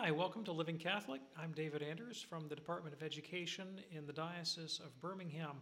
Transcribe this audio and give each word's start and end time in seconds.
Hi, 0.00 0.12
welcome 0.12 0.44
to 0.44 0.52
Living 0.52 0.78
Catholic. 0.78 1.20
I'm 1.36 1.50
David 1.50 1.82
Anders 1.82 2.22
from 2.22 2.46
the 2.46 2.54
Department 2.54 2.94
of 2.94 3.02
Education 3.02 3.80
in 3.90 4.06
the 4.06 4.12
Diocese 4.12 4.80
of 4.84 4.98
Birmingham. 5.00 5.56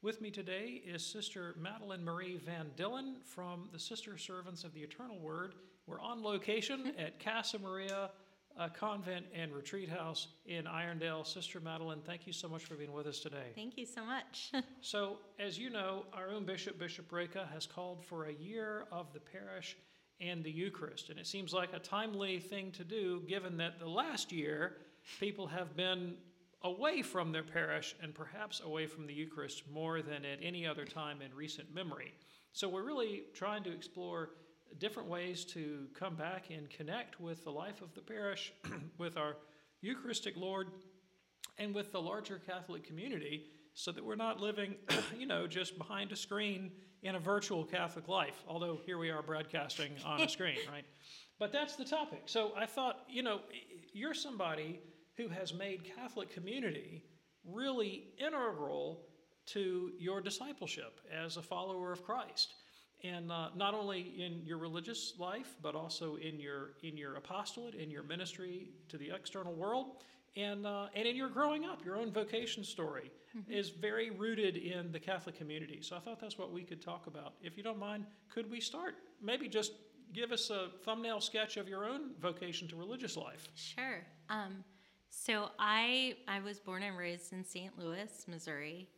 With 0.00 0.20
me 0.20 0.30
today 0.30 0.80
is 0.86 1.04
Sister 1.04 1.56
Madeline 1.58 2.04
Marie 2.04 2.36
Van 2.36 2.70
Dillen 2.76 3.16
from 3.24 3.68
the 3.72 3.80
Sister 3.80 4.16
Servants 4.16 4.62
of 4.62 4.72
the 4.74 4.80
Eternal 4.80 5.18
Word. 5.18 5.54
We're 5.88 6.00
on 6.00 6.22
location 6.22 6.92
at 7.00 7.18
Casa 7.18 7.58
Maria 7.58 8.10
uh, 8.56 8.68
Convent 8.68 9.26
and 9.34 9.52
Retreat 9.52 9.88
House 9.88 10.28
in 10.46 10.66
Irondale. 10.66 11.26
Sister 11.26 11.58
Madeline, 11.58 12.00
thank 12.06 12.28
you 12.28 12.32
so 12.32 12.48
much 12.48 12.66
for 12.66 12.74
being 12.74 12.92
with 12.92 13.08
us 13.08 13.18
today. 13.18 13.50
Thank 13.56 13.76
you 13.76 13.86
so 13.86 14.04
much. 14.04 14.52
so, 14.80 15.16
as 15.40 15.58
you 15.58 15.68
know, 15.68 16.04
our 16.12 16.30
own 16.30 16.44
Bishop, 16.44 16.78
Bishop 16.78 17.10
Raica, 17.10 17.52
has 17.52 17.66
called 17.66 18.04
for 18.04 18.26
a 18.26 18.32
year 18.32 18.84
of 18.92 19.12
the 19.12 19.20
parish 19.20 19.76
and 20.20 20.44
the 20.44 20.50
Eucharist. 20.50 21.10
And 21.10 21.18
it 21.18 21.26
seems 21.26 21.52
like 21.52 21.72
a 21.72 21.78
timely 21.78 22.38
thing 22.38 22.72
to 22.72 22.84
do 22.84 23.22
given 23.28 23.56
that 23.58 23.78
the 23.78 23.88
last 23.88 24.32
year 24.32 24.76
people 25.18 25.46
have 25.46 25.76
been 25.76 26.14
away 26.62 27.02
from 27.02 27.32
their 27.32 27.42
parish 27.42 27.94
and 28.02 28.14
perhaps 28.14 28.60
away 28.60 28.86
from 28.86 29.06
the 29.06 29.14
Eucharist 29.14 29.62
more 29.72 30.02
than 30.02 30.24
at 30.24 30.38
any 30.42 30.66
other 30.66 30.84
time 30.84 31.22
in 31.22 31.34
recent 31.34 31.74
memory. 31.74 32.12
So 32.52 32.68
we're 32.68 32.84
really 32.84 33.22
trying 33.34 33.62
to 33.64 33.72
explore 33.72 34.30
different 34.78 35.08
ways 35.08 35.44
to 35.44 35.86
come 35.94 36.14
back 36.14 36.50
and 36.50 36.68
connect 36.68 37.20
with 37.20 37.44
the 37.44 37.50
life 37.50 37.80
of 37.80 37.94
the 37.94 38.00
parish, 38.00 38.52
with 38.98 39.16
our 39.16 39.36
Eucharistic 39.80 40.36
Lord, 40.36 40.68
and 41.58 41.74
with 41.74 41.92
the 41.92 42.00
larger 42.00 42.40
Catholic 42.46 42.84
community 42.84 43.46
so 43.74 43.92
that 43.92 44.04
we're 44.04 44.16
not 44.16 44.40
living, 44.40 44.74
you 45.18 45.26
know, 45.26 45.46
just 45.46 45.78
behind 45.78 46.12
a 46.12 46.16
screen 46.16 46.70
in 47.02 47.14
a 47.14 47.18
virtual 47.18 47.64
Catholic 47.64 48.08
life, 48.08 48.42
although 48.46 48.78
here 48.84 48.98
we 48.98 49.10
are 49.10 49.22
broadcasting 49.22 49.92
on 50.04 50.20
a 50.20 50.28
screen, 50.28 50.58
right? 50.72 50.84
But 51.38 51.52
that's 51.52 51.76
the 51.76 51.84
topic. 51.84 52.22
So 52.26 52.52
I 52.56 52.66
thought, 52.66 53.04
you 53.08 53.22
know, 53.22 53.40
you're 53.92 54.14
somebody 54.14 54.80
who 55.16 55.28
has 55.28 55.54
made 55.54 55.84
Catholic 55.96 56.30
community 56.30 57.04
really 57.44 58.04
integral 58.18 59.06
to 59.46 59.90
your 59.98 60.20
discipleship 60.20 61.00
as 61.10 61.36
a 61.36 61.42
follower 61.42 61.92
of 61.92 62.04
Christ. 62.04 62.54
And 63.02 63.32
uh, 63.32 63.48
not 63.56 63.72
only 63.72 64.00
in 64.18 64.42
your 64.44 64.58
religious 64.58 65.14
life, 65.18 65.56
but 65.62 65.74
also 65.74 66.16
in 66.16 66.38
your 66.38 66.72
in 66.82 66.98
your 66.98 67.16
apostolate, 67.16 67.74
in 67.74 67.90
your 67.90 68.02
ministry 68.02 68.68
to 68.90 68.98
the 68.98 69.10
external 69.14 69.54
world, 69.54 70.02
and 70.36 70.66
uh, 70.66 70.88
and 70.94 71.08
in 71.08 71.16
your 71.16 71.30
growing 71.30 71.64
up, 71.64 71.82
your 71.82 71.96
own 71.96 72.12
vocation 72.12 72.62
story 72.62 73.10
mm-hmm. 73.36 73.50
is 73.50 73.70
very 73.70 74.10
rooted 74.10 74.56
in 74.56 74.92
the 74.92 74.98
Catholic 74.98 75.36
community. 75.36 75.80
So 75.82 75.96
I 75.96 76.00
thought 76.00 76.20
that's 76.20 76.38
what 76.38 76.52
we 76.52 76.62
could 76.62 76.82
talk 76.82 77.06
about. 77.06 77.34
If 77.42 77.56
you 77.56 77.62
don't 77.62 77.78
mind, 77.78 78.06
could 78.28 78.50
we 78.50 78.60
start? 78.60 78.94
Maybe 79.22 79.48
just 79.48 79.72
give 80.12 80.32
us 80.32 80.50
a 80.50 80.68
thumbnail 80.84 81.20
sketch 81.20 81.56
of 81.56 81.68
your 81.68 81.84
own 81.84 82.10
vocation 82.20 82.68
to 82.68 82.76
religious 82.76 83.16
life. 83.16 83.48
Sure. 83.54 84.04
Um, 84.28 84.64
so 85.10 85.50
I 85.58 86.16
I 86.28 86.40
was 86.40 86.60
born 86.60 86.82
and 86.82 86.96
raised 86.96 87.32
in 87.32 87.44
St. 87.44 87.76
Louis, 87.78 88.24
Missouri, 88.28 88.88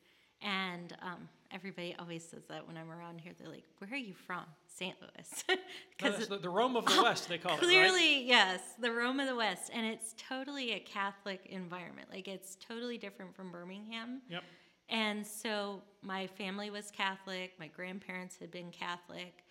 and 0.43 0.97
um, 1.03 1.29
everybody 1.53 1.95
always 1.99 2.25
says 2.25 2.43
that 2.49 2.67
when 2.67 2.77
I'm 2.77 2.91
around 2.91 3.21
here. 3.21 3.33
They're 3.39 3.49
like, 3.51 3.65
"Where 3.79 3.91
are 3.93 3.97
you 3.97 4.15
from?" 4.15 4.45
St. 4.67 4.97
Louis. 5.01 5.59
Because 5.97 6.27
the, 6.27 6.39
the, 6.39 6.51
Rome 6.51 6.75
of 6.75 6.85
the 6.87 7.01
West, 7.05 7.29
they 7.29 7.39
call 7.39 7.57
clearly, 7.57 7.77
it. 7.77 7.89
Clearly, 7.91 8.25
yes, 8.27 8.61
the 8.81 8.91
Rome 8.91 9.21
of 9.21 9.29
the 9.29 9.37
West, 9.37 9.71
and 9.73 9.87
it's 9.87 10.15
totally 10.17 10.73
a 10.73 10.81
Catholic 10.81 11.47
environment. 11.47 12.09
Like 12.11 12.27
it's 12.27 12.57
totally 12.57 12.99
different 12.99 13.37
from 13.37 13.53
Birmingham. 13.53 14.23
Yep. 14.29 14.43
And 14.89 15.25
so 15.25 15.83
my 16.03 16.27
family 16.27 16.71
was 16.71 16.91
Catholic. 16.91 17.53
My 17.61 17.69
grandparents 17.69 18.37
had 18.41 18.51
been 18.51 18.73
Catholic, 18.73 19.45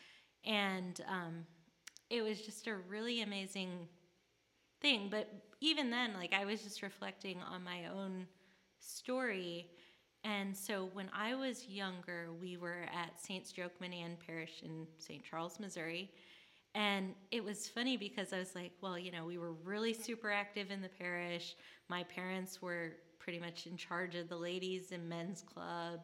and 0.43 0.99
um, 1.07 1.45
it 2.09 2.21
was 2.21 2.41
just 2.41 2.67
a 2.67 2.75
really 2.75 3.21
amazing 3.21 3.87
thing. 4.81 5.07
But 5.09 5.31
even 5.61 5.89
then, 5.89 6.13
like 6.13 6.33
I 6.33 6.43
was 6.43 6.61
just 6.61 6.81
reflecting 6.81 7.37
on 7.49 7.63
my 7.63 7.85
own 7.85 8.27
story 8.79 9.69
and 10.23 10.55
so 10.55 10.89
when 10.93 11.09
I 11.13 11.33
was 11.35 11.67
younger, 11.67 12.29
we 12.39 12.57
were 12.57 12.85
at 12.93 13.19
St. 13.19 13.43
Strokeman 13.45 14.19
Parish 14.25 14.61
in 14.63 14.85
St. 14.99 15.23
Charles, 15.23 15.59
Missouri. 15.59 16.11
And 16.75 17.15
it 17.31 17.43
was 17.43 17.67
funny 17.67 17.97
because 17.97 18.31
I 18.31 18.39
was 18.39 18.55
like, 18.55 18.71
well, 18.81 18.97
you 18.97 19.11
know, 19.11 19.25
we 19.25 19.37
were 19.37 19.51
really 19.51 19.93
super 19.93 20.31
active 20.31 20.71
in 20.71 20.81
the 20.81 20.89
parish. 20.89 21.55
My 21.89 22.03
parents 22.03 22.61
were 22.61 22.93
pretty 23.19 23.39
much 23.39 23.67
in 23.67 23.77
charge 23.77 24.15
of 24.15 24.29
the 24.29 24.37
ladies 24.37 24.91
and 24.91 25.09
men's 25.09 25.41
club. 25.41 26.01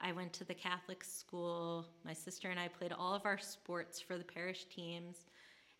I 0.00 0.12
went 0.12 0.32
to 0.34 0.44
the 0.44 0.54
Catholic 0.54 1.04
school. 1.04 1.86
My 2.04 2.14
sister 2.14 2.48
and 2.48 2.58
I 2.58 2.68
played 2.68 2.92
all 2.92 3.14
of 3.14 3.26
our 3.26 3.38
sports 3.38 4.00
for 4.00 4.16
the 4.16 4.24
parish 4.24 4.64
teams. 4.66 5.26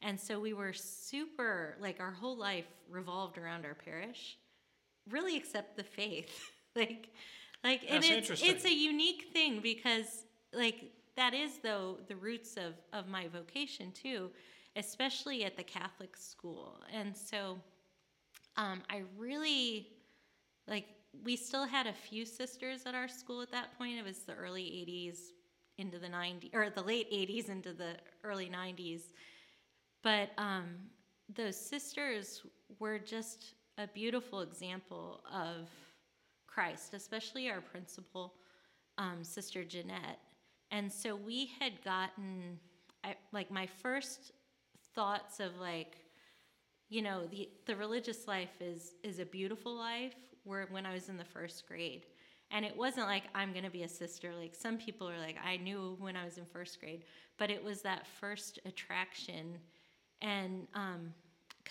And 0.03 0.19
so 0.19 0.39
we 0.41 0.53
were 0.53 0.73
super, 0.73 1.77
like, 1.81 2.01
our 2.01 2.11
whole 2.11 2.37
life 2.37 2.67
revolved 2.91 3.39
around 3.39 3.65
our 3.65 3.75
parish, 3.75 4.39
really, 5.09 5.37
except 5.37 5.77
the 5.77 5.85
faith. 5.85 6.51
like, 6.77 7.09
like, 7.63 7.83
That's 7.83 8.09
and 8.09 8.19
it's 8.19 8.43
it's 8.43 8.65
a 8.65 8.73
unique 8.75 9.29
thing 9.33 9.61
because 9.61 10.25
like 10.53 10.93
that 11.17 11.35
is 11.35 11.59
though 11.63 11.99
the 12.09 12.17
roots 12.17 12.57
of 12.57 12.75
of 12.93 13.09
my 13.09 13.29
vocation 13.29 13.93
too, 13.93 14.31
especially 14.77 15.45
at 15.45 15.57
the 15.57 15.63
Catholic 15.63 16.17
school. 16.17 16.81
And 16.93 17.15
so, 17.17 17.59
um, 18.57 18.83
I 18.89 19.03
really 19.19 19.89
like 20.67 20.87
we 21.25 21.37
still 21.37 21.67
had 21.67 21.87
a 21.87 21.93
few 21.93 22.25
sisters 22.25 22.83
at 22.87 22.95
our 22.95 23.09
school 23.09 23.43
at 23.43 23.51
that 23.53 23.77
point. 23.77 23.99
It 23.99 24.05
was 24.05 24.21
the 24.21 24.35
early 24.35 24.63
'80s 24.63 25.19
into 25.77 25.99
the 25.99 26.09
'90s 26.09 26.55
or 26.55 26.71
the 26.71 26.83
late 26.83 27.11
'80s 27.13 27.51
into 27.51 27.75
the 27.75 27.97
early 28.25 28.49
'90s, 28.49 29.13
but 30.03 30.31
um, 30.39 30.77
those 31.35 31.57
sisters 31.57 32.43
were 32.79 32.99
just 32.99 33.55
a 33.77 33.87
beautiful 33.87 34.41
example 34.41 35.23
of 35.31 35.69
Christ, 36.53 36.95
especially 36.95 37.49
our 37.51 37.61
principal, 37.61 38.35
um, 38.99 39.23
Sister 39.23 39.65
Jeanette. 39.65 40.19
And 40.71 40.93
so 40.93 41.17
we 41.17 41.51
had 41.59 41.83
gotten, 41.85 42.59
I, 43.05 43.15
like, 43.33 43.51
my 43.51 43.67
first 43.67 44.33
thoughts 44.95 45.41
of 45.41 45.59
like, 45.59 45.97
you 46.89 47.03
know, 47.03 47.27
the 47.27 47.49
the 47.67 47.77
religious 47.77 48.27
life 48.27 48.61
is 48.61 48.95
is 49.03 49.21
a 49.21 49.25
beautiful 49.25 49.75
life. 49.75 50.15
Were 50.45 50.67
when 50.71 50.87
I 50.87 50.95
was 50.95 51.09
in 51.09 51.17
the 51.17 51.25
first 51.25 51.67
grade, 51.69 52.07
and 52.51 52.65
it 52.65 52.77
wasn't 52.77 53.07
like 53.07 53.25
I'm 53.35 53.53
to 53.55 53.71
be 53.71 53.85
a 53.85 53.89
sister. 53.89 54.33
Like 54.35 54.55
some 54.55 54.79
people 54.79 55.09
are 55.09 55.19
like, 55.19 55.37
I 55.45 55.57
knew 55.59 55.97
when 56.01 56.17
I 56.17 56.25
was 56.25 56.39
in 56.39 56.45
first 56.45 56.81
grade, 56.81 57.05
but 57.39 57.51
it 57.51 57.63
was 57.63 57.83
that 57.83 58.07
first 58.07 58.59
attraction, 58.65 59.59
and 60.21 60.67
um, 60.75 61.15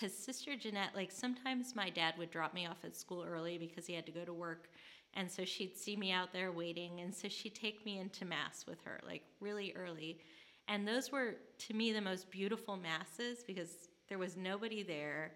because 0.00 0.16
Sister 0.16 0.56
Jeanette, 0.56 0.94
like 0.94 1.10
sometimes 1.10 1.76
my 1.76 1.90
dad 1.90 2.14
would 2.16 2.30
drop 2.30 2.54
me 2.54 2.66
off 2.66 2.84
at 2.84 2.96
school 2.96 3.24
early 3.28 3.58
because 3.58 3.86
he 3.86 3.92
had 3.92 4.06
to 4.06 4.12
go 4.12 4.24
to 4.24 4.32
work. 4.32 4.70
And 5.14 5.30
so 5.30 5.44
she'd 5.44 5.76
see 5.76 5.96
me 5.96 6.12
out 6.12 6.32
there 6.32 6.52
waiting. 6.52 7.00
And 7.00 7.14
so 7.14 7.28
she'd 7.28 7.54
take 7.54 7.84
me 7.84 7.98
into 7.98 8.24
Mass 8.24 8.64
with 8.66 8.80
her, 8.84 9.00
like 9.06 9.22
really 9.40 9.74
early. 9.76 10.20
And 10.68 10.86
those 10.86 11.10
were, 11.12 11.34
to 11.58 11.74
me, 11.74 11.92
the 11.92 12.00
most 12.00 12.30
beautiful 12.30 12.76
Masses 12.76 13.42
because 13.46 13.88
there 14.08 14.18
was 14.18 14.36
nobody 14.36 14.82
there. 14.82 15.32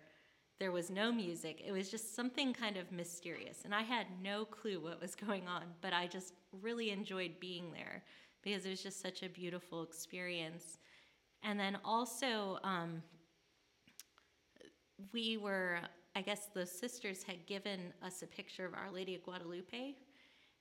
There 0.60 0.72
was 0.72 0.90
no 0.90 1.12
music. 1.12 1.62
It 1.66 1.72
was 1.72 1.90
just 1.90 2.14
something 2.14 2.54
kind 2.54 2.76
of 2.76 2.90
mysterious. 2.92 3.62
And 3.64 3.74
I 3.74 3.82
had 3.82 4.06
no 4.22 4.44
clue 4.44 4.80
what 4.80 5.00
was 5.00 5.14
going 5.14 5.46
on, 5.48 5.64
but 5.82 5.92
I 5.92 6.06
just 6.06 6.34
really 6.62 6.90
enjoyed 6.90 7.32
being 7.40 7.72
there 7.72 8.02
because 8.42 8.64
it 8.64 8.70
was 8.70 8.82
just 8.82 9.02
such 9.02 9.22
a 9.22 9.28
beautiful 9.28 9.82
experience. 9.82 10.78
And 11.42 11.58
then 11.58 11.76
also, 11.84 12.58
um, 12.62 13.02
we 15.12 15.36
were, 15.36 15.78
I 16.16 16.22
guess 16.22 16.48
the 16.54 16.66
sisters 16.66 17.22
had 17.22 17.46
given 17.46 17.92
us 18.02 18.22
a 18.22 18.26
picture 18.26 18.64
of 18.64 18.74
Our 18.74 18.90
Lady 18.92 19.14
of 19.14 19.22
Guadalupe. 19.24 19.94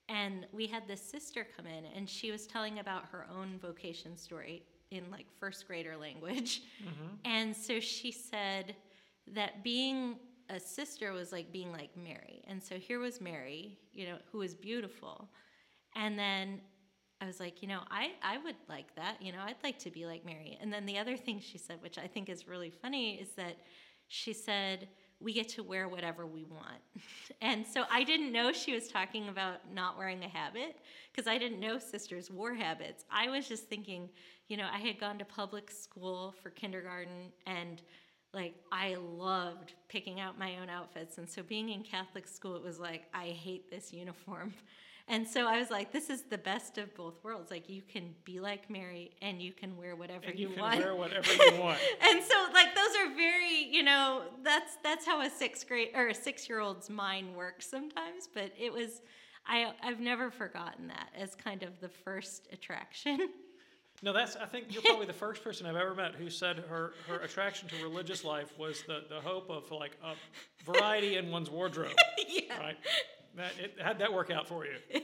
And 0.09 0.45
we 0.51 0.67
had 0.67 0.87
this 0.87 1.01
sister 1.01 1.47
come 1.55 1.65
in, 1.65 1.85
and 1.95 2.09
she 2.09 2.31
was 2.31 2.45
telling 2.45 2.79
about 2.79 3.05
her 3.11 3.25
own 3.33 3.57
vocation 3.61 4.17
story 4.17 4.63
in 4.91 5.09
like 5.11 5.25
first 5.39 5.65
grader 5.67 5.95
language. 5.95 6.61
Mm-hmm. 6.81 7.15
And 7.25 7.55
so 7.55 7.79
she 7.79 8.11
said 8.11 8.75
that 9.33 9.63
being 9.63 10.17
a 10.49 10.59
sister 10.59 11.13
was 11.13 11.31
like 11.31 11.51
being 11.51 11.71
like 11.71 11.89
Mary. 11.95 12.43
And 12.47 12.61
so 12.61 12.75
here 12.75 12.99
was 12.99 13.21
Mary, 13.21 13.79
you 13.93 14.05
know, 14.05 14.17
who 14.31 14.39
was 14.39 14.53
beautiful. 14.53 15.29
And 15.95 16.19
then 16.19 16.61
I 17.21 17.25
was 17.25 17.39
like, 17.39 17.61
you 17.61 17.69
know, 17.69 17.79
I, 17.89 18.11
I 18.21 18.37
would 18.39 18.57
like 18.67 18.93
that. 18.95 19.21
You 19.21 19.31
know, 19.31 19.39
I'd 19.41 19.55
like 19.63 19.79
to 19.79 19.89
be 19.89 20.05
like 20.05 20.25
Mary. 20.25 20.57
And 20.61 20.73
then 20.73 20.85
the 20.85 20.97
other 20.97 21.15
thing 21.15 21.39
she 21.39 21.57
said, 21.57 21.77
which 21.81 21.97
I 21.97 22.07
think 22.07 22.27
is 22.27 22.47
really 22.47 22.69
funny, 22.69 23.15
is 23.15 23.29
that 23.37 23.55
she 24.13 24.31
said, 24.31 24.87
we 25.19 25.33
get 25.33 25.49
to 25.49 25.63
wear 25.63 25.87
whatever 25.87 26.27
we 26.27 26.43
want. 26.43 26.81
and 27.41 27.65
so 27.65 27.85
I 27.89 28.03
didn't 28.03 28.31
know 28.31 28.51
she 28.51 28.73
was 28.73 28.87
talking 28.87 29.27
about 29.27 29.73
not 29.73 29.97
wearing 29.97 30.23
a 30.23 30.27
habit 30.27 30.77
because 31.11 31.27
I 31.27 31.39
didn't 31.39 31.59
know 31.59 31.79
sisters 31.79 32.29
wore 32.29 32.53
habits. 32.53 33.05
I 33.09 33.29
was 33.29 33.47
just 33.47 33.69
thinking, 33.69 34.09
you 34.49 34.57
know, 34.57 34.67
I 34.71 34.77
had 34.77 34.99
gone 34.99 35.17
to 35.17 35.25
public 35.25 35.71
school 35.71 36.35
for 36.43 36.51
kindergarten 36.51 37.31
and 37.47 37.81
like 38.35 38.53
I 38.71 38.95
loved 38.95 39.73
picking 39.89 40.19
out 40.19 40.37
my 40.37 40.57
own 40.57 40.69
outfits. 40.69 41.17
And 41.17 41.27
so 41.27 41.41
being 41.41 41.69
in 41.69 41.81
Catholic 41.81 42.27
school, 42.27 42.55
it 42.55 42.63
was 42.63 42.79
like, 42.79 43.05
I 43.15 43.27
hate 43.27 43.71
this 43.71 43.91
uniform. 43.93 44.53
And 45.09 45.27
so 45.27 45.47
I 45.47 45.59
was 45.59 45.69
like, 45.69 45.91
this 45.91 46.09
is 46.09 46.23
the 46.23 46.37
best 46.37 46.77
of 46.77 46.95
both 46.95 47.15
worlds. 47.23 47.51
Like 47.51 47.69
you 47.69 47.81
can 47.81 48.15
be 48.23 48.39
like 48.39 48.69
Mary 48.69 49.11
and 49.21 49.41
you 49.41 49.51
can 49.51 49.75
wear 49.75 49.95
whatever 49.97 50.25
And 50.25 50.39
you, 50.39 50.47
you 50.47 50.53
can 50.53 50.61
want. 50.63 50.79
wear 50.79 50.95
whatever 51.03 51.31
you 51.33 51.59
want. 51.59 51.77
and 52.01 52.23
so 52.23 52.35
like 52.53 52.73
those 52.73 52.95
are 53.01 53.13
very, 53.15 53.65
you 53.69 53.83
know, 53.83 54.23
that's 54.43 54.77
that's 54.83 55.05
how 55.05 55.21
a 55.21 55.29
sixth 55.29 55.67
grade 55.67 55.89
or 55.93 56.07
a 56.07 56.15
six 56.15 56.47
year 56.47 56.59
old's 56.61 56.89
mind 56.89 57.35
works 57.35 57.69
sometimes. 57.69 58.29
But 58.33 58.53
it 58.57 58.71
was 58.71 59.01
I 59.45 59.73
I've 59.83 59.99
never 59.99 60.31
forgotten 60.31 60.87
that 60.87 61.09
as 61.17 61.35
kind 61.35 61.63
of 61.63 61.79
the 61.81 61.89
first 61.89 62.47
attraction. 62.51 63.19
No, 64.01 64.11
that's. 64.11 64.35
I 64.35 64.45
think 64.45 64.65
you're 64.73 64.81
probably 64.81 65.05
the 65.05 65.13
first 65.13 65.43
person 65.45 65.65
I've 65.65 65.77
ever 65.77 65.95
met 65.95 66.13
who 66.15 66.29
said 66.29 66.57
her, 66.67 66.91
her 67.07 67.19
attraction 67.19 67.69
to 67.69 67.75
religious 67.81 68.25
life 68.25 68.51
was 68.59 68.83
the, 68.85 69.03
the 69.07 69.21
hope 69.21 69.49
of 69.49 69.71
like 69.71 69.95
a 70.03 70.15
variety 70.69 71.15
in 71.15 71.31
one's 71.31 71.49
wardrobe. 71.49 71.93
yeah. 72.27 72.57
Right. 72.59 72.75
That 73.35 73.51
it 73.59 73.75
how'd 73.81 73.99
that 73.99 74.13
work 74.13 74.29
out 74.29 74.47
for 74.47 74.65
you? 74.65 74.75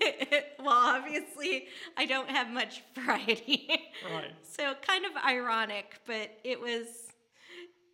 well, 0.59 0.69
obviously 0.69 1.67
I 1.97 2.05
don't 2.05 2.29
have 2.29 2.49
much 2.49 2.83
variety. 2.95 3.67
Right. 4.11 4.31
So 4.43 4.73
kind 4.81 5.05
of 5.05 5.11
ironic, 5.25 5.95
but 6.05 6.29
it 6.43 6.59
was 6.59 6.85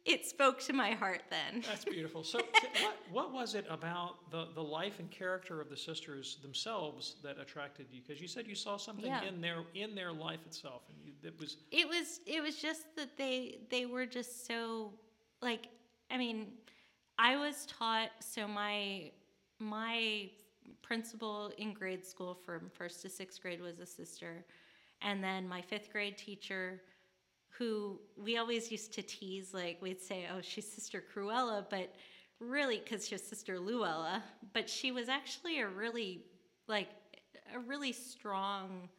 it 0.05 0.23
spoke 0.25 0.59
to 0.61 0.73
my 0.73 0.91
heart 0.91 1.23
then. 1.31 1.63
That's 1.67 1.83
beautiful. 1.97 2.23
So, 2.23 2.39
what, 2.81 2.97
what 3.11 3.33
was 3.33 3.55
it 3.55 3.65
about 3.69 4.29
the, 4.29 4.49
the 4.53 4.61
life 4.61 4.99
and 4.99 5.09
character 5.09 5.59
of 5.59 5.69
the 5.69 5.77
sisters 5.77 6.37
themselves 6.43 7.15
that 7.23 7.39
attracted 7.39 7.87
you? 7.91 8.01
Because 8.05 8.21
you 8.21 8.27
said 8.27 8.45
you 8.45 8.53
saw 8.55 8.77
something 8.77 9.05
Yeah. 9.07 9.23
in 9.23 9.41
their 9.41 9.63
in 9.73 9.95
their 9.95 10.13
life 10.13 10.41
itself, 10.45 10.83
and 10.89 10.97
you, 11.03 11.13
that 11.23 11.39
was 11.39 11.57
It 11.71 11.87
was 11.89 12.19
it 12.27 12.41
was 12.41 12.57
just 12.57 12.95
that 12.95 13.17
they 13.17 13.59
they 13.71 13.85
were 13.87 14.05
just 14.05 14.45
so 14.45 14.93
like 15.41 15.69
I 16.11 16.17
mean, 16.17 16.49
I 17.17 17.35
was 17.37 17.65
taught 17.65 18.09
so 18.19 18.47
my 18.47 19.11
my 19.59 20.29
principal 20.81 21.51
in 21.57 21.73
grade 21.73 22.05
school 22.05 22.33
from 22.33 22.69
first 22.73 23.01
to 23.01 23.09
sixth 23.09 23.41
grade 23.41 23.61
was 23.61 23.79
a 23.79 23.85
sister, 23.85 24.45
and 25.01 25.23
then 25.23 25.47
my 25.47 25.61
fifth 25.61 25.91
grade 25.91 26.17
teacher, 26.17 26.81
who 27.49 27.99
we 28.17 28.37
always 28.37 28.71
used 28.71 28.93
to 28.93 29.01
tease 29.01 29.53
like 29.53 29.81
we'd 29.81 30.01
say, 30.01 30.27
oh 30.33 30.41
she's 30.41 30.69
Sister 30.71 31.03
Cruella, 31.13 31.65
but 31.69 31.93
really 32.39 32.81
because 32.83 33.07
she 33.07 33.15
was 33.15 33.23
Sister 33.23 33.59
Luella, 33.59 34.21
but 34.53 34.69
she 34.69 34.91
was 34.91 35.07
actually 35.09 35.59
a 35.59 35.67
really 35.67 36.25
like 36.67 36.89
a 37.53 37.59
really 37.59 37.91
strong 37.91 38.89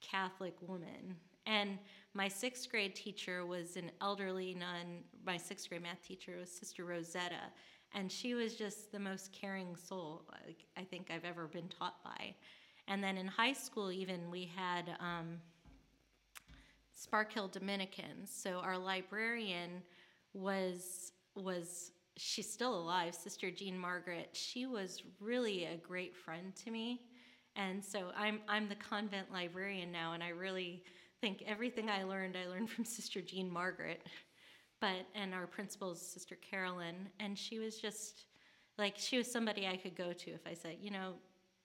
Catholic 0.00 0.54
woman. 0.60 1.16
And 1.46 1.78
my 2.14 2.28
sixth 2.28 2.70
grade 2.70 2.94
teacher 2.94 3.44
was 3.46 3.76
an 3.76 3.90
elderly 4.00 4.54
nun. 4.54 5.04
My 5.24 5.36
sixth 5.36 5.68
grade 5.68 5.82
math 5.82 6.02
teacher 6.06 6.36
was 6.38 6.50
Sister 6.50 6.84
Rosetta. 6.84 7.52
And 7.94 8.10
she 8.10 8.34
was 8.34 8.56
just 8.56 8.90
the 8.90 8.98
most 8.98 9.32
caring 9.32 9.76
soul 9.76 10.24
like, 10.32 10.64
I 10.76 10.82
think 10.82 11.10
I've 11.10 11.24
ever 11.24 11.46
been 11.46 11.68
taught 11.68 12.02
by. 12.02 12.34
And 12.88 13.02
then 13.02 13.16
in 13.16 13.26
high 13.26 13.52
school, 13.52 13.92
even, 13.92 14.30
we 14.30 14.50
had 14.54 14.96
um, 15.00 15.38
Sparkill 16.94 17.50
Dominicans. 17.50 18.30
So 18.30 18.58
our 18.58 18.78
librarian 18.78 19.82
was 20.32 21.12
was 21.34 21.92
she's 22.16 22.50
still 22.50 22.74
alive, 22.74 23.14
Sister 23.14 23.50
Jean 23.50 23.78
Margaret. 23.78 24.30
She 24.32 24.66
was 24.66 25.02
really 25.20 25.64
a 25.64 25.76
great 25.76 26.14
friend 26.16 26.54
to 26.64 26.70
me. 26.70 27.02
And 27.56 27.84
so 27.84 28.10
I'm 28.16 28.40
I'm 28.48 28.68
the 28.68 28.76
convent 28.76 29.32
librarian 29.32 29.90
now 29.90 30.12
and 30.12 30.22
I 30.22 30.28
really 30.28 30.82
think 31.20 31.42
everything 31.46 31.88
I 31.88 32.04
learned 32.04 32.36
I 32.36 32.48
learned 32.48 32.70
from 32.70 32.84
Sister 32.84 33.20
Jean 33.20 33.50
Margaret. 33.50 34.02
But 34.80 35.06
and 35.14 35.34
our 35.34 35.46
principal's 35.46 36.00
Sister 36.00 36.36
Carolyn 36.36 37.08
and 37.20 37.38
she 37.38 37.58
was 37.58 37.78
just 37.78 38.26
like 38.78 38.94
she 38.96 39.16
was 39.16 39.30
somebody 39.30 39.66
I 39.66 39.76
could 39.76 39.94
go 39.94 40.12
to 40.12 40.30
if 40.30 40.46
I 40.46 40.54
said, 40.54 40.76
you 40.80 40.90
know, 40.90 41.14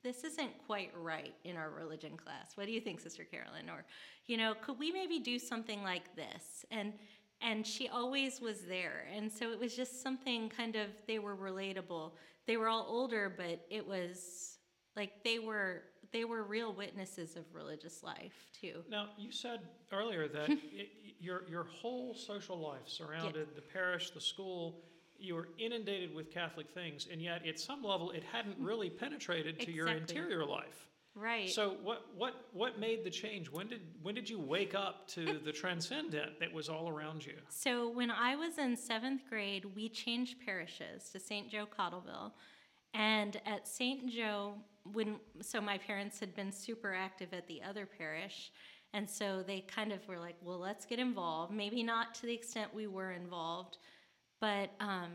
this 0.03 0.23
isn't 0.23 0.51
quite 0.65 0.91
right 0.95 1.33
in 1.44 1.57
our 1.57 1.71
religion 1.71 2.15
class. 2.15 2.56
What 2.56 2.67
do 2.67 2.71
you 2.71 2.79
think, 2.79 3.00
Sister 3.00 3.25
Carolyn? 3.25 3.69
Or, 3.69 3.83
you 4.27 4.38
know, 4.38 4.53
could 4.61 4.79
we 4.79 4.91
maybe 4.91 5.19
do 5.19 5.38
something 5.38 5.83
like 5.83 6.15
this? 6.15 6.65
And 6.71 6.94
and 7.41 7.65
she 7.65 7.88
always 7.88 8.41
was 8.41 8.61
there. 8.61 9.07
And 9.15 9.31
so 9.31 9.51
it 9.51 9.59
was 9.59 9.73
just 9.75 10.03
something 10.03 10.50
kind 10.50 10.75
of 10.75 10.88
they 11.07 11.19
were 11.19 11.35
relatable. 11.35 12.11
They 12.45 12.57
were 12.57 12.67
all 12.67 12.85
older, 12.89 13.33
but 13.35 13.65
it 13.69 13.85
was 13.85 14.58
like 14.99 15.23
they 15.23 15.39
were 15.39 15.83
they 16.11 16.25
were 16.25 16.43
real 16.43 16.73
witnesses 16.73 17.35
of 17.37 17.43
religious 17.53 18.03
life 18.03 18.49
too. 18.59 18.83
now. 18.89 19.07
You 19.17 19.31
said 19.31 19.61
earlier 19.93 20.27
that 20.27 20.49
it, 20.49 20.89
your 21.19 21.43
your 21.49 21.63
whole 21.63 22.13
social 22.13 22.59
life 22.59 22.87
surrounded 22.87 23.47
the 23.55 23.61
parish, 23.61 24.11
the 24.11 24.21
school. 24.21 24.81
You 25.17 25.35
were 25.35 25.49
inundated 25.57 26.13
with 26.13 26.31
Catholic 26.31 26.69
things, 26.69 27.07
and 27.11 27.21
yet 27.21 27.45
at 27.45 27.59
some 27.59 27.83
level, 27.83 28.11
it 28.11 28.23
hadn't 28.23 28.57
really 28.59 28.89
penetrated 29.03 29.59
to 29.61 29.71
your 29.71 29.87
interior 29.87 30.45
life. 30.45 30.87
Right. 31.15 31.49
So 31.49 31.77
what 31.81 32.05
what 32.15 32.33
what 32.53 32.79
made 32.79 33.05
the 33.05 33.09
change? 33.09 33.49
When 33.49 33.67
did 33.67 33.81
when 34.01 34.15
did 34.15 34.29
you 34.29 34.39
wake 34.39 34.75
up 34.75 35.07
to 35.09 35.39
the 35.45 35.53
transcendent 35.53 36.39
that 36.41 36.51
was 36.53 36.67
all 36.67 36.89
around 36.89 37.25
you? 37.25 37.35
So 37.47 37.89
when 37.89 38.11
I 38.11 38.35
was 38.35 38.57
in 38.57 38.75
seventh 38.75 39.21
grade, 39.29 39.63
we 39.75 39.87
changed 39.87 40.35
parishes 40.45 41.09
to 41.11 41.19
St. 41.19 41.49
Joe 41.49 41.65
Cottleville. 41.65 42.31
And 42.93 43.39
at 43.45 43.67
St. 43.67 44.09
Joe, 44.09 44.55
when 44.94 45.19
so 45.41 45.62
my 45.62 45.77
parents 45.77 46.19
had 46.19 46.36
been 46.36 46.51
super 46.51 46.94
active 46.94 47.33
at 47.33 47.47
the 47.47 47.62
other 47.62 47.86
parish, 47.86 48.51
and 48.94 49.09
so 49.09 49.44
they 49.45 49.62
kind 49.62 49.91
of 49.91 50.07
were 50.07 50.19
like, 50.19 50.36
"Well, 50.41 50.59
let's 50.59 50.86
get 50.86 51.00
involved." 51.00 51.53
Maybe 51.53 51.83
not 51.83 52.15
to 52.15 52.25
the 52.25 52.33
extent 52.33 52.74
we 52.74 52.88
were 52.88 53.12
involved, 53.12 53.77
but 54.39 54.71
um, 54.80 55.12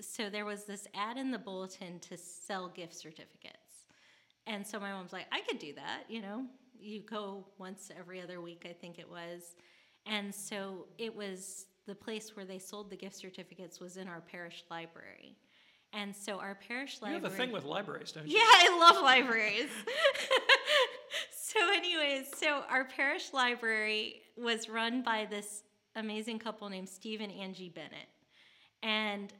so 0.00 0.30
there 0.30 0.44
was 0.44 0.64
this 0.64 0.86
ad 0.94 1.16
in 1.16 1.30
the 1.30 1.38
bulletin 1.38 1.98
to 2.00 2.16
sell 2.16 2.68
gift 2.68 2.94
certificates, 2.94 3.84
and 4.46 4.66
so 4.66 4.78
my 4.80 4.92
mom's 4.92 5.12
like, 5.12 5.26
"I 5.32 5.40
could 5.40 5.58
do 5.58 5.72
that," 5.74 6.04
you 6.08 6.22
know. 6.22 6.46
You 6.80 7.00
go 7.00 7.44
once 7.58 7.90
every 7.98 8.20
other 8.20 8.40
week, 8.40 8.64
I 8.68 8.72
think 8.72 8.98
it 8.98 9.08
was, 9.10 9.56
and 10.06 10.34
so 10.34 10.86
it 10.96 11.14
was 11.14 11.66
the 11.86 11.94
place 11.94 12.36
where 12.36 12.44
they 12.44 12.58
sold 12.58 12.90
the 12.90 12.96
gift 12.96 13.16
certificates 13.16 13.80
was 13.80 13.96
in 13.96 14.08
our 14.08 14.20
parish 14.20 14.64
library. 14.70 15.36
And 15.92 16.14
so 16.14 16.38
our 16.38 16.54
parish 16.54 17.00
library. 17.00 17.18
You 17.18 17.24
have 17.24 17.32
a 17.32 17.36
thing 17.36 17.50
with 17.50 17.64
libraries, 17.64 18.12
don't 18.12 18.26
you? 18.28 18.36
yeah, 18.36 18.44
I 18.44 18.78
love 18.78 19.02
libraries. 19.02 19.70
so, 21.30 21.58
anyways, 21.74 22.26
so 22.36 22.62
our 22.68 22.84
parish 22.84 23.32
library 23.32 24.20
was 24.36 24.68
run 24.68 25.02
by 25.02 25.26
this 25.30 25.62
amazing 25.96 26.38
couple 26.38 26.68
named 26.68 26.88
Steve 26.88 27.20
and 27.20 27.32
Angie 27.32 27.70
Bennett. 27.70 28.08
And 28.82 29.32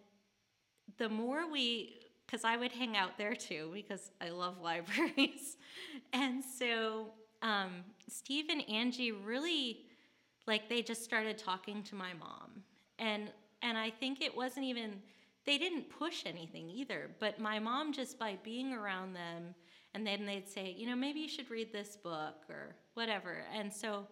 the 0.96 1.08
more 1.08 1.50
we, 1.50 2.00
because 2.26 2.44
I 2.44 2.56
would 2.56 2.72
hang 2.72 2.96
out 2.96 3.18
there 3.18 3.34
too, 3.34 3.70
because 3.72 4.10
I 4.20 4.30
love 4.30 4.56
libraries. 4.62 5.56
and 6.12 6.42
so 6.42 7.12
um, 7.42 7.84
Steve 8.08 8.46
and 8.50 8.68
Angie 8.68 9.12
really, 9.12 9.80
like, 10.46 10.68
they 10.68 10.82
just 10.82 11.04
started 11.04 11.38
talking 11.38 11.82
to 11.84 11.94
my 11.94 12.12
mom. 12.18 12.62
And, 12.98 13.30
and 13.62 13.78
I 13.78 13.90
think 13.90 14.20
it 14.20 14.36
wasn't 14.36 14.66
even, 14.66 15.00
they 15.48 15.56
didn't 15.56 15.88
push 15.88 16.24
anything 16.26 16.68
either, 16.68 17.10
but 17.18 17.40
my 17.40 17.58
mom 17.58 17.90
just 17.90 18.18
by 18.18 18.36
being 18.44 18.74
around 18.74 19.14
them, 19.14 19.54
and 19.94 20.06
then 20.06 20.26
they'd 20.26 20.46
say, 20.46 20.74
you 20.76 20.86
know, 20.86 20.94
maybe 20.94 21.20
you 21.20 21.28
should 21.28 21.50
read 21.50 21.72
this 21.72 21.96
book 21.96 22.34
or 22.50 22.76
whatever. 22.92 23.38
And 23.56 23.72
so, 23.72 24.06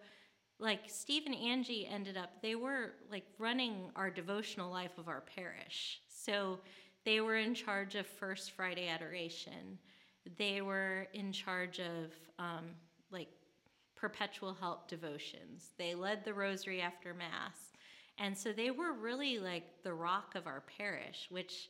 like, 0.57 0.79
Steve 0.87 1.27
and 1.27 1.35
Angie 1.35 1.85
ended 1.85 2.17
up, 2.17 2.41
they 2.41 2.55
were 2.55 2.93
like 3.11 3.25
running 3.37 3.91
our 3.95 4.09
devotional 4.09 4.71
life 4.71 4.97
of 4.97 5.07
our 5.07 5.21
parish. 5.35 6.01
So 6.09 6.57
they 7.05 7.21
were 7.21 7.37
in 7.37 7.53
charge 7.53 7.93
of 7.93 8.07
First 8.07 8.53
Friday 8.53 8.87
Adoration. 8.87 9.77
They 10.39 10.61
were 10.61 11.05
in 11.13 11.31
charge 11.31 11.79
of 11.79 12.13
um, 12.39 12.65
like 13.11 13.29
perpetual 13.95 14.55
help 14.55 14.87
devotions. 14.87 15.69
They 15.77 15.93
led 15.93 16.25
the 16.25 16.33
rosary 16.33 16.81
after 16.81 17.13
Mass. 17.13 17.66
And 18.17 18.37
so 18.37 18.51
they 18.51 18.71
were 18.71 18.93
really 18.93 19.39
like 19.39 19.83
the 19.83 19.93
rock 19.93 20.35
of 20.35 20.47
our 20.47 20.63
parish, 20.77 21.27
which 21.29 21.69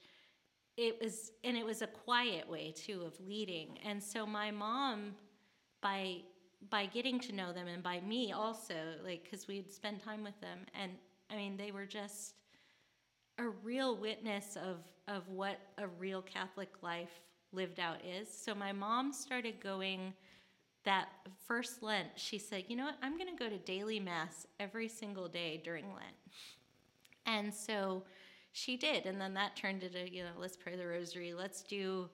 it 0.77 1.01
was, 1.01 1.31
and 1.43 1.57
it 1.57 1.65
was 1.65 1.81
a 1.81 1.87
quiet 1.87 2.47
way 2.49 2.71
too 2.71 3.01
of 3.05 3.19
leading. 3.27 3.77
And 3.83 4.01
so 4.01 4.25
my 4.25 4.51
mom, 4.51 5.15
by 5.81 6.17
by 6.71 6.87
getting 6.87 7.19
to 7.19 7.33
know 7.33 7.53
them 7.53 7.67
and 7.67 7.83
by 7.83 7.99
me 8.01 8.31
also, 8.31 8.75
like 9.03 9.23
because 9.23 9.47
we'd 9.47 9.71
spend 9.71 10.01
time 10.03 10.23
with 10.23 10.39
them, 10.41 10.59
and 10.79 10.91
I 11.29 11.35
mean 11.35 11.57
they 11.57 11.71
were 11.71 11.85
just 11.85 12.35
a 13.37 13.49
real 13.63 13.97
witness 13.97 14.55
of 14.55 14.77
of 15.07 15.27
what 15.29 15.59
a 15.77 15.87
real 15.87 16.21
Catholic 16.21 16.69
life 16.81 17.21
lived 17.51 17.79
out 17.79 17.97
is. 18.05 18.27
So 18.29 18.53
my 18.53 18.71
mom 18.71 19.13
started 19.13 19.59
going 19.59 20.13
that 20.87 21.09
first 21.45 21.83
Lent, 21.83 22.07
she 22.15 22.37
said, 22.37 22.63
you 22.69 22.77
know 22.77 22.85
what, 22.85 22.97
I'm 23.03 23.17
going 23.17 23.29
to 23.29 23.43
go 23.43 23.49
to 23.49 23.57
daily 23.57 23.99
Mass 23.99 24.47
every 24.57 24.87
single 24.87 25.27
day 25.27 25.61
during 25.61 25.85
Lent. 25.87 26.15
And 27.25 27.53
so 27.53 28.03
she 28.53 28.77
did. 28.77 29.05
And 29.05 29.19
then 29.19 29.33
that 29.33 29.57
turned 29.57 29.83
into, 29.83 30.09
you 30.09 30.23
know, 30.23 30.31
let's 30.39 30.55
pray 30.55 30.77
the 30.77 30.87
rosary, 30.87 31.33
let's 31.33 31.61
do. 31.61 32.09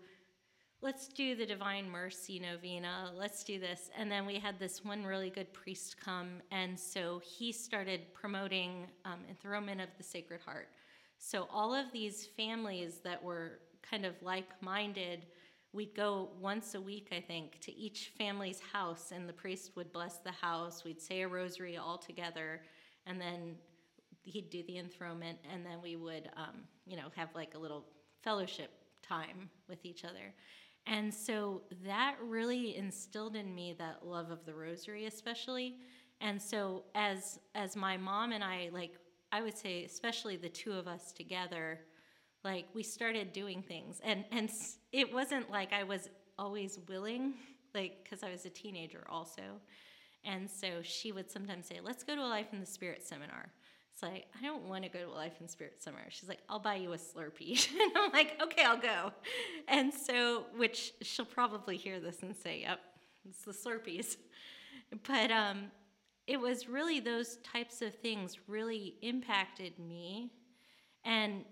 Let's 0.81 1.07
do 1.07 1.33
the 1.33 1.45
Divine 1.45 1.89
Mercy 1.89 2.39
Novena. 2.39 3.13
Let's 3.15 3.45
do 3.45 3.57
this. 3.57 3.89
And 3.97 4.11
then 4.11 4.25
we 4.25 4.37
had 4.37 4.59
this 4.59 4.83
one 4.83 5.05
really 5.05 5.29
good 5.29 5.53
priest 5.53 5.95
come. 5.97 6.41
And 6.51 6.77
so 6.77 7.21
he 7.23 7.53
started 7.53 8.13
promoting 8.13 8.87
um, 9.05 9.19
enthronement 9.29 9.79
of 9.79 9.87
the 9.97 10.03
Sacred 10.03 10.41
Heart. 10.41 10.67
So 11.19 11.47
all 11.53 11.73
of 11.73 11.85
these 11.93 12.27
families 12.35 12.99
that 13.05 13.23
were 13.23 13.59
kind 13.81 14.05
of 14.05 14.21
like 14.21 14.61
minded 14.61 15.25
we'd 15.73 15.95
go 15.95 16.29
once 16.39 16.75
a 16.75 16.81
week, 16.81 17.09
I 17.11 17.19
think, 17.19 17.59
to 17.61 17.75
each 17.75 18.13
family's 18.17 18.61
house, 18.71 19.11
and 19.11 19.27
the 19.27 19.33
priest 19.33 19.71
would 19.75 19.91
bless 19.91 20.19
the 20.19 20.31
house. 20.31 20.83
We'd 20.83 21.01
say 21.01 21.21
a 21.21 21.27
rosary 21.27 21.77
all 21.77 21.97
together, 21.97 22.61
and 23.07 23.19
then 23.19 23.55
he'd 24.23 24.49
do 24.49 24.63
the 24.67 24.77
enthronement, 24.77 25.39
and 25.51 25.65
then 25.65 25.81
we 25.81 25.95
would, 25.95 26.29
um, 26.37 26.61
you 26.85 26.95
know, 26.95 27.11
have 27.15 27.29
like 27.33 27.55
a 27.55 27.59
little 27.59 27.85
fellowship 28.21 28.71
time 29.01 29.49
with 29.67 29.83
each 29.83 30.05
other. 30.05 30.33
And 30.85 31.13
so 31.13 31.63
that 31.85 32.17
really 32.21 32.75
instilled 32.75 33.35
in 33.35 33.53
me 33.53 33.73
that 33.79 34.05
love 34.05 34.31
of 34.31 34.45
the 34.45 34.53
rosary, 34.53 35.05
especially. 35.05 35.77
And 36.21 36.41
so 36.41 36.83
as 36.93 37.39
as 37.55 37.75
my 37.75 37.97
mom 37.97 38.31
and 38.31 38.43
I, 38.43 38.69
like 38.71 38.95
I 39.31 39.41
would 39.41 39.57
say, 39.57 39.85
especially 39.85 40.35
the 40.35 40.49
two 40.49 40.73
of 40.73 40.87
us 40.87 41.11
together, 41.11 41.79
like 42.43 42.65
we 42.73 42.83
started 42.83 43.33
doing 43.33 43.61
things, 43.61 44.01
and 44.03 44.25
and 44.31 44.49
it 44.91 45.13
wasn't 45.13 45.49
like 45.49 45.73
I 45.73 45.83
was 45.83 46.09
always 46.37 46.79
willing, 46.87 47.33
like 47.73 48.03
because 48.03 48.23
I 48.23 48.31
was 48.31 48.45
a 48.45 48.49
teenager 48.49 49.03
also. 49.09 49.41
And 50.25 50.49
so 50.49 50.81
she 50.81 51.11
would 51.11 51.29
sometimes 51.29 51.65
say, 51.65 51.79
"Let's 51.81 52.03
go 52.03 52.15
to 52.15 52.21
a 52.21 52.23
Life 52.23 52.47
in 52.53 52.59
the 52.59 52.65
Spirit 52.65 53.03
seminar." 53.03 53.51
It's 53.93 54.01
like, 54.01 54.25
I 54.39 54.43
don't 54.43 54.63
want 54.63 54.83
to 54.83 54.89
go 54.89 54.99
to 54.99 55.07
a 55.07 55.13
Life 55.13 55.33
and 55.39 55.49
Spirit 55.49 55.75
seminar. 55.83 56.05
She's 56.09 56.27
like, 56.27 56.39
I'll 56.49 56.59
buy 56.59 56.75
you 56.75 56.93
a 56.93 56.97
Slurpee. 56.97 57.69
and 57.79 57.91
I'm 57.95 58.11
like, 58.11 58.41
okay, 58.41 58.63
I'll 58.63 58.75
go. 58.75 59.11
And 59.67 59.93
so, 59.93 60.45
which 60.57 60.93
she'll 61.03 61.25
probably 61.25 61.77
hear 61.77 61.99
this 61.99 62.23
and 62.23 62.35
say, 62.35 62.61
yep, 62.61 62.79
it's 63.29 63.43
the 63.43 63.51
Slurpees. 63.51 64.17
But 65.07 65.31
um, 65.31 65.71
it 66.25 66.39
was 66.39 66.67
really 66.67 66.99
those 66.99 67.37
types 67.37 67.81
of 67.81 67.93
things 67.95 68.37
really 68.47 68.95
impacted 69.01 69.77
me. 69.77 70.31
And 71.05 71.45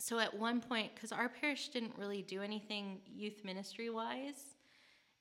so 0.00 0.18
at 0.18 0.36
one 0.36 0.60
point, 0.60 0.94
because 0.94 1.12
our 1.12 1.28
parish 1.28 1.68
didn't 1.68 1.92
really 1.98 2.22
do 2.22 2.42
anything 2.42 3.00
youth 3.06 3.44
ministry 3.44 3.90
wise. 3.90 4.56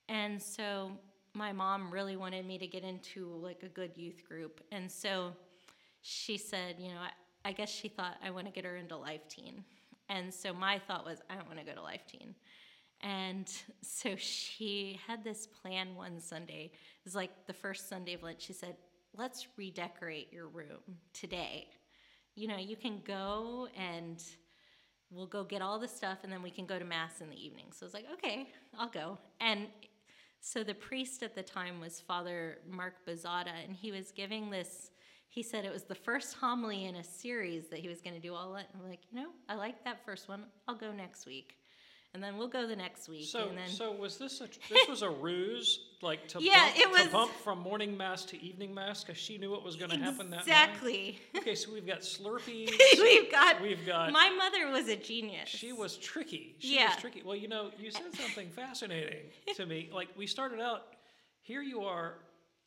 And 0.08 0.42
so 0.42 0.92
my 1.34 1.52
mom 1.52 1.92
really 1.92 2.16
wanted 2.16 2.46
me 2.46 2.58
to 2.58 2.68
get 2.68 2.84
into 2.84 3.28
like 3.44 3.62
a 3.64 3.68
good 3.68 3.92
youth 3.96 4.24
group. 4.28 4.62
And 4.72 4.90
so 4.90 5.34
she 6.02 6.38
said, 6.38 6.76
you 6.80 6.90
know, 6.90 7.00
I, 7.00 7.50
I 7.50 7.52
guess 7.52 7.70
she 7.70 7.90
thought 7.90 8.16
I 8.24 8.32
want 8.32 8.48
to 8.48 8.54
get 8.54 8.64
her 8.64 8.78
into 8.78 8.96
Life 8.96 9.28
Teen. 9.28 9.64
And 10.08 10.34
so 10.34 10.54
my 10.54 10.80
thought 10.80 11.06
was, 11.06 11.22
I 11.30 11.36
don't 11.36 11.48
want 11.48 11.60
to 11.60 11.66
go 11.66 11.74
to 11.74 11.82
Life 11.82 12.08
Teen. 12.08 12.34
And 13.02 13.52
so 13.82 14.16
she 14.16 15.00
had 15.08 15.24
this 15.24 15.46
plan 15.46 15.96
one 15.96 16.20
Sunday. 16.20 16.72
It 16.74 17.06
was 17.06 17.16
like 17.16 17.32
the 17.48 17.54
first 17.54 17.90
Sunday 17.90 18.14
of 18.14 18.24
Lent. 18.24 18.42
She 18.42 18.54
said, 18.54 18.76
Let's 19.18 19.48
redecorate 19.58 20.32
your 20.32 20.48
room 20.48 20.98
today. 21.14 21.68
You 22.36 22.48
know, 22.48 22.58
you 22.58 22.76
can 22.76 23.02
go 23.06 23.68
and 23.76 24.24
we'll 25.12 25.28
go 25.28 25.44
get 25.44 25.62
all 25.62 25.80
the 25.80 25.88
stuff 25.88 26.20
and 26.24 26.32
then 26.32 26.42
we 26.42 26.52
can 26.52 26.66
go 26.66 26.78
to 26.78 26.86
Mass 26.86 27.22
in 27.22 27.30
the 27.30 27.44
evening. 27.44 27.66
So 27.72 27.86
I 27.86 27.88
was 27.88 27.94
like, 27.94 28.06
Okay, 28.14 28.50
I'll 28.78 28.90
go. 28.90 29.18
And 29.40 29.68
so 30.42 30.64
the 30.64 30.74
priest 30.74 31.24
at 31.24 31.36
the 31.36 31.44
time 31.44 31.80
was 31.80 32.00
Father 32.00 32.60
Mark 32.70 33.06
Bazada, 33.06 33.52
and 33.66 33.76
he 33.76 33.92
was 33.92 34.12
giving 34.12 34.50
this 34.50 34.92
he 35.30 35.44
said 35.44 35.64
it 35.64 35.72
was 35.72 35.84
the 35.84 35.96
first 35.96 36.34
homily 36.34 36.86
in 36.86 36.96
a 36.96 37.04
series 37.04 37.68
that 37.68 37.80
he 37.80 37.88
was 37.88 38.02
going 38.02 38.16
to 38.16 38.20
do 38.20 38.34
all 38.34 38.52
that. 38.54 38.68
I'm 38.74 38.90
like, 38.90 39.02
you 39.12 39.22
know, 39.22 39.30
I 39.48 39.54
like 39.54 39.84
that 39.86 40.04
first 40.04 40.28
one. 40.28 40.46
I'll 40.68 40.76
go 40.76 40.92
next 40.92 41.28
week. 41.28 41.59
And 42.16 42.24
then 42.24 42.38
we'll 42.38 42.48
go 42.48 42.66
the 42.66 42.76
next 42.76 43.08
week. 43.08 43.28
So, 43.28 43.50
and 43.50 43.58
then, 43.58 43.68
so 43.68 43.92
was 43.92 44.18
this 44.18 44.42
a 44.42 44.48
this 44.68 44.88
was 44.90 45.04
a 45.04 45.10
ruse, 45.10 45.80
like 46.02 46.28
to 46.30 46.40
Yeah, 46.42 46.66
bump, 46.66 46.78
it 46.80 46.90
was- 46.92 47.04
to 47.04 47.10
bump 47.12 47.32
from 47.44 47.60
morning 47.60 47.96
mass 47.96 48.26
to 48.26 48.44
evening 48.44 48.74
mass 48.74 49.04
because 49.04 49.20
she 49.22 49.38
knew 49.38 49.52
what 49.52 49.64
was 49.64 49.76
going 49.76 49.92
to 49.92 49.98
happen 49.98 50.32
that 50.32 50.38
night. 50.38 50.48
exactly. 50.48 51.20
Okay, 51.38 51.54
so 51.54 51.72
we've 51.72 51.86
got 51.86 52.00
Slurpees. 52.02 52.72
We've 53.00 53.32
got. 53.32 53.62
We've 53.62 53.86
got. 53.86 54.12
my 54.12 54.30
mother 54.32 54.72
was 54.72 54.88
a 54.88 54.96
genius. 54.96 55.50
She 55.50 55.72
was 55.72 55.98
tricky. 55.98 56.56
She 56.60 56.76
Yeah. 56.76 56.88
was 56.90 56.98
tricky. 56.98 57.22
Well, 57.24 57.36
you 57.36 57.48
know, 57.48 57.70
you 57.78 57.92
said 57.92 58.14
something 58.16 58.50
fascinating 58.50 59.26
to 59.56 59.66
me. 59.68 59.90
Like 59.94 60.10
we 60.18 60.26
started 60.26 60.60
out, 60.60 60.82
here 61.44 61.62
you 61.62 61.82
are, 61.84 62.16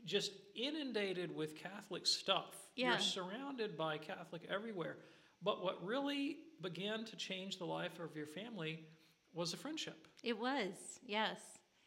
just 0.04 0.30
inundated 0.54 1.34
with 1.34 1.56
Catholic 1.56 2.06
stuff. 2.06 2.54
Yeah. 2.76 2.90
You're 2.90 2.98
surrounded 3.00 3.76
by 3.76 3.98
Catholic 3.98 4.42
everywhere. 4.48 4.96
But 5.42 5.62
what 5.64 5.84
really 5.84 6.38
began 6.62 7.04
to 7.06 7.16
change 7.16 7.58
the 7.58 7.64
life 7.66 7.98
of 7.98 8.16
your 8.16 8.26
family 8.28 8.84
was 9.34 9.52
a 9.52 9.56
friendship. 9.56 10.06
It 10.22 10.38
was, 10.38 11.00
yes. 11.06 11.40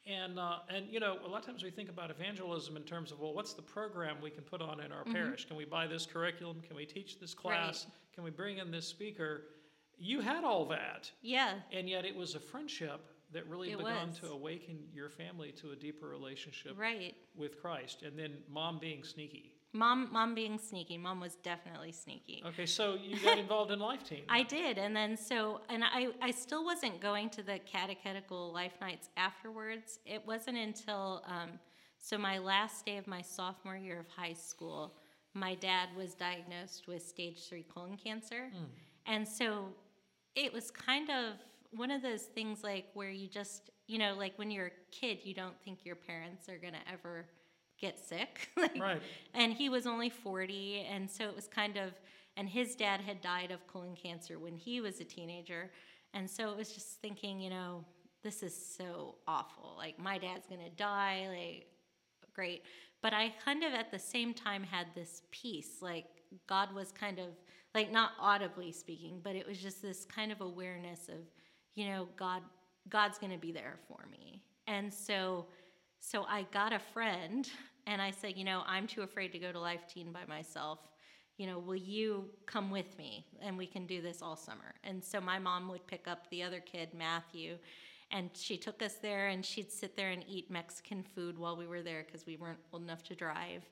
And 0.08 0.38
uh, 0.40 0.58
and 0.70 0.86
you 0.90 1.00
know, 1.00 1.18
a 1.26 1.28
lot 1.28 1.40
of 1.40 1.46
times 1.48 1.64
we 1.64 1.72
think 1.72 1.90
about 1.90 2.12
evangelism 2.12 2.78
in 2.78 2.84
terms 2.84 3.12
of 3.12 3.20
well, 3.20 3.34
what's 3.34 3.54
the 3.54 3.62
program 3.62 4.18
we 4.22 4.30
can 4.30 4.44
put 4.44 4.62
on 4.62 4.80
in 4.80 4.92
our 4.92 5.04
Mm-hmm. 5.04 5.14
parish? 5.14 5.46
Can 5.48 5.56
we 5.58 5.66
buy 5.66 5.88
this 5.88 6.06
curriculum? 6.06 6.62
Can 6.62 6.76
we 6.76 6.86
teach 6.86 7.20
this 7.20 7.34
class? 7.34 7.88
Can 8.14 8.24
we 8.24 8.30
bring 8.30 8.58
in 8.60 8.72
this 8.72 8.88
speaker? 8.88 9.44
You 9.98 10.20
had 10.20 10.44
all 10.44 10.66
that, 10.66 11.10
Yeah, 11.22 11.54
and 11.72 11.90
yet 11.90 12.04
it 12.06 12.14
was 12.16 12.36
a 12.36 12.40
friendship 12.40 13.00
that 13.32 13.48
really 13.48 13.72
It 13.72 13.78
began 13.78 14.10
was. 14.10 14.20
to 14.20 14.28
awaken 14.32 14.78
your 14.94 15.10
family 15.10 15.52
to 15.54 15.72
a 15.72 15.76
deeper 15.76 16.08
relationship 16.08 16.74
right. 16.78 17.16
with 17.36 17.60
Christ. 17.62 18.04
And 18.04 18.20
then 18.20 18.34
mom 18.50 18.78
being 18.80 19.04
sneaky. 19.04 19.55
Mom, 19.76 20.08
mom 20.10 20.34
being 20.34 20.58
sneaky. 20.58 20.98
Mom 20.98 21.20
was 21.20 21.36
definitely 21.36 21.92
sneaky. 21.92 22.42
Okay, 22.48 22.66
so 22.66 22.96
you 22.96 23.20
got 23.20 23.38
involved 23.46 23.72
in 23.72 23.80
Life 23.80 24.08
Teen. 24.08 24.22
I 24.30 24.44
did, 24.44 24.78
and 24.78 24.96
then 24.96 25.18
so, 25.18 25.60
and 25.70 25.84
I, 25.84 26.08
I 26.22 26.32
still 26.32 26.64
wasn't 26.64 27.02
going 27.02 27.30
to 27.32 27.44
the 27.44 27.60
catechetical 27.66 28.54
life 28.54 28.72
nights 28.80 29.10
afterwards. 29.18 30.00
It 30.06 30.26
wasn't 30.26 30.58
until, 30.58 31.24
um, 31.28 31.60
so 31.98 32.18
my 32.18 32.38
last 32.38 32.86
day 32.86 32.96
of 32.96 33.06
my 33.06 33.22
sophomore 33.22 33.76
year 33.76 34.00
of 34.00 34.08
high 34.08 34.34
school, 34.34 34.96
my 35.34 35.56
dad 35.56 35.90
was 35.98 36.14
diagnosed 36.14 36.88
with 36.88 37.06
stage 37.06 37.50
three 37.50 37.64
colon 37.64 37.98
cancer, 37.98 38.50
and 39.06 39.28
so 39.28 39.66
it 40.36 40.54
was 40.54 40.72
kind 40.72 41.10
of 41.10 41.34
one 41.72 41.92
of 41.92 42.02
those 42.02 42.24
things 42.24 42.64
like 42.64 42.86
where 42.94 43.10
you 43.10 43.28
just, 43.28 43.72
you 43.88 43.98
know, 43.98 44.14
like 44.18 44.38
when 44.38 44.50
you're 44.52 44.68
a 44.68 44.92
kid, 44.92 45.20
you 45.24 45.34
don't 45.34 45.60
think 45.66 45.80
your 45.84 45.98
parents 45.98 46.48
are 46.48 46.58
gonna 46.58 46.80
ever 46.92 47.26
get 47.80 48.00
sick. 48.00 48.50
like, 48.58 48.80
Right. 48.80 49.02
and 49.34 49.54
he 49.54 49.70
was 49.70 49.86
only 49.86 50.10
40 50.10 50.86
and 50.90 51.10
so 51.10 51.26
it 51.28 51.36
was 51.36 51.48
kind 51.48 51.78
of 51.78 51.92
and 52.38 52.50
his 52.50 52.76
dad 52.76 53.00
had 53.02 53.22
died 53.22 53.52
of 53.52 53.66
colon 53.68 53.96
cancer 53.96 54.40
when 54.40 54.56
he 54.56 54.82
was 54.82 55.00
a 55.00 55.04
teenager 55.04 55.72
and 56.14 56.30
so 56.30 56.50
it 56.52 56.58
was 56.58 56.72
just 56.74 57.02
thinking 57.02 57.40
you 57.40 57.50
know 57.50 57.84
this 58.24 58.42
is 58.44 58.56
so 58.78 59.16
awful 59.28 59.76
like 59.78 59.98
my 60.00 60.18
dad's 60.18 60.48
gonna 60.48 60.70
die 60.78 61.28
like 61.30 61.68
great 62.34 62.64
but 63.02 63.14
i 63.14 63.34
kind 63.44 63.64
of 63.64 63.74
at 63.74 63.92
the 63.92 64.00
same 64.00 64.34
time 64.34 64.64
had 64.64 64.88
this 64.96 65.22
peace 65.32 65.78
like 65.82 66.06
god 66.48 66.74
was 66.74 66.92
kind 66.92 67.20
of 67.20 67.28
like 67.74 67.92
not 67.92 68.12
audibly 68.20 68.72
speaking 68.72 69.20
but 69.24 69.36
it 69.36 69.46
was 69.48 69.58
just 69.58 69.82
this 69.82 70.06
kind 70.06 70.32
of 70.32 70.42
awareness 70.42 71.08
of 71.10 71.20
you 71.76 71.88
know 71.88 72.08
god 72.18 72.42
god's 72.90 73.18
gonna 73.18 73.38
be 73.38 73.52
there 73.52 73.78
for 73.88 74.06
me 74.12 74.42
and 74.68 74.94
so 74.94 75.46
so 76.06 76.24
I 76.30 76.46
got 76.54 76.72
a 76.72 76.78
friend 76.78 77.50
and 77.88 78.00
I 78.00 78.12
said, 78.12 78.38
you 78.38 78.44
know, 78.44 78.62
I'm 78.68 78.86
too 78.86 79.02
afraid 79.02 79.32
to 79.32 79.40
go 79.40 79.52
to 79.52 79.60
Life 79.60 79.88
Teen 79.92 80.12
by 80.12 80.24
myself. 80.28 80.80
You 81.38 81.48
know, 81.48 81.58
will 81.58 81.76
you 81.76 82.26
come 82.46 82.70
with 82.70 82.96
me 82.98 83.26
and 83.42 83.58
we 83.58 83.66
can 83.66 83.88
do 83.88 84.04
this 84.04 84.22
all 84.22 84.36
summer? 84.36 84.76
And 84.84 85.04
so 85.04 85.20
my 85.20 85.40
mom 85.40 85.68
would 85.70 85.86
pick 85.88 86.08
up 86.08 86.30
the 86.30 86.44
other 86.44 86.60
kid, 86.60 86.90
Matthew, 86.96 87.58
and 88.12 88.30
she 88.34 88.56
took 88.56 88.84
us 88.84 88.94
there 89.02 89.30
and 89.30 89.44
she'd 89.44 89.72
sit 89.72 89.98
there 89.98 90.12
and 90.12 90.24
eat 90.28 90.52
Mexican 90.52 91.04
food 91.16 91.40
while 91.40 91.58
we 91.58 91.66
were 91.66 91.82
there 91.82 92.06
because 92.06 92.28
we 92.28 92.38
weren't 92.38 92.60
old 92.72 92.84
enough 92.84 93.04
to 93.06 93.16
drive. 93.16 93.64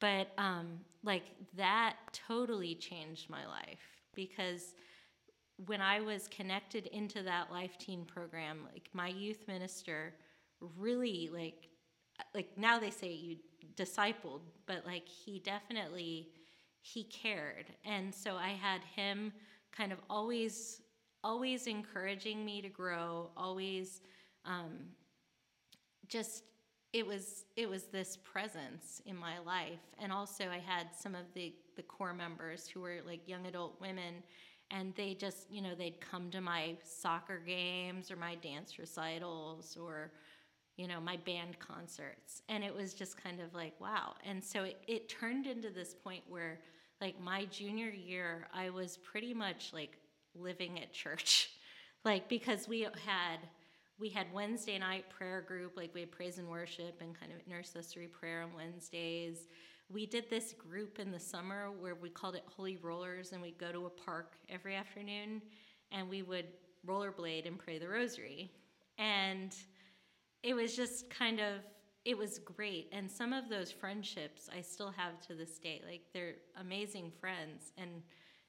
But 0.00 0.28
um, 0.38 0.78
like 1.02 1.24
that 1.56 1.96
totally 2.12 2.76
changed 2.76 3.28
my 3.28 3.46
life 3.46 3.80
because 4.14 4.74
when 5.66 5.80
I 5.80 6.00
was 6.00 6.28
connected 6.28 6.86
into 6.86 7.22
that 7.24 7.50
Life 7.50 7.78
Teen 7.78 8.04
program, 8.04 8.60
like 8.72 8.88
my 8.92 9.08
youth 9.08 9.48
minister 9.48 10.14
really 10.78 11.30
like 11.32 11.68
like 12.34 12.56
now 12.56 12.78
they 12.78 12.90
say 12.90 13.12
you 13.12 13.36
discipled, 13.76 14.40
but 14.66 14.84
like 14.86 15.08
he 15.08 15.38
definitely 15.40 16.28
he 16.80 17.04
cared. 17.04 17.66
And 17.84 18.14
so 18.14 18.36
I 18.36 18.50
had 18.50 18.82
him 18.96 19.32
kind 19.72 19.92
of 19.92 19.98
always 20.08 20.82
always 21.22 21.66
encouraging 21.66 22.44
me 22.44 22.60
to 22.60 22.68
grow, 22.68 23.30
always 23.36 24.02
um, 24.44 24.72
just 26.08 26.44
it 26.92 27.04
was 27.04 27.44
it 27.56 27.68
was 27.68 27.84
this 27.84 28.16
presence 28.16 29.02
in 29.04 29.16
my 29.16 29.38
life 29.40 29.80
and 29.98 30.12
also 30.12 30.44
i 30.44 30.58
had 30.58 30.86
some 30.96 31.14
of 31.14 31.24
the 31.34 31.52
the 31.76 31.82
core 31.82 32.14
members 32.14 32.68
who 32.68 32.80
were 32.80 32.98
like 33.04 33.28
young 33.28 33.46
adult 33.46 33.74
women 33.80 34.22
and 34.70 34.94
they 34.94 35.12
just 35.12 35.50
you 35.50 35.60
know 35.60 35.74
they'd 35.74 36.00
come 36.00 36.30
to 36.30 36.40
my 36.40 36.76
soccer 36.84 37.42
games 37.44 38.10
or 38.10 38.16
my 38.16 38.36
dance 38.36 38.78
recitals 38.78 39.76
or 39.76 40.12
you 40.76 40.88
know 40.88 41.00
my 41.00 41.16
band 41.18 41.58
concerts 41.58 42.42
and 42.48 42.64
it 42.64 42.74
was 42.74 42.94
just 42.94 43.22
kind 43.22 43.40
of 43.40 43.54
like 43.54 43.74
wow 43.80 44.14
and 44.26 44.42
so 44.42 44.64
it, 44.64 44.76
it 44.86 45.08
turned 45.08 45.46
into 45.46 45.70
this 45.70 45.94
point 45.94 46.22
where 46.28 46.58
like 47.00 47.20
my 47.20 47.44
junior 47.46 47.90
year 47.90 48.46
i 48.52 48.70
was 48.70 48.96
pretty 48.98 49.34
much 49.34 49.72
like 49.72 49.98
living 50.34 50.80
at 50.80 50.92
church 50.92 51.50
like 52.04 52.28
because 52.28 52.68
we 52.68 52.82
had 52.82 53.38
we 53.98 54.08
had 54.08 54.26
Wednesday 54.32 54.76
night 54.78 55.04
prayer 55.08 55.40
group, 55.40 55.76
like 55.76 55.94
we 55.94 56.00
had 56.00 56.10
praise 56.10 56.38
and 56.38 56.48
worship 56.48 57.00
and 57.00 57.18
kind 57.18 57.30
of 57.30 57.38
intercessory 57.46 58.08
prayer 58.08 58.42
on 58.42 58.50
Wednesdays. 58.54 59.46
We 59.88 60.04
did 60.04 60.28
this 60.28 60.52
group 60.52 60.98
in 60.98 61.12
the 61.12 61.20
summer 61.20 61.70
where 61.70 61.94
we 61.94 62.08
called 62.08 62.34
it 62.34 62.42
Holy 62.56 62.76
Rollers, 62.76 63.32
and 63.32 63.40
we'd 63.40 63.58
go 63.58 63.70
to 63.70 63.86
a 63.86 63.90
park 63.90 64.32
every 64.48 64.74
afternoon 64.74 65.42
and 65.92 66.08
we 66.08 66.22
would 66.22 66.46
rollerblade 66.86 67.46
and 67.46 67.58
pray 67.58 67.78
the 67.78 67.88
rosary. 67.88 68.50
and 68.98 69.54
it 70.44 70.54
was 70.54 70.76
just 70.76 71.10
kind 71.10 71.40
of 71.40 71.54
it 72.04 72.18
was 72.18 72.38
great. 72.38 72.90
And 72.92 73.10
some 73.10 73.32
of 73.32 73.48
those 73.48 73.72
friendships 73.72 74.48
i 74.56 74.60
still 74.60 74.92
have 74.96 75.18
to 75.26 75.34
this 75.34 75.58
day 75.58 75.82
like 75.88 76.02
they're 76.12 76.36
amazing 76.60 77.10
friends. 77.20 77.72
And 77.78 78.02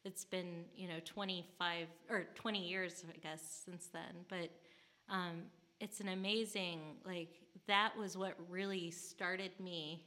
it's 0.03 0.25
been 0.25 0.65
you 0.75 0.87
know 0.87 0.99
25 1.05 1.87
or 2.11 2.27
20 2.35 2.67
years 2.67 3.03
i 3.09 3.17
guess 3.17 3.63
since 3.65 3.87
then. 3.87 4.25
But 4.29 4.51
um, 5.09 5.43
it's 5.79 5.99
an 6.01 6.09
amazing 6.09 6.79
like 7.05 7.39
that 7.67 7.97
was 7.97 8.17
what 8.17 8.35
really 8.49 8.91
started 8.91 9.51
me 9.59 10.03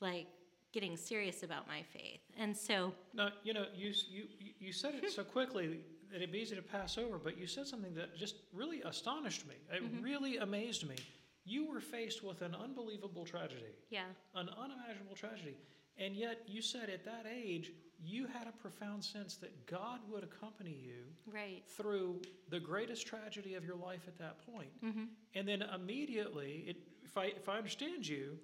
like 0.00 0.26
getting 0.72 0.96
serious 0.96 1.42
about 1.42 1.66
my 1.66 1.82
faith. 1.82 2.20
And 2.38 2.56
so 2.56 2.92
Now, 3.14 3.30
you 3.42 3.52
know, 3.54 3.64
you, 3.74 3.92
you, 4.10 4.24
you 4.58 4.72
said 4.72 4.94
it 4.94 5.10
so 5.10 5.24
quickly 5.24 5.80
it'd 6.14 6.32
be 6.32 6.38
easy 6.38 6.56
to 6.56 6.62
pass 6.62 6.98
over, 6.98 7.18
but 7.18 7.38
you 7.38 7.46
said 7.46 7.66
something 7.66 7.94
that 7.94 8.16
just 8.16 8.36
really 8.52 8.82
astonished 8.82 9.46
me. 9.46 9.54
It 9.72 9.82
really 10.00 10.38
amazed 10.38 10.88
me. 10.88 10.96
You 11.44 11.70
were 11.70 11.80
faced 11.80 12.22
with 12.22 12.42
an 12.42 12.54
unbelievable 12.54 13.24
tragedy, 13.24 13.74
yeah 13.90 14.04
an 14.34 14.48
unimaginable 14.50 15.14
tragedy. 15.16 15.56
And 15.96 16.14
yet, 16.14 16.42
you 16.46 16.62
said 16.62 16.90
at 16.90 17.04
that 17.06 17.26
age, 17.28 17.72
you 18.04 18.26
had 18.26 18.46
a 18.46 18.52
profound 18.52 19.04
sense 19.04 19.34
that 19.36 19.66
God 19.66 19.98
would 20.08 20.22
accompany 20.22 20.70
you 20.70 21.04
right 21.26 21.62
through 21.66 22.22
the 22.48 22.60
greatest 22.60 23.06
tragedy 23.06 23.54
of 23.54 23.64
your 23.64 23.76
life 23.76 24.02
at 24.06 24.16
that 24.18 24.36
point. 24.46 24.70
mm-hmm. 24.84 25.04
And 25.34 25.48
then 25.48 25.62
immediately, 25.62 26.64
it, 26.68 26.76
if, 27.04 27.16
I, 27.18 27.26
if 27.36 27.48
I 27.48 27.56
understand 27.56 28.06
you, 28.06 28.38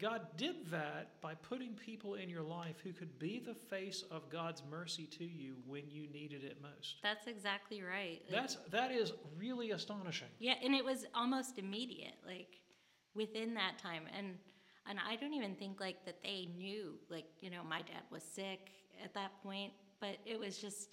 God 0.00 0.22
did 0.36 0.70
that 0.70 1.20
by 1.20 1.34
putting 1.34 1.74
people 1.74 2.14
in 2.14 2.28
your 2.28 2.42
life 2.42 2.76
who 2.82 2.92
could 2.92 3.18
be 3.18 3.38
the 3.44 3.54
face 3.54 4.04
of 4.10 4.28
God's 4.28 4.62
mercy 4.70 5.06
to 5.18 5.24
you 5.24 5.54
when 5.66 5.84
you 5.90 6.06
needed 6.08 6.44
it 6.44 6.58
most. 6.62 6.96
that's 7.02 7.26
exactly 7.26 7.82
right 7.82 8.20
Like, 8.30 8.40
That's 8.40 8.56
that 8.70 8.90
is 8.90 9.12
really 9.36 9.70
astonishing. 9.72 10.28
Yeah, 10.38 10.54
and 10.62 10.74
it 10.74 10.84
was 10.84 11.06
almost 11.14 11.58
immediate, 11.58 12.16
like 12.26 12.60
within 13.14 13.54
that 13.54 13.78
time. 13.78 14.04
And 14.16 14.34
and 14.88 14.98
I 15.06 15.16
don't 15.16 15.34
even 15.34 15.54
think 15.54 15.80
like 15.80 16.04
that 16.06 16.22
they 16.22 16.48
knew, 16.56 16.94
like, 17.10 17.26
you 17.40 17.50
know, 17.50 17.62
my 17.62 17.78
dad 17.78 18.02
was 18.10 18.22
sick 18.22 18.70
at 19.04 19.12
that 19.14 19.32
point, 19.42 19.72
but 20.00 20.16
it 20.24 20.38
was 20.38 20.58
just 20.58 20.88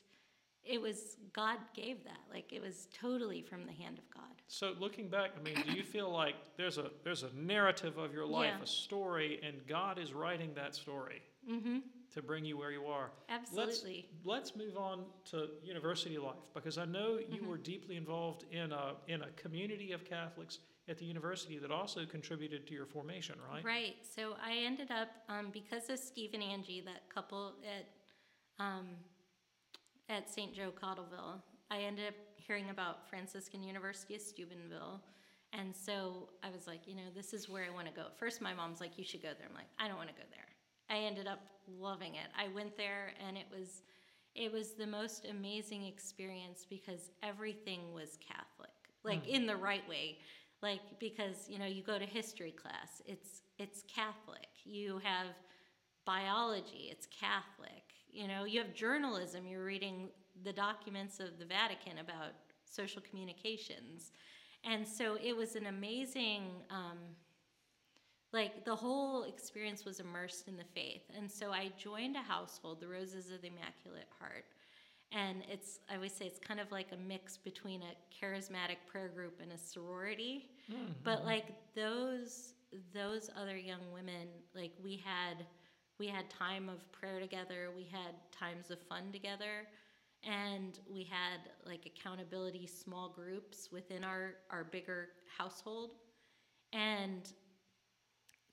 it 0.65 0.81
was 0.81 1.17
God 1.33 1.57
gave 1.75 2.03
that. 2.05 2.19
Like 2.31 2.51
it 2.53 2.61
was 2.61 2.87
totally 2.93 3.41
from 3.41 3.65
the 3.65 3.71
hand 3.73 3.97
of 3.97 4.09
God. 4.13 4.23
So 4.47 4.73
looking 4.79 5.09
back, 5.09 5.31
I 5.39 5.41
mean, 5.43 5.55
do 5.65 5.73
you 5.73 5.83
feel 5.83 6.11
like 6.11 6.35
there's 6.57 6.77
a 6.77 6.89
there's 7.03 7.23
a 7.23 7.29
narrative 7.35 7.97
of 7.97 8.13
your 8.13 8.25
life, 8.25 8.53
Yeah. 8.57 8.63
a 8.63 8.67
story, 8.67 9.39
and 9.43 9.55
God 9.67 9.97
is 9.99 10.13
writing 10.13 10.53
that 10.55 10.75
story 10.75 11.21
Mhm. 11.49 11.81
to 12.13 12.21
bring 12.21 12.45
you 12.45 12.57
where 12.57 12.71
you 12.71 12.85
are? 12.85 13.11
Absolutely. 13.29 14.09
Let's, 14.23 14.51
let's 14.51 14.55
move 14.55 14.77
on 14.77 15.05
to 15.31 15.49
university 15.63 16.17
life 16.17 16.35
because 16.53 16.77
I 16.77 16.85
know 16.85 17.17
you 17.17 17.25
Mm-hmm. 17.25 17.47
were 17.47 17.57
deeply 17.57 17.95
involved 17.97 18.45
in 18.51 18.71
a 18.71 18.95
in 19.07 19.21
a 19.23 19.31
community 19.31 19.91
of 19.93 20.03
Catholics 20.05 20.59
at 20.87 20.97
the 20.99 21.05
university 21.05 21.57
that 21.57 21.71
also 21.71 22.05
contributed 22.05 22.67
to 22.67 22.73
your 22.75 22.85
formation, 22.85 23.35
right? 23.51 23.63
Right. 23.63 23.95
So 24.05 24.35
I 24.43 24.53
ended 24.57 24.91
up 24.91 25.09
um, 25.29 25.49
because 25.51 25.89
of 25.89 25.97
Steve 25.97 26.31
and 26.35 26.43
Angie, 26.43 26.81
that 26.81 27.09
couple 27.09 27.55
at 27.65 27.85
um, 28.63 28.85
at 30.09 30.29
St. 30.29 30.53
Joe 30.53 30.71
Cottleville. 30.71 31.41
I 31.71 31.79
ended 31.79 32.07
up 32.07 32.13
hearing 32.35 32.69
about 32.69 33.09
Franciscan 33.09 33.63
University 33.63 34.15
of 34.15 34.21
Steubenville, 34.21 35.01
and 35.53 35.75
so 35.75 36.29
I 36.43 36.49
was 36.49 36.67
like, 36.67 36.81
you 36.85 36.95
know, 36.95 37.09
this 37.15 37.33
is 37.33 37.49
where 37.49 37.63
I 37.63 37.73
want 37.73 37.87
to 37.87 37.93
go. 37.93 38.07
At 38.07 38.19
first, 38.19 38.41
my 38.41 38.53
mom's 38.53 38.81
like, 38.81 38.97
you 38.97 39.03
should 39.03 39.21
go 39.21 39.29
there. 39.37 39.47
I'm 39.49 39.55
like, 39.55 39.69
I 39.79 39.87
don't 39.87 39.97
want 39.97 40.09
to 40.09 40.15
go 40.15 40.27
there. 40.31 40.45
I 40.89 41.03
ended 41.03 41.27
up 41.27 41.39
loving 41.67 42.15
it. 42.15 42.27
I 42.37 42.53
went 42.53 42.77
there, 42.77 43.13
and 43.25 43.37
it 43.37 43.45
was 43.51 43.81
it 44.35 44.51
was 44.51 44.71
the 44.71 44.85
most 44.85 45.25
amazing 45.29 45.85
experience 45.85 46.65
because 46.69 47.09
everything 47.23 47.93
was 47.93 48.17
Catholic, 48.17 48.75
like 49.03 49.23
hmm. 49.23 49.35
in 49.35 49.45
the 49.45 49.55
right 49.55 49.87
way 49.87 50.17
like 50.61 50.81
because 50.99 51.47
you 51.47 51.59
know 51.59 51.65
you 51.65 51.83
go 51.83 51.99
to 51.99 52.05
history 52.05 52.51
class 52.51 53.01
it's 53.05 53.41
it's 53.59 53.83
catholic 53.93 54.47
you 54.63 54.99
have 55.03 55.27
biology 56.05 56.89
it's 56.91 57.07
catholic. 57.07 57.83
You 58.11 58.27
know 58.27 58.45
you 58.45 58.59
have 58.61 58.73
journalism 58.73 59.45
you're 59.47 59.65
reading 59.65 60.09
the 60.43 60.53
documents 60.53 61.19
of 61.19 61.39
the 61.39 61.45
vatican 61.45 61.99
about 61.99 62.33
social 62.69 63.01
communications. 63.09 64.11
And 64.63 64.87
so 64.87 65.17
it 65.23 65.35
was 65.35 65.55
an 65.55 65.67
amazing 65.67 66.43
um, 66.69 66.97
like 68.33 68.65
the 68.65 68.75
whole 68.75 69.23
experience 69.23 69.85
was 69.85 69.99
immersed 69.99 70.47
in 70.47 70.57
the 70.57 70.63
faith. 70.73 71.03
And 71.17 71.31
so 71.31 71.51
i 71.51 71.71
joined 71.77 72.15
a 72.15 72.21
household 72.21 72.81
the 72.81 72.87
roses 72.87 73.31
of 73.31 73.41
the 73.41 73.47
immaculate 73.47 74.07
heart. 74.19 74.45
And 75.11 75.43
it's 75.49 75.79
i 75.89 75.95
always 75.95 76.13
say 76.13 76.25
it's 76.25 76.39
kind 76.39 76.59
of 76.59 76.71
like 76.71 76.87
a 76.91 76.97
mix 76.97 77.37
between 77.37 77.81
a 77.81 77.93
charismatic 78.13 78.77
prayer 78.87 79.09
group 79.09 79.39
and 79.41 79.51
a 79.51 79.57
sorority. 79.57 80.49
But 81.03 81.25
like 81.25 81.47
those 81.75 82.53
those 82.93 83.29
other 83.39 83.57
young 83.57 83.91
women 83.93 84.27
like 84.53 84.71
we 84.83 85.01
had 85.05 85.45
we 85.99 86.07
had 86.07 86.29
time 86.29 86.69
of 86.69 86.91
prayer 86.91 87.19
together 87.19 87.69
we 87.75 87.83
had 87.83 88.13
times 88.31 88.71
of 88.71 88.79
fun 88.79 89.11
together 89.11 89.67
and 90.23 90.79
we 90.91 91.03
had 91.03 91.39
like 91.65 91.85
accountability 91.85 92.67
small 92.67 93.09
groups 93.09 93.69
within 93.71 94.03
our 94.03 94.35
our 94.49 94.63
bigger 94.63 95.09
household 95.37 95.91
and 96.73 97.33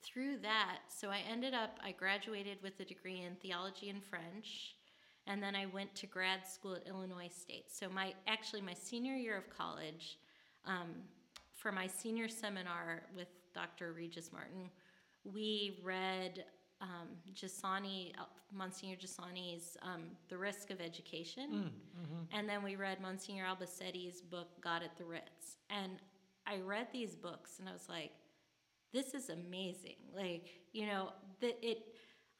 through 0.02 0.36
that 0.38 0.78
so 0.88 1.08
i 1.08 1.20
ended 1.30 1.54
up 1.54 1.78
i 1.84 1.92
graduated 1.92 2.58
with 2.62 2.78
a 2.80 2.84
degree 2.84 3.22
in 3.22 3.34
theology 3.36 3.88
and 3.88 4.02
french 4.02 4.74
and 5.26 5.42
then 5.42 5.54
I 5.54 5.66
went 5.66 5.94
to 5.96 6.06
grad 6.06 6.46
school 6.46 6.74
at 6.74 6.86
Illinois 6.86 7.28
State. 7.28 7.66
So 7.70 7.88
my 7.88 8.12
actually 8.26 8.60
my 8.60 8.74
senior 8.74 9.14
year 9.14 9.36
of 9.36 9.48
college, 9.56 10.18
um, 10.66 10.90
for 11.54 11.70
my 11.70 11.86
senior 11.86 12.28
seminar 12.28 13.02
with 13.16 13.28
Dr. 13.54 13.92
Regis 13.92 14.32
Martin, 14.32 14.68
we 15.24 15.78
read 15.84 16.44
um, 16.82 17.08
Giussani, 17.32 18.12
uh, 18.18 18.24
Monsignor 18.52 18.96
Giussani's 18.96 19.76
um, 19.82 20.02
The 20.28 20.36
Risk 20.36 20.70
of 20.70 20.80
Education, 20.80 21.70
and 22.36 22.48
then 22.48 22.62
we 22.62 22.76
read 22.76 23.00
Monsignor 23.00 23.44
Albacete's 23.44 24.20
book 24.20 24.48
God 24.60 24.82
at 24.82 24.98
the 24.98 25.04
Ritz. 25.04 25.56
And 25.70 25.92
I 26.46 26.58
read 26.58 26.88
these 26.92 27.14
books, 27.14 27.60
and 27.60 27.68
I 27.68 27.72
was 27.72 27.88
like, 27.88 28.10
this 28.92 29.14
is 29.14 29.30
amazing. 29.30 29.96
Like, 30.14 30.48
you 30.72 30.86
know, 30.86 31.12
the, 31.40 31.54
it. 31.66 31.78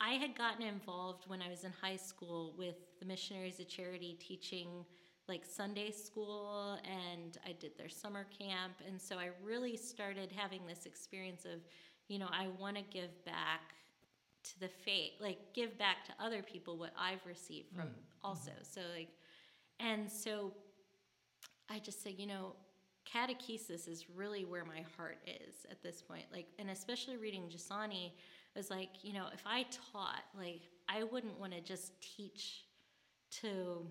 I 0.01 0.15
had 0.15 0.37
gotten 0.37 0.67
involved 0.67 1.25
when 1.29 1.41
I 1.41 1.49
was 1.49 1.63
in 1.63 1.73
high 1.81 1.97
school 1.97 2.55
with 2.59 2.75
the 2.99 3.07
Missionaries 3.07 3.61
of 3.61 3.69
Charity 3.69 4.19
teaching 4.21 4.85
like 5.29 5.45
Sunday 5.45 5.93
school, 5.93 6.77
and 6.85 7.39
I 7.47 7.53
did 7.53 7.79
their 7.79 7.89
summer 7.89 8.27
camp. 8.37 8.75
And 8.87 9.01
so 9.01 9.17
I 9.17 9.29
really 9.43 9.77
started 9.77 10.33
having 10.37 10.67
this 10.67 10.87
experience 10.87 11.45
of, 11.45 11.61
you 12.09 12.19
know, 12.19 12.29
I 12.33 12.49
want 12.59 12.77
to 12.77 12.83
give 12.83 13.25
back 13.25 13.75
to 14.45 14.61
the 14.61 14.69
faith, 14.69 15.13
like 15.21 15.39
give 15.55 15.79
back 15.79 16.05
to 16.07 16.13
other 16.21 16.43
people 16.43 16.77
what 16.77 16.93
I've 16.99 17.25
received 17.27 17.71
from 17.75 17.85
mm, 17.85 17.89
mm-hmm. 17.89 18.27
also. 18.27 18.53
So, 18.63 18.81
like, 18.97 19.09
and 19.81 20.11
so 20.11 20.53
I 21.71 21.79
just 21.79 22.03
said, 22.03 22.15
you 22.19 22.27
know, 22.27 22.55
catechesis 23.13 23.89
is 23.89 24.07
really 24.15 24.45
where 24.45 24.65
my 24.65 24.85
heart 24.97 25.19
is 25.27 25.67
at 25.71 25.83
this 25.83 26.03
point. 26.03 26.25
Like, 26.33 26.47
and 26.59 26.71
especially 26.71 27.17
reading 27.17 27.49
it 28.55 28.59
was 28.59 28.71
like, 28.71 28.91
you 29.03 29.13
know, 29.13 29.27
if 29.33 29.43
I 29.47 29.65
taught, 29.93 30.25
like, 30.37 30.63
I 30.89 31.05
wouldn't 31.05 31.39
want 31.41 31.53
to 31.53 31.61
just 31.61 31.93
teach 32.01 32.65
to, 33.41 33.87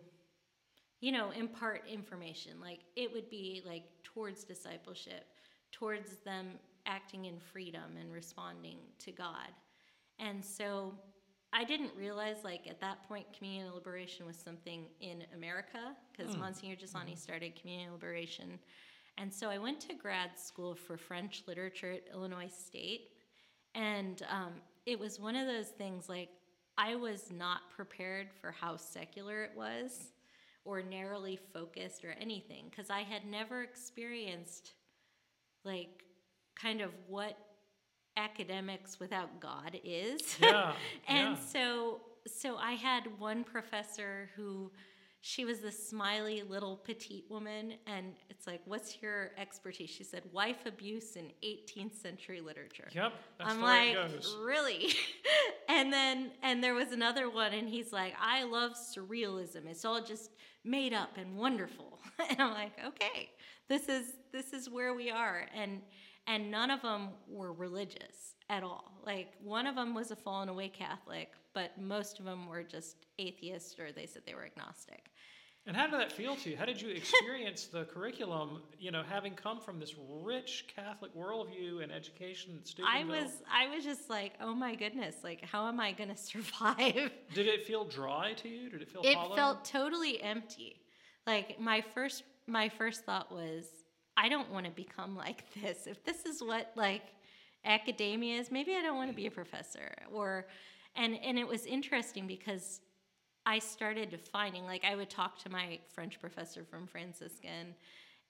you 1.00 1.12
know, 1.12 1.32
impart 1.32 1.84
information. 1.92 2.54
Like, 2.62 2.80
it 2.96 3.12
would 3.12 3.30
be 3.30 3.62
like 3.66 3.84
towards 4.04 4.44
discipleship, 4.44 5.26
towards 5.72 6.18
them 6.18 6.60
acting 6.86 7.26
in 7.26 7.40
freedom 7.40 7.98
and 8.00 8.12
responding 8.12 8.78
to 9.00 9.12
God. 9.12 9.50
And 10.22 10.44
so 10.46 10.94
I 11.52 11.66
didn't 11.66 11.92
realize, 11.98 12.38
like, 12.44 12.68
at 12.70 12.80
that 12.80 13.06
point, 13.08 13.26
communion 13.38 13.74
liberation 13.74 14.26
was 14.26 14.38
something 14.38 14.86
in 15.02 15.24
America 15.36 15.96
because 16.12 16.38
Monsignor 16.38 16.76
Giussani 16.76 17.18
started 17.18 17.60
communion 17.60 17.92
liberation. 17.92 18.60
And 19.18 19.34
so 19.34 19.50
I 19.50 19.58
went 19.58 19.82
to 19.82 19.94
grad 19.94 20.40
school 20.40 20.76
for 20.76 20.96
French 20.96 21.44
literature 21.48 21.92
at 21.92 22.04
Illinois 22.14 22.48
State. 22.48 23.10
And 23.76 24.22
um, 24.30 24.54
it 24.86 24.98
was 24.98 25.20
one 25.20 25.36
of 25.36 25.48
those 25.48 25.68
things 25.68 26.08
like 26.08 26.30
I 26.78 26.96
was 26.96 27.32
not 27.32 27.70
prepared 27.76 28.28
for 28.40 28.52
how 28.52 28.78
secular 28.78 29.44
it 29.44 29.52
was 29.56 30.14
or 30.64 30.82
narrowly 30.82 31.40
focused 31.54 32.06
or 32.06 32.16
anything 32.20 32.66
because 32.70 32.90
I 32.90 33.02
had 33.02 33.26
never 33.26 33.64
experienced 33.64 34.74
like 35.64 36.04
kind 36.56 36.82
of 36.82 36.92
what 37.08 37.38
academics 38.17 39.00
without 39.00 39.39
God 39.39 39.80
is. 39.84 40.38
Yeah, 40.41 40.74
and 41.08 41.30
yeah. 41.30 41.36
so 41.36 42.02
so 42.28 42.58
I 42.58 42.74
had 42.74 43.08
one 43.19 43.43
professor 43.43 44.30
who 44.36 44.71
she 45.24 45.45
was 45.45 45.60
this 45.60 45.88
smiley 45.88 46.41
little 46.41 46.78
petite 46.78 47.26
woman 47.30 47.74
and 47.86 48.13
it's 48.32 48.47
like 48.47 48.60
what's 48.65 49.00
your 49.04 49.30
expertise 49.38 49.88
she 49.88 50.04
said 50.04 50.24
wife 50.32 50.65
abuse 50.65 51.15
in 51.15 51.26
18th 51.43 51.93
century 51.93 52.41
literature 52.41 52.88
Yep, 52.91 53.13
that's 53.38 53.52
i'm 53.52 53.62
like 53.62 53.95
really 54.43 54.88
and 55.69 55.93
then 55.93 56.32
and 56.41 56.63
there 56.63 56.74
was 56.74 56.91
another 56.91 57.30
one 57.30 57.54
and 57.54 57.69
he's 57.69 57.93
like 57.93 58.15
i 58.19 58.41
love 58.41 58.71
surrealism 58.71 59.67
it's 59.67 59.86
all 59.86 60.04
just 60.04 60.32
made 60.63 60.93
up 60.93 61.17
and 61.17 61.36
wonderful. 61.36 62.00
and 62.30 62.39
I'm 62.39 62.54
like, 62.54 62.74
okay, 62.86 63.30
this 63.67 63.89
is 63.89 64.06
this 64.32 64.54
is 64.54 64.69
where 64.69 64.93
we 64.93 65.10
are. 65.10 65.45
And 65.56 65.82
and 66.28 66.52
none 66.52 66.72
of 66.72 66.82
them 66.82 67.10
were 67.28 67.54
religious 67.54 68.36
at 68.50 68.64
all. 68.64 68.92
Like 69.06 69.30
one 69.44 69.68
of 69.68 69.76
them 69.76 69.94
was 69.94 70.12
a 70.12 70.16
fallen 70.16 70.50
away 70.50 70.70
Catholic, 70.70 71.30
but 71.54 71.80
most 71.80 72.20
of 72.20 72.26
them 72.26 72.48
were 72.48 72.64
just 72.64 73.08
atheists 73.20 73.80
or 73.80 73.92
they 73.92 74.06
said 74.06 74.24
they 74.26 74.34
were 74.34 74.46
agnostic. 74.46 75.10
And 75.68 75.78
how 75.78 75.86
did 75.88 76.00
that 76.00 76.12
feel 76.12 76.36
to 76.38 76.50
you? 76.50 76.58
How 76.58 76.66
did 76.66 76.82
you 76.82 76.90
experience 76.90 77.66
the 77.66 77.86
curriculum? 77.86 78.64
You 78.80 78.90
know, 78.90 79.04
having 79.08 79.36
come 79.36 79.60
from 79.60 79.80
this 79.80 79.94
rich 80.24 80.66
Catholic 80.76 81.16
worldview 81.16 81.84
and 81.84 81.92
education 81.92 82.58
at 82.60 82.68
Steubenville. 82.68 83.16
I 83.16 83.22
was, 83.22 83.32
I 83.52 83.68
was 83.76 83.84
just 83.84 84.10
like, 84.10 84.34
oh 84.42 84.56
my 84.56 84.74
goodness, 84.74 85.18
like 85.24 85.46
how 85.46 85.68
am 85.68 85.80
I 85.80 85.92
going 85.92 86.10
to 86.16 86.18
survive? 86.18 87.12
Did 87.34 87.48
it 87.48 87.66
feel 87.66 87.86
dry 87.86 88.34
to 88.38 88.50
you? 88.50 88.70
Did 88.70 88.82
it 88.82 88.90
feel? 88.90 89.02
It 89.04 89.16
hollow? 89.16 89.36
felt 89.36 89.66
totally 89.66 90.22
empty. 90.24 90.82
Like 91.28 91.60
my 91.60 91.82
first, 91.94 92.24
my 92.48 92.68
first 92.68 93.06
thought 93.06 93.32
was, 93.32 93.66
I 94.22 94.30
don't 94.30 94.52
want 94.52 94.68
to 94.68 94.72
become 94.72 95.16
like 95.16 95.44
this. 95.62 95.88
If 95.88 96.04
this 96.04 96.26
is 96.26 96.42
what 96.42 96.72
like 96.76 97.02
academia 97.66 98.40
is, 98.40 98.52
maybe 98.52 98.76
I 98.76 98.82
don't 98.82 98.98
want 98.98 99.10
to 99.10 99.16
be 99.16 99.26
a 99.26 99.32
professor. 99.32 99.92
Or, 100.14 100.46
and 100.96 101.18
and 101.24 101.40
it 101.40 101.48
was 101.48 101.66
interesting 101.66 102.28
because 102.28 102.82
I 103.46 103.58
started 103.58 104.12
defining, 104.12 104.66
like, 104.66 104.86
I 104.86 104.96
would 104.96 105.10
talk 105.10 105.40
to 105.40 105.50
my 105.50 105.80
French 105.96 106.20
professor 106.20 106.64
from 106.64 106.86
Franciscan, 106.86 107.74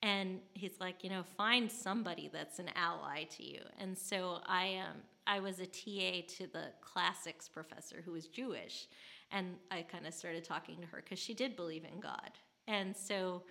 and 0.02 0.40
he's 0.54 0.80
like, 0.80 1.04
you 1.04 1.10
know, 1.10 1.24
find 1.36 1.70
somebody 1.70 2.30
that's 2.32 2.60
an 2.60 2.70
ally 2.76 3.26
to 3.36 3.44
you. 3.44 3.60
And 3.78 3.98
so 3.98 4.40
I 4.46 4.78
um, 4.78 4.98
I 5.28 5.42
was 5.42 5.60
a 5.60 5.66
TA 5.66 6.26
to 6.38 6.48
the 6.48 6.68
classics 6.80 7.50
professor 7.50 8.02
who 8.06 8.14
was 8.14 8.28
Jewish, 8.28 8.88
and 9.32 9.56
I 9.70 9.82
kind 9.82 10.08
of 10.08 10.14
started 10.14 10.46
talking 10.46 10.78
to 10.80 10.88
her 10.88 11.04
because 11.04 11.20
she 11.20 11.34
did 11.34 11.58
believe 11.58 11.84
in 11.84 12.00
God, 12.00 12.32
and 12.68 12.96
so 12.96 13.44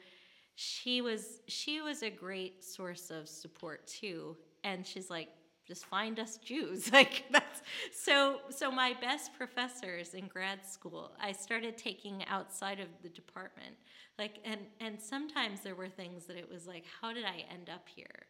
she 0.60 1.00
was 1.00 1.40
she 1.48 1.80
was 1.80 2.02
a 2.02 2.10
great 2.10 2.62
source 2.62 3.10
of 3.10 3.26
support 3.30 3.86
too. 3.86 4.36
And 4.62 4.86
she's 4.86 5.08
like, 5.08 5.30
just 5.66 5.86
find 5.86 6.20
us 6.20 6.36
Jews. 6.36 6.90
Like 6.92 7.24
that's 7.30 7.62
so 7.94 8.40
so 8.50 8.70
my 8.70 8.94
best 9.00 9.32
professors 9.38 10.12
in 10.12 10.26
grad 10.26 10.66
school, 10.66 11.12
I 11.18 11.32
started 11.32 11.78
taking 11.78 12.26
outside 12.26 12.78
of 12.78 12.88
the 13.02 13.08
department. 13.08 13.74
Like 14.18 14.38
and 14.44 14.60
and 14.80 15.00
sometimes 15.00 15.60
there 15.60 15.74
were 15.74 15.88
things 15.88 16.26
that 16.26 16.36
it 16.36 16.50
was 16.52 16.66
like, 16.66 16.84
how 17.00 17.14
did 17.14 17.24
I 17.24 17.46
end 17.50 17.70
up 17.70 17.88
here? 17.88 18.26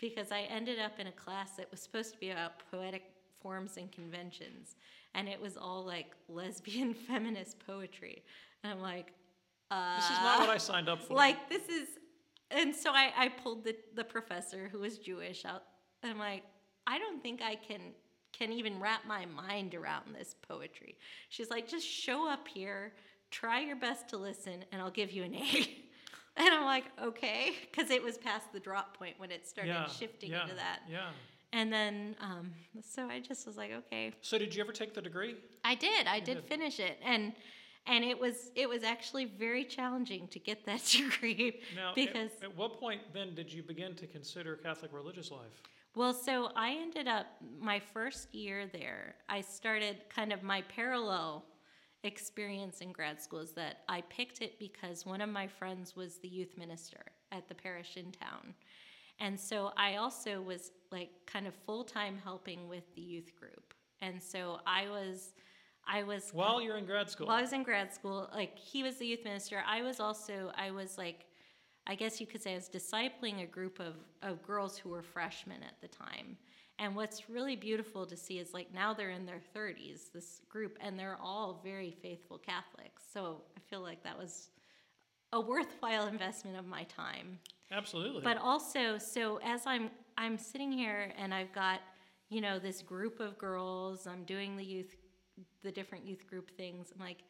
Because 0.00 0.30
I 0.30 0.42
ended 0.42 0.78
up 0.78 1.00
in 1.00 1.08
a 1.08 1.12
class 1.12 1.56
that 1.56 1.68
was 1.72 1.80
supposed 1.80 2.12
to 2.12 2.20
be 2.20 2.30
about 2.30 2.62
poetic 2.70 3.02
forms 3.40 3.76
and 3.76 3.90
conventions, 3.90 4.76
and 5.14 5.28
it 5.28 5.40
was 5.40 5.56
all 5.56 5.84
like 5.84 6.12
lesbian 6.28 6.94
feminist 7.08 7.58
poetry. 7.66 8.22
And 8.62 8.72
I'm 8.72 8.80
like, 8.80 9.12
uh, 9.72 9.96
This 9.96 10.04
is 10.04 10.18
not 10.18 10.40
what 10.40 10.50
I 10.50 10.58
signed 10.58 10.88
up 10.88 11.02
for. 11.02 11.14
like 11.14 11.48
this 11.48 11.68
is 11.68 11.88
and 12.50 12.74
so 12.74 12.90
I, 12.90 13.12
I 13.16 13.28
pulled 13.28 13.64
the, 13.64 13.74
the 13.94 14.04
professor 14.04 14.68
who 14.70 14.80
was 14.80 14.98
Jewish 14.98 15.44
out 15.44 15.62
and 16.02 16.12
I'm 16.12 16.18
like, 16.18 16.42
I 16.86 16.98
don't 16.98 17.22
think 17.22 17.40
I 17.42 17.54
can 17.54 17.80
can 18.32 18.52
even 18.52 18.80
wrap 18.80 19.06
my 19.06 19.26
mind 19.26 19.74
around 19.74 20.14
this 20.14 20.34
poetry. 20.48 20.96
She's 21.28 21.50
like, 21.50 21.68
just 21.68 21.86
show 21.86 22.28
up 22.28 22.48
here, 22.48 22.94
try 23.30 23.60
your 23.60 23.76
best 23.76 24.08
to 24.08 24.16
listen, 24.16 24.64
and 24.72 24.80
I'll 24.80 24.90
give 24.90 25.12
you 25.12 25.22
an 25.22 25.34
A. 25.34 25.66
and 26.38 26.48
I'm 26.48 26.64
like, 26.64 26.84
okay, 27.00 27.52
because 27.70 27.90
it 27.90 28.02
was 28.02 28.16
past 28.16 28.50
the 28.52 28.58
drop 28.58 28.96
point 28.96 29.16
when 29.18 29.30
it 29.30 29.46
started 29.46 29.70
yeah, 29.70 29.86
shifting 29.86 30.30
yeah, 30.30 30.44
into 30.44 30.54
that. 30.54 30.80
Yeah. 30.90 31.10
And 31.52 31.70
then, 31.70 32.16
um, 32.22 32.52
so 32.82 33.06
I 33.06 33.20
just 33.20 33.46
was 33.46 33.58
like, 33.58 33.70
okay, 33.72 34.12
So 34.22 34.38
did 34.38 34.54
you 34.54 34.62
ever 34.62 34.72
take 34.72 34.94
the 34.94 35.02
degree? 35.02 35.36
I 35.62 35.74
did. 35.74 36.06
I 36.06 36.18
did 36.18 36.36
did. 36.36 36.44
finish 36.46 36.80
it, 36.80 36.98
and 37.04 37.34
and 37.86 38.04
it 38.04 38.18
was 38.18 38.50
it 38.54 38.68
was 38.68 38.82
actually 38.82 39.24
very 39.24 39.64
challenging 39.64 40.28
to 40.28 40.38
get 40.38 40.64
that 40.66 40.84
degree 40.96 41.60
Now, 41.74 41.90
at- 41.90 41.94
because 41.94 42.30
at, 42.42 42.56
what 42.56 42.78
point 42.78 43.00
then 43.12 43.34
did 43.34 43.52
you 43.52 43.62
begin 43.62 43.94
to 43.96 44.06
consider 44.06 44.56
Catholic 44.56 44.92
religious 44.92 45.30
life? 45.30 45.62
Well, 45.94 46.14
so 46.14 46.50
I 46.56 46.70
ended 46.72 47.06
up 47.06 47.26
my 47.60 47.78
first 47.78 48.34
year 48.34 48.66
there. 48.66 49.16
I 49.28 49.42
started 49.42 49.96
kind 50.08 50.32
of 50.32 50.42
my 50.42 50.62
parallel 50.62 51.44
experience 52.02 52.80
in 52.80 52.92
grad 52.92 53.20
school 53.20 53.40
is 53.40 53.52
that 53.52 53.80
I 53.88 54.00
picked 54.08 54.40
it 54.40 54.58
because 54.58 55.04
one 55.06 55.20
of 55.20 55.28
my 55.28 55.46
friends 55.46 55.94
was 55.94 56.16
the 56.18 56.28
youth 56.28 56.56
minister 56.56 57.00
at 57.30 57.46
the 57.48 57.54
parish 57.54 57.96
in 57.96 58.10
town. 58.10 58.54
And 59.20 59.38
so 59.38 59.72
I 59.76 59.96
also 59.96 60.40
was 60.40 60.72
like 60.90 61.10
kind 61.26 61.46
of 61.46 61.54
full 61.66 61.84
time 61.84 62.18
helping 62.24 62.68
with 62.68 62.84
the 62.96 63.02
youth 63.02 63.30
group. 63.38 63.74
And 64.00 64.20
so 64.20 64.58
I 64.66 64.88
was, 64.88 65.34
I 65.86 66.02
was 66.02 66.30
While 66.32 66.60
you're 66.62 66.76
in 66.76 66.86
grad 66.86 67.10
school. 67.10 67.26
while 67.26 67.36
I 67.36 67.42
was 67.42 67.52
in 67.52 67.62
grad 67.62 67.92
school, 67.92 68.28
like 68.34 68.56
he 68.58 68.82
was 68.82 68.96
the 68.96 69.06
youth 69.06 69.24
minister. 69.24 69.62
I 69.66 69.82
was 69.82 70.00
also, 70.00 70.52
I 70.56 70.70
was 70.70 70.96
like, 70.96 71.26
I 71.86 71.94
guess 71.94 72.20
you 72.20 72.26
could 72.26 72.42
say 72.42 72.52
I 72.52 72.56
was 72.56 72.68
discipling 72.68 73.42
a 73.42 73.46
group 73.46 73.80
of, 73.80 73.94
of 74.22 74.42
girls 74.42 74.78
who 74.78 74.90
were 74.90 75.02
freshmen 75.02 75.62
at 75.62 75.80
the 75.80 75.88
time. 75.88 76.36
And 76.78 76.96
what's 76.96 77.28
really 77.28 77.56
beautiful 77.56 78.06
to 78.06 78.16
see 78.16 78.38
is 78.38 78.54
like 78.54 78.72
now 78.72 78.94
they're 78.94 79.10
in 79.10 79.26
their 79.26 79.40
30s, 79.54 80.12
this 80.12 80.40
group, 80.48 80.78
and 80.80 80.98
they're 80.98 81.18
all 81.20 81.60
very 81.62 81.90
faithful 82.02 82.38
Catholics. 82.38 83.02
So 83.12 83.42
I 83.56 83.60
feel 83.68 83.80
like 83.80 84.02
that 84.04 84.16
was 84.16 84.50
a 85.32 85.40
worthwhile 85.40 86.06
investment 86.14 86.56
of 86.56 86.66
my 86.66 86.84
time. 86.84 87.38
Absolutely. 87.70 88.22
But 88.22 88.38
also, 88.38 88.98
so 88.98 89.38
as 89.44 89.66
I'm 89.66 89.90
I'm 90.18 90.36
sitting 90.36 90.70
here 90.70 91.12
and 91.16 91.32
I've 91.32 91.52
got, 91.52 91.80
you 92.28 92.40
know, 92.40 92.58
this 92.58 92.82
group 92.82 93.18
of 93.18 93.38
girls, 93.38 94.06
I'm 94.06 94.24
doing 94.24 94.56
the 94.56 94.64
youth 94.64 94.94
the 95.62 95.72
different 95.72 96.06
youth 96.06 96.26
group 96.26 96.50
things. 96.56 96.92
I'm 96.94 97.04
like, 97.04 97.22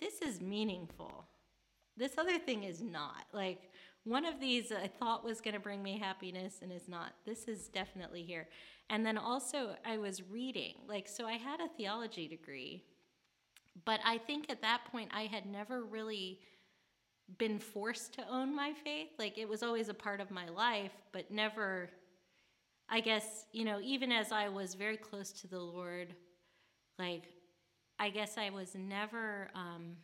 this 0.00 0.20
is 0.20 0.40
meaningful. 0.40 1.26
This 1.96 2.18
other 2.18 2.38
thing 2.38 2.64
is 2.64 2.82
not. 2.82 3.24
Like 3.32 3.70
one 4.04 4.24
of 4.24 4.40
these 4.40 4.70
I 4.70 4.86
thought 4.86 5.24
was 5.24 5.40
going 5.40 5.54
to 5.54 5.60
bring 5.60 5.82
me 5.82 5.98
happiness 5.98 6.60
and 6.62 6.70
is 6.70 6.88
not. 6.88 7.12
This 7.24 7.48
is 7.48 7.68
definitely 7.68 8.22
here. 8.22 8.48
And 8.90 9.04
then 9.04 9.18
also 9.18 9.76
I 9.84 9.96
was 9.98 10.22
reading. 10.30 10.74
Like 10.88 11.08
so 11.08 11.26
I 11.26 11.34
had 11.34 11.60
a 11.60 11.68
theology 11.76 12.28
degree, 12.28 12.84
but 13.84 14.00
I 14.04 14.18
think 14.18 14.50
at 14.50 14.62
that 14.62 14.82
point 14.90 15.10
I 15.14 15.22
had 15.22 15.46
never 15.46 15.82
really 15.84 16.40
been 17.38 17.58
forced 17.58 18.14
to 18.14 18.28
own 18.30 18.54
my 18.54 18.72
faith. 18.84 19.08
Like 19.18 19.38
it 19.38 19.48
was 19.48 19.62
always 19.62 19.88
a 19.88 19.94
part 19.94 20.20
of 20.20 20.30
my 20.30 20.48
life, 20.48 20.92
but 21.12 21.30
never, 21.30 21.90
I 22.88 23.00
guess, 23.00 23.46
you 23.52 23.64
know, 23.64 23.80
even 23.82 24.12
as 24.12 24.30
I 24.30 24.48
was 24.48 24.74
very 24.74 24.96
close 24.96 25.32
to 25.40 25.48
the 25.48 25.58
Lord, 25.58 26.14
like, 26.98 27.24
I 27.98 28.10
guess 28.10 28.36
I 28.36 28.50
was 28.50 28.74
never, 28.74 29.48
um, 29.54 29.96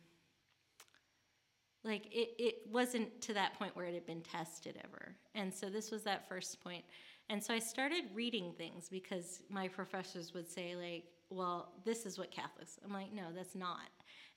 like, 1.83 2.05
it, 2.11 2.29
it 2.39 2.55
wasn't 2.71 3.21
to 3.21 3.33
that 3.33 3.57
point 3.59 3.75
where 3.75 3.85
it 3.85 3.93
had 3.93 4.05
been 4.05 4.21
tested 4.21 4.79
ever. 4.83 5.15
And 5.35 5.53
so 5.53 5.69
this 5.69 5.91
was 5.91 6.03
that 6.03 6.27
first 6.27 6.63
point. 6.63 6.83
And 7.29 7.43
so 7.43 7.53
I 7.53 7.59
started 7.59 8.05
reading 8.13 8.53
things 8.57 8.89
because 8.89 9.43
my 9.49 9.67
professors 9.67 10.33
would 10.33 10.49
say, 10.49 10.75
like, 10.75 11.05
well, 11.29 11.73
this 11.83 12.05
is 12.05 12.17
what 12.17 12.31
Catholics. 12.31 12.79
I'm 12.83 12.93
like, 12.93 13.13
no, 13.13 13.23
that's 13.33 13.55
not. 13.55 13.89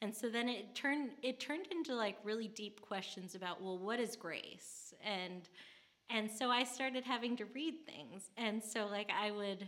And 0.03 0.15
so 0.15 0.29
then 0.29 0.49
it 0.49 0.75
turned 0.75 1.11
it 1.23 1.41
turned 1.41 1.67
into 1.71 1.95
like 1.95 2.19
really 2.23 2.49
deep 2.49 2.83
questions 2.83 3.35
about 3.35 3.63
well 3.63 3.79
what 3.79 3.99
is 3.99 4.15
grace 4.15 4.93
and 5.03 5.49
and 6.11 6.31
so 6.31 6.51
I 6.51 6.65
started 6.65 7.03
having 7.03 7.37
to 7.37 7.47
read 7.47 7.75
things 7.87 8.31
and 8.37 8.63
so 8.63 8.87
like 8.87 9.11
I 9.11 9.31
would 9.31 9.67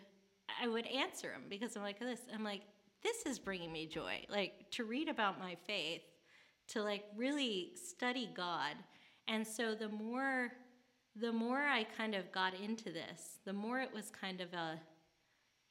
I 0.63 0.69
would 0.69 0.87
answer 0.87 1.29
them 1.29 1.45
because 1.49 1.77
I'm 1.77 1.83
like 1.83 1.99
this 1.99 2.21
I'm 2.33 2.45
like 2.45 2.63
this 3.03 3.27
is 3.27 3.39
bringing 3.39 3.73
me 3.73 3.87
joy 3.87 4.25
like 4.29 4.71
to 4.71 4.85
read 4.85 5.09
about 5.09 5.39
my 5.39 5.57
faith 5.67 6.03
to 6.69 6.83
like 6.83 7.05
really 7.17 7.73
study 7.75 8.29
God 8.35 8.75
and 9.27 9.47
so 9.47 9.75
the 9.75 9.89
more 9.89 10.53
the 11.17 11.33
more 11.33 11.59
I 11.61 11.85
kind 11.97 12.15
of 12.15 12.31
got 12.33 12.55
into 12.55 12.93
this 12.93 13.39
the 13.45 13.53
more 13.53 13.81
it 13.81 13.93
was 13.93 14.11
kind 14.11 14.41
of 14.41 14.53
a 14.53 14.81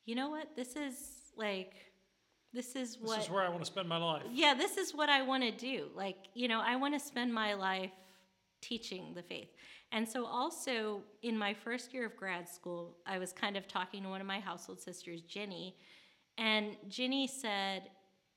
you 0.05 0.15
know 0.15 0.29
what 0.29 0.55
this 0.55 0.75
is 0.75 0.95
like 1.35 1.73
this 2.53 2.75
is 2.75 2.97
what 2.99 3.17
this 3.17 3.25
is 3.25 3.31
where 3.31 3.43
I 3.43 3.49
want 3.49 3.61
to 3.61 3.65
spend 3.65 3.87
my 3.87 3.97
life. 3.97 4.23
yeah, 4.31 4.53
this 4.53 4.77
is 4.77 4.93
what 4.93 5.09
I 5.09 5.21
want 5.21 5.43
to 5.43 5.51
do. 5.51 5.89
Like, 5.95 6.17
you 6.33 6.47
know, 6.47 6.61
I 6.61 6.75
want 6.75 6.93
to 6.93 6.99
spend 6.99 7.33
my 7.33 7.53
life 7.53 7.91
teaching 8.61 9.13
the 9.13 9.21
faith. 9.21 9.49
And 9.91 10.07
so, 10.07 10.25
also 10.25 11.01
in 11.21 11.37
my 11.37 11.53
first 11.53 11.93
year 11.93 12.05
of 12.05 12.15
grad 12.15 12.49
school, 12.49 12.97
I 13.05 13.19
was 13.19 13.31
kind 13.31 13.57
of 13.57 13.67
talking 13.67 14.03
to 14.03 14.09
one 14.09 14.21
of 14.21 14.27
my 14.27 14.39
household 14.39 14.79
sisters, 14.79 15.21
Jenny, 15.21 15.75
and 16.37 16.75
Ginny 16.87 17.27
said, 17.27 17.89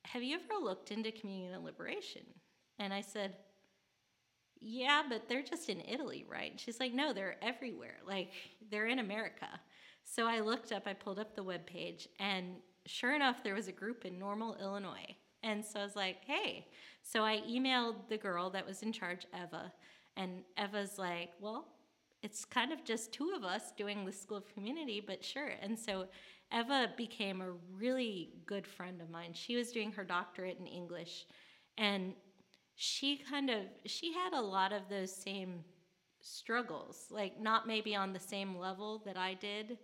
Have 0.05 0.23
you 0.23 0.35
ever 0.35 0.63
looked 0.63 0.91
into 0.91 1.11
communion 1.11 1.53
and 1.53 1.63
liberation? 1.63 2.23
And 2.79 2.93
I 2.93 3.01
said, 3.01 3.35
Yeah, 4.59 5.03
but 5.07 5.27
they're 5.27 5.43
just 5.43 5.69
in 5.69 5.81
Italy, 5.81 6.25
right? 6.29 6.53
She's 6.57 6.79
like, 6.79 6.93
No, 6.93 7.13
they're 7.13 7.37
everywhere. 7.41 7.97
Like, 8.07 8.31
they're 8.69 8.87
in 8.87 8.99
America. 8.99 9.47
So 10.03 10.27
I 10.27 10.39
looked 10.39 10.71
up, 10.71 10.83
I 10.87 10.93
pulled 10.93 11.19
up 11.19 11.35
the 11.35 11.43
webpage, 11.43 12.07
and 12.19 12.55
sure 12.85 13.15
enough, 13.15 13.43
there 13.43 13.53
was 13.53 13.67
a 13.67 13.71
group 13.71 14.05
in 14.05 14.17
Normal, 14.17 14.57
Illinois. 14.59 15.15
And 15.43 15.63
so 15.63 15.79
I 15.79 15.83
was 15.83 15.95
like, 15.95 16.17
hey. 16.25 16.67
So 17.03 17.23
I 17.23 17.41
emailed 17.49 17.95
the 18.09 18.17
girl 18.17 18.49
that 18.51 18.65
was 18.65 18.83
in 18.83 18.91
charge, 18.91 19.25
Eva. 19.33 19.71
And 20.17 20.43
Eva's 20.57 20.97
like, 20.97 21.31
well, 21.39 21.67
it's 22.21 22.45
kind 22.45 22.71
of 22.71 22.83
just 22.83 23.11
two 23.11 23.33
of 23.35 23.43
us 23.43 23.71
doing 23.75 24.05
the 24.05 24.11
School 24.11 24.37
of 24.37 24.53
Community, 24.53 25.01
but 25.05 25.23
sure. 25.23 25.51
And 25.61 25.77
so 25.77 26.05
Eva 26.53 26.91
became 26.97 27.41
a 27.41 27.51
really 27.77 28.29
good 28.45 28.67
friend 28.67 29.01
of 29.01 29.09
mine. 29.09 29.31
She 29.33 29.55
was 29.55 29.71
doing 29.71 29.91
her 29.93 30.03
doctorate 30.03 30.57
in 30.59 30.67
English. 30.67 31.25
And 31.77 32.13
she 32.75 33.17
kind 33.17 33.49
of 33.51 33.59
she 33.85 34.11
had 34.11 34.33
a 34.33 34.41
lot 34.41 34.73
of 34.73 34.81
those 34.89 35.13
same 35.13 35.63
struggles 36.19 37.05
like 37.11 37.39
not 37.39 37.67
maybe 37.67 37.95
on 37.95 38.11
the 38.11 38.19
same 38.19 38.57
level 38.57 39.01
that 39.05 39.17
i 39.17 39.35
did 39.35 39.77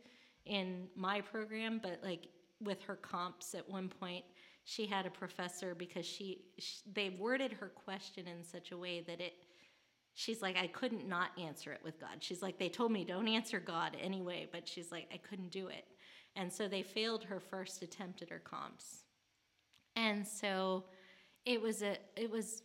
in 0.45 0.87
my 0.95 1.21
program 1.21 1.79
but 1.81 1.99
like 2.03 2.27
with 2.59 2.81
her 2.81 2.95
comps 2.95 3.53
at 3.53 3.67
one 3.69 3.87
point 3.87 4.23
she 4.63 4.85
had 4.85 5.05
a 5.05 5.09
professor 5.11 5.75
because 5.75 6.05
she, 6.05 6.41
she 6.57 6.79
they 6.93 7.09
worded 7.09 7.53
her 7.53 7.67
question 7.67 8.27
in 8.27 8.43
such 8.43 8.71
a 8.71 8.77
way 8.77 9.01
that 9.01 9.21
it 9.21 9.33
she's 10.15 10.41
like 10.41 10.57
i 10.57 10.67
couldn't 10.67 11.07
not 11.07 11.29
answer 11.39 11.71
it 11.71 11.81
with 11.83 11.99
god 11.99 12.17
she's 12.19 12.41
like 12.41 12.57
they 12.57 12.69
told 12.69 12.91
me 12.91 13.03
don't 13.03 13.27
answer 13.27 13.59
god 13.59 13.95
anyway 14.01 14.47
but 14.51 14.67
she's 14.67 14.91
like 14.91 15.07
i 15.13 15.17
couldn't 15.17 15.51
do 15.51 15.67
it 15.67 15.85
and 16.37 16.51
so 16.51 16.67
they 16.67 16.83
failed 16.83 17.25
her 17.25 17.39
first 17.39 17.81
attempt 17.81 18.21
at 18.21 18.29
her 18.29 18.39
comps. 18.39 19.03
And 19.95 20.25
so 20.25 20.85
it 21.45 21.61
was 21.61 21.81
a 21.81 21.97
it 22.15 22.31
was 22.31 22.61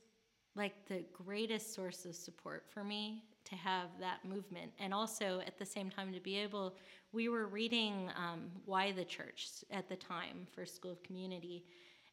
like 0.54 0.74
the 0.86 1.04
greatest 1.12 1.74
source 1.74 2.04
of 2.04 2.14
support 2.14 2.66
for 2.68 2.84
me 2.84 3.24
to 3.44 3.56
have 3.56 3.88
that 3.98 4.24
movement. 4.24 4.70
And 4.78 4.94
also 4.94 5.40
at 5.46 5.58
the 5.58 5.66
same 5.66 5.90
time 5.90 6.12
to 6.12 6.20
be 6.20 6.36
able 6.36 6.76
we 7.12 7.28
were 7.28 7.46
reading 7.46 8.08
um, 8.16 8.50
why 8.64 8.92
the 8.92 9.04
church 9.04 9.48
at 9.70 9.88
the 9.88 9.96
time 9.96 10.46
for 10.54 10.64
school 10.64 10.92
of 10.92 11.02
community. 11.02 11.64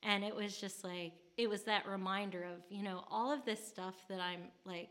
And 0.04 0.24
it 0.24 0.36
was 0.36 0.58
just 0.58 0.84
like 0.84 1.14
it 1.40 1.50
was 1.50 1.64
that 1.64 1.88
reminder 1.88 2.44
of 2.44 2.60
you 2.70 2.84
know 2.84 3.06
all 3.10 3.32
of 3.32 3.46
this 3.46 3.66
stuff 3.66 3.96
that 4.10 4.20
i'm 4.20 4.42
like 4.66 4.90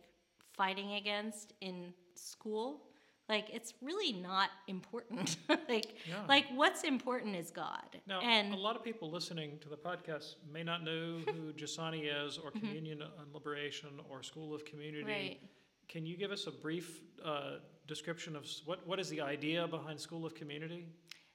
fighting 0.56 0.94
against 0.94 1.52
in 1.60 1.92
school 2.14 2.87
like 3.28 3.50
it's 3.52 3.74
really 3.82 4.12
not 4.12 4.50
important 4.66 5.36
like 5.68 5.96
like 6.28 6.46
what's 6.54 6.82
important 6.84 7.36
is 7.36 7.50
god 7.50 8.00
Now, 8.06 8.20
and 8.20 8.54
a 8.54 8.56
lot 8.56 8.76
of 8.76 8.82
people 8.82 9.10
listening 9.10 9.58
to 9.60 9.68
the 9.68 9.76
podcast 9.76 10.36
may 10.52 10.62
not 10.62 10.84
know 10.84 11.18
who 11.26 11.52
Giussani 11.58 12.08
is, 12.24 12.38
or 12.38 12.50
Communion 12.50 13.02
and 13.02 13.34
Liberation, 13.34 13.90
or 14.08 14.22
School 14.22 14.54
of 14.54 14.64
Community. 14.64 15.02
Mm-hmm. 15.02 15.10
Right. 15.10 15.40
Can 15.88 16.06
you 16.06 16.16
give 16.16 16.30
us 16.30 16.46
a 16.46 16.50
brief 16.50 17.00
uh, 17.24 17.56
description 17.86 18.36
of 18.36 18.46
what, 18.66 18.86
what 18.86 19.00
is 19.00 19.08
the 19.08 19.20
idea 19.20 19.66
behind 19.66 19.98
School 19.98 20.26
of 20.26 20.34
Community? 20.34 20.86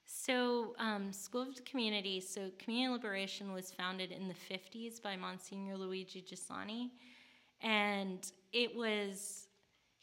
So, 0.05 0.75
um, 0.79 1.11
School 1.11 1.41
of 1.41 1.65
Community, 1.65 2.19
so 2.19 2.51
Communion 2.59 2.91
Liberation 2.91 3.53
was 3.53 3.71
founded 3.71 4.11
in 4.11 4.27
the 4.27 4.35
50s 4.53 5.01
by 5.01 5.15
Monsignor 5.15 5.77
Luigi 5.77 6.21
Giussani. 6.21 6.91
And 7.61 8.29
it 8.51 8.75
was, 8.75 9.47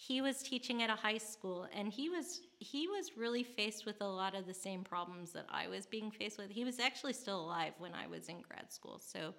he 0.00 0.22
was 0.22 0.42
teaching 0.42 0.82
at 0.82 0.88
a 0.88 0.94
high 0.94 1.18
school, 1.18 1.68
and 1.76 1.88
he 1.92 2.08
was, 2.08 2.40
he 2.58 2.88
was 2.88 3.18
really 3.18 3.42
faced 3.44 3.84
with 3.84 4.00
a 4.00 4.06
lot 4.06 4.34
of 4.34 4.46
the 4.46 4.54
same 4.54 4.82
problems 4.82 5.30
that 5.32 5.44
I 5.50 5.68
was 5.68 5.84
being 5.84 6.10
faced 6.10 6.38
with. 6.38 6.50
He 6.50 6.64
was 6.64 6.78
actually 6.80 7.12
still 7.12 7.40
alive 7.40 7.74
when 7.78 7.92
I 7.92 8.06
was 8.06 8.28
in 8.28 8.40
grad 8.40 8.72
school. 8.72 8.98
So, 8.98 9.34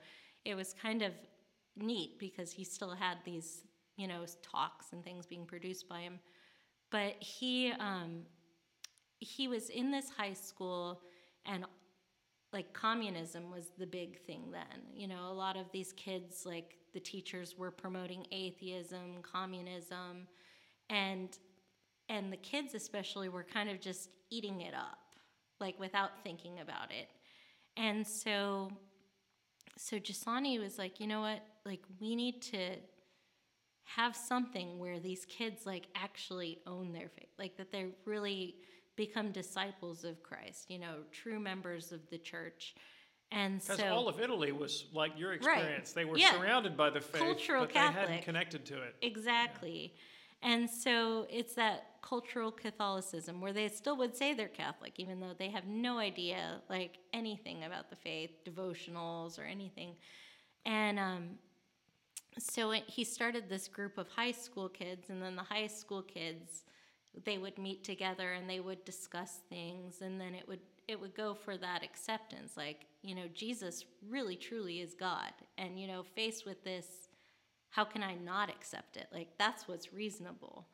it 0.46 0.54
was 0.56 0.74
kind 0.74 1.02
of 1.02 1.14
neat 1.76 2.20
because 2.20 2.52
he 2.52 2.64
still 2.64 2.92
had 2.92 3.18
these, 3.26 3.64
you 3.98 4.08
know, 4.08 4.24
talks 4.44 4.92
and 4.92 5.04
things 5.04 5.26
being 5.26 5.46
produced 5.46 5.90
by 5.90 6.02
him. 6.02 6.20
But 6.92 7.16
he, 7.20 7.72
um, 7.80 8.22
he 9.20 9.48
was 9.48 9.70
in 9.70 9.90
this 9.90 10.10
high 10.10 10.34
school 10.34 11.02
and 11.46 11.66
like 12.54 12.74
communism 12.74 13.50
was 13.50 13.72
the 13.78 13.86
big 13.86 14.20
thing 14.26 14.52
then 14.52 14.82
you 14.94 15.08
know 15.08 15.30
a 15.30 15.34
lot 15.34 15.56
of 15.56 15.72
these 15.72 15.94
kids 15.94 16.44
like 16.46 16.76
the 16.94 17.00
teachers 17.00 17.58
were 17.58 17.72
promoting 17.72 18.26
atheism 18.32 19.22
communism 19.22 20.28
and 20.92 21.30
and 22.10 22.32
the 22.32 22.38
kids 22.38 22.76
especially 22.76 23.30
were 23.30 23.44
kind 23.44 23.70
of 23.70 23.80
just 23.80 24.10
eating 24.30 24.62
it 24.62 24.74
up 24.76 25.00
like 25.60 25.80
without 25.80 26.12
thinking 26.24 26.60
about 26.60 26.92
it. 26.92 27.08
And 27.78 28.06
so 28.06 28.70
so 29.78 29.98
Giussani 29.98 30.60
was 30.60 30.78
like 30.78 31.00
you 31.00 31.08
know 31.08 31.22
what? 31.22 31.40
Like 31.66 31.82
we 32.00 32.16
need 32.16 32.42
to 32.44 32.76
have 33.86 34.16
something 34.16 34.78
where 34.80 35.00
these 35.00 35.26
kids 35.26 35.66
like 35.66 35.88
actually 35.96 36.60
own 36.66 36.94
their 36.94 37.10
faith 37.10 37.28
like 37.38 37.58
that 37.58 37.72
they're 37.72 37.90
really 38.06 38.56
become 38.96 39.32
disciples 39.34 40.06
of 40.06 40.22
christ 40.24 40.70
you 40.70 40.80
know 40.80 41.00
true 41.12 41.40
members 41.40 41.92
of 41.92 42.00
the 42.10 42.18
church. 42.18 42.76
And 43.34 43.62
Because 43.62 43.78
so 43.80 43.88
all 43.88 44.10
of 44.10 44.20
Italy 44.20 44.52
was 44.52 44.88
like 44.94 45.18
your 45.18 45.32
experience. 45.32 45.94
They 45.94 46.04
were 46.04 46.18
Yeah. 46.18 46.32
surrounded 46.34 46.76
by 46.76 46.90
the 46.90 47.00
faith, 47.00 47.22
Cultural 47.22 47.64
but 47.64 47.74
they 47.74 47.80
hadn't 47.80 48.24
connected 48.24 48.66
to 48.66 48.82
it. 48.82 48.94
exactly 49.02 49.96
and 50.44 50.70
so 50.70 51.28
it's 51.30 51.54
that 51.56 51.88
cultural 52.02 52.52
catholicism 52.52 53.40
where 53.42 53.54
they 53.54 53.68
still 53.68 53.96
would 53.96 54.16
say 54.16 54.34
they're 54.34 54.48
catholic 54.48 54.94
even 54.98 55.20
though 55.20 55.34
they 55.38 55.50
have 55.50 55.66
no 55.68 56.00
idea 56.00 56.62
like 56.70 56.98
anything 57.14 57.64
about 57.64 57.90
the 57.90 57.96
faith 57.96 58.32
devotionals 58.46 59.40
or 59.40 59.44
anything. 59.44 59.96
And 60.66 61.00
um, 61.00 61.30
so 62.40 62.72
it, 62.72 62.84
he 62.88 63.04
started 63.04 63.50
this 63.50 63.68
group 63.68 63.98
of 63.98 64.08
high 64.08 64.32
school 64.32 64.70
kids 64.70 65.10
and 65.10 65.22
then 65.22 65.36
the 65.36 65.44
high 65.44 65.68
school 65.68 66.02
kids 66.02 66.64
they 67.26 67.38
would 67.38 67.58
meet 67.58 67.84
together 67.84 68.34
and 68.34 68.50
they 68.50 68.62
would 68.62 68.86
discuss 68.86 69.40
things 69.50 70.02
and 70.02 70.20
then 70.20 70.34
it 70.34 70.48
would 70.48 70.62
it 70.88 71.00
would 71.00 71.14
go 71.14 71.34
for 71.34 71.58
that 71.58 71.84
acceptance 71.84 72.56
like 72.56 72.86
you 73.02 73.14
know 73.14 73.26
jesus 73.34 73.86
really 74.10 74.36
truly 74.36 74.80
is 74.80 74.94
god. 74.94 75.34
And 75.58 75.80
you 75.80 75.88
know 75.88 76.04
faced 76.04 76.46
with 76.46 76.64
this 76.64 77.10
how 77.72 77.84
can 77.84 78.04
i 78.04 78.14
not 78.16 78.50
accept 78.50 78.96
it 78.96 79.08
like 79.12 79.30
that's 79.38 79.68
what's 79.68 79.92
reasonable 79.92 80.68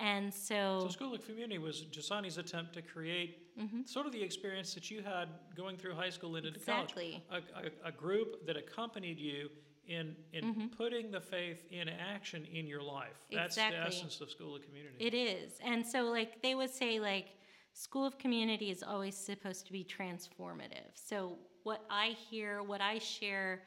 and 0.00 0.34
so, 0.34 0.80
So, 0.82 0.88
School 0.88 1.14
of 1.14 1.24
Community 1.24 1.58
was 1.58 1.82
Giussani's 1.82 2.36
attempt 2.36 2.72
to 2.74 2.82
create 2.82 3.56
mm-hmm. 3.56 3.82
sort 3.84 4.06
of 4.06 4.12
the 4.12 4.22
experience 4.22 4.74
that 4.74 4.90
you 4.90 5.02
had 5.02 5.28
going 5.56 5.76
through 5.76 5.94
high 5.94 6.10
school 6.10 6.34
and 6.36 6.46
into 6.46 6.58
Exactly. 6.58 7.22
college. 7.28 7.44
A, 7.54 7.86
a, 7.86 7.88
a 7.90 7.92
group 7.92 8.44
that 8.46 8.56
accompanied 8.56 9.18
you 9.18 9.48
in 9.86 10.16
in 10.32 10.44
mm-hmm. 10.44 10.66
putting 10.68 11.10
the 11.10 11.20
faith 11.20 11.64
in 11.70 11.88
action 11.88 12.46
in 12.52 12.66
your 12.66 12.82
life. 12.82 13.16
That's 13.32 13.56
the 13.56 13.62
essence 13.62 14.20
of 14.20 14.30
School 14.30 14.56
of 14.56 14.62
Community. 14.62 14.96
It 14.98 15.14
is. 15.14 15.58
And 15.64 15.86
so 15.86 16.02
like 16.04 16.42
they 16.42 16.54
would 16.54 16.70
say 16.70 16.98
like 16.98 17.36
school 17.72 18.06
of 18.06 18.18
community 18.18 18.70
is 18.70 18.82
always 18.82 19.16
supposed 19.16 19.66
to 19.66 19.72
be 19.72 19.84
transformative. 19.84 20.90
So 20.94 21.38
what 21.62 21.84
I 21.90 22.16
hear, 22.30 22.62
what 22.62 22.80
I 22.80 22.98
share 22.98 23.62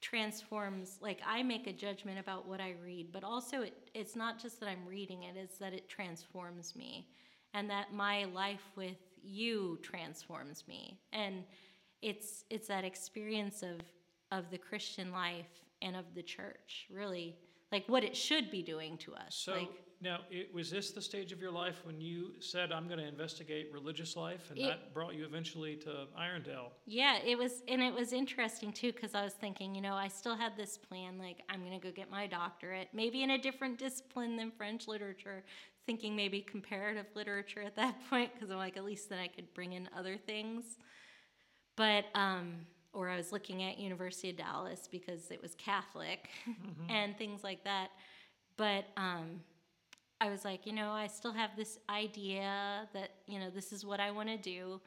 transforms 0.00 0.98
like 1.00 1.20
I 1.26 1.42
make 1.42 1.66
a 1.66 1.72
judgment 1.72 2.18
about 2.18 2.46
what 2.48 2.60
I 2.60 2.74
read, 2.82 3.12
but 3.12 3.24
also 3.24 3.62
it, 3.62 3.74
it's 3.94 4.16
not 4.16 4.38
just 4.38 4.60
that 4.60 4.68
I'm 4.68 4.86
reading 4.86 5.24
it, 5.24 5.36
it's 5.36 5.58
that 5.58 5.72
it 5.72 5.88
transforms 5.88 6.74
me 6.74 7.08
and 7.54 7.68
that 7.70 7.92
my 7.92 8.24
life 8.24 8.64
with 8.76 8.96
you 9.22 9.78
transforms 9.82 10.64
me. 10.66 10.98
And 11.12 11.44
it's 12.02 12.44
it's 12.50 12.68
that 12.68 12.84
experience 12.84 13.62
of 13.62 13.80
of 14.32 14.50
the 14.50 14.58
Christian 14.58 15.12
life 15.12 15.50
and 15.82 15.96
of 15.96 16.04
the 16.14 16.22
church, 16.22 16.86
really. 16.90 17.36
Like 17.72 17.84
what 17.86 18.02
it 18.04 18.16
should 18.16 18.50
be 18.50 18.62
doing 18.62 18.98
to 18.98 19.14
us. 19.14 19.34
So 19.34 19.52
like 19.52 19.68
now, 20.02 20.20
it, 20.30 20.52
was 20.52 20.70
this 20.70 20.92
the 20.92 21.02
stage 21.02 21.30
of 21.30 21.42
your 21.42 21.50
life 21.50 21.84
when 21.84 22.00
you 22.00 22.32
said, 22.40 22.72
"I'm 22.72 22.86
going 22.86 22.98
to 23.00 23.06
investigate 23.06 23.70
religious 23.70 24.16
life," 24.16 24.50
and 24.50 24.58
It- 24.58 24.66
that 24.66 24.94
brought 24.94 25.14
you 25.14 25.26
eventually 25.26 25.76
to 25.76 26.06
Irondale? 26.18 26.70
Yeah, 26.86 27.18
it 27.18 27.36
was, 27.36 27.62
and 27.68 27.82
it 27.82 27.92
was 27.92 28.14
interesting 28.14 28.72
too 28.72 28.92
because 28.92 29.14
I 29.14 29.22
was 29.22 29.34
thinking, 29.34 29.74
you 29.74 29.82
know, 29.82 29.94
I 29.94 30.08
still 30.08 30.34
had 30.34 30.56
this 30.56 30.78
plan, 30.78 31.18
like 31.18 31.42
I'm 31.50 31.62
gonna 31.62 31.78
go 31.78 31.92
get 31.92 32.10
my 32.10 32.26
doctorate, 32.26 32.88
maybe 32.94 33.22
in 33.22 33.30
a 33.32 33.38
different 33.38 33.78
discipline 33.78 34.36
than 34.36 34.50
French 34.50 34.88
literature, 34.88 35.44
thinking 35.84 36.16
maybe 36.16 36.40
comparative 36.40 37.06
literature 37.14 37.60
at 37.60 37.76
that 37.76 37.94
point 38.10 38.32
because 38.32 38.50
I'm 38.50 38.56
like, 38.56 38.78
at 38.78 38.84
least 38.84 39.10
then 39.10 39.18
I 39.18 39.28
could 39.28 39.52
bring 39.52 39.74
in 39.74 39.88
other 39.94 40.16
things. 40.16 40.78
But, 41.76 42.06
um, 42.14 42.66
or 42.92 43.08
I 43.08 43.16
was 43.16 43.32
looking 43.32 43.62
at 43.62 43.78
University 43.78 44.30
of 44.30 44.36
Dallas 44.36 44.88
because 44.90 45.30
it 45.30 45.40
was 45.40 45.54
Catholic 45.54 46.28
and 46.88 47.16
things 47.16 47.44
like 47.44 47.64
that. 47.64 47.90
But 48.56 48.86
um, 48.96 49.40
I 50.20 50.28
was 50.28 50.44
like, 50.44 50.66
you 50.66 50.72
know, 50.72 50.90
I 50.90 51.06
still 51.06 51.32
have 51.32 51.50
this 51.56 51.78
idea 51.88 52.88
that, 52.92 53.10
you 53.26 53.38
know, 53.38 53.48
this 53.48 53.72
is 53.72 53.86
what 53.86 54.00
I 54.00 54.10
want 54.10 54.28
to 54.28 54.36
do. 54.36 54.80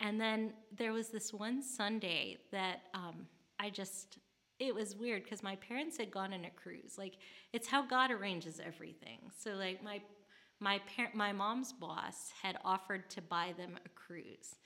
And 0.00 0.20
then 0.20 0.52
there 0.76 0.92
was 0.92 1.08
this 1.08 1.32
one 1.32 1.62
Sunday 1.62 2.38
that 2.52 2.82
um, 2.94 3.26
I 3.58 3.70
just, 3.70 4.18
it 4.60 4.74
was 4.74 4.94
weird 4.94 5.24
because 5.24 5.42
my 5.42 5.56
parents 5.56 5.96
had 5.96 6.10
gone 6.10 6.32
on 6.32 6.44
a 6.44 6.50
cruise. 6.50 6.96
Like, 6.96 7.14
it's 7.52 7.66
how 7.66 7.84
God 7.84 8.10
arranges 8.10 8.60
everything. 8.64 9.18
So, 9.36 9.52
like, 9.52 9.82
my, 9.82 10.00
my 10.60 10.80
parent, 10.94 11.14
my 11.14 11.32
mom's 11.32 11.72
boss 11.72 12.30
had 12.40 12.58
offered 12.64 13.10
to 13.10 13.22
buy 13.22 13.54
them 13.56 13.78
a 13.84 13.88
cruise. 13.88 14.56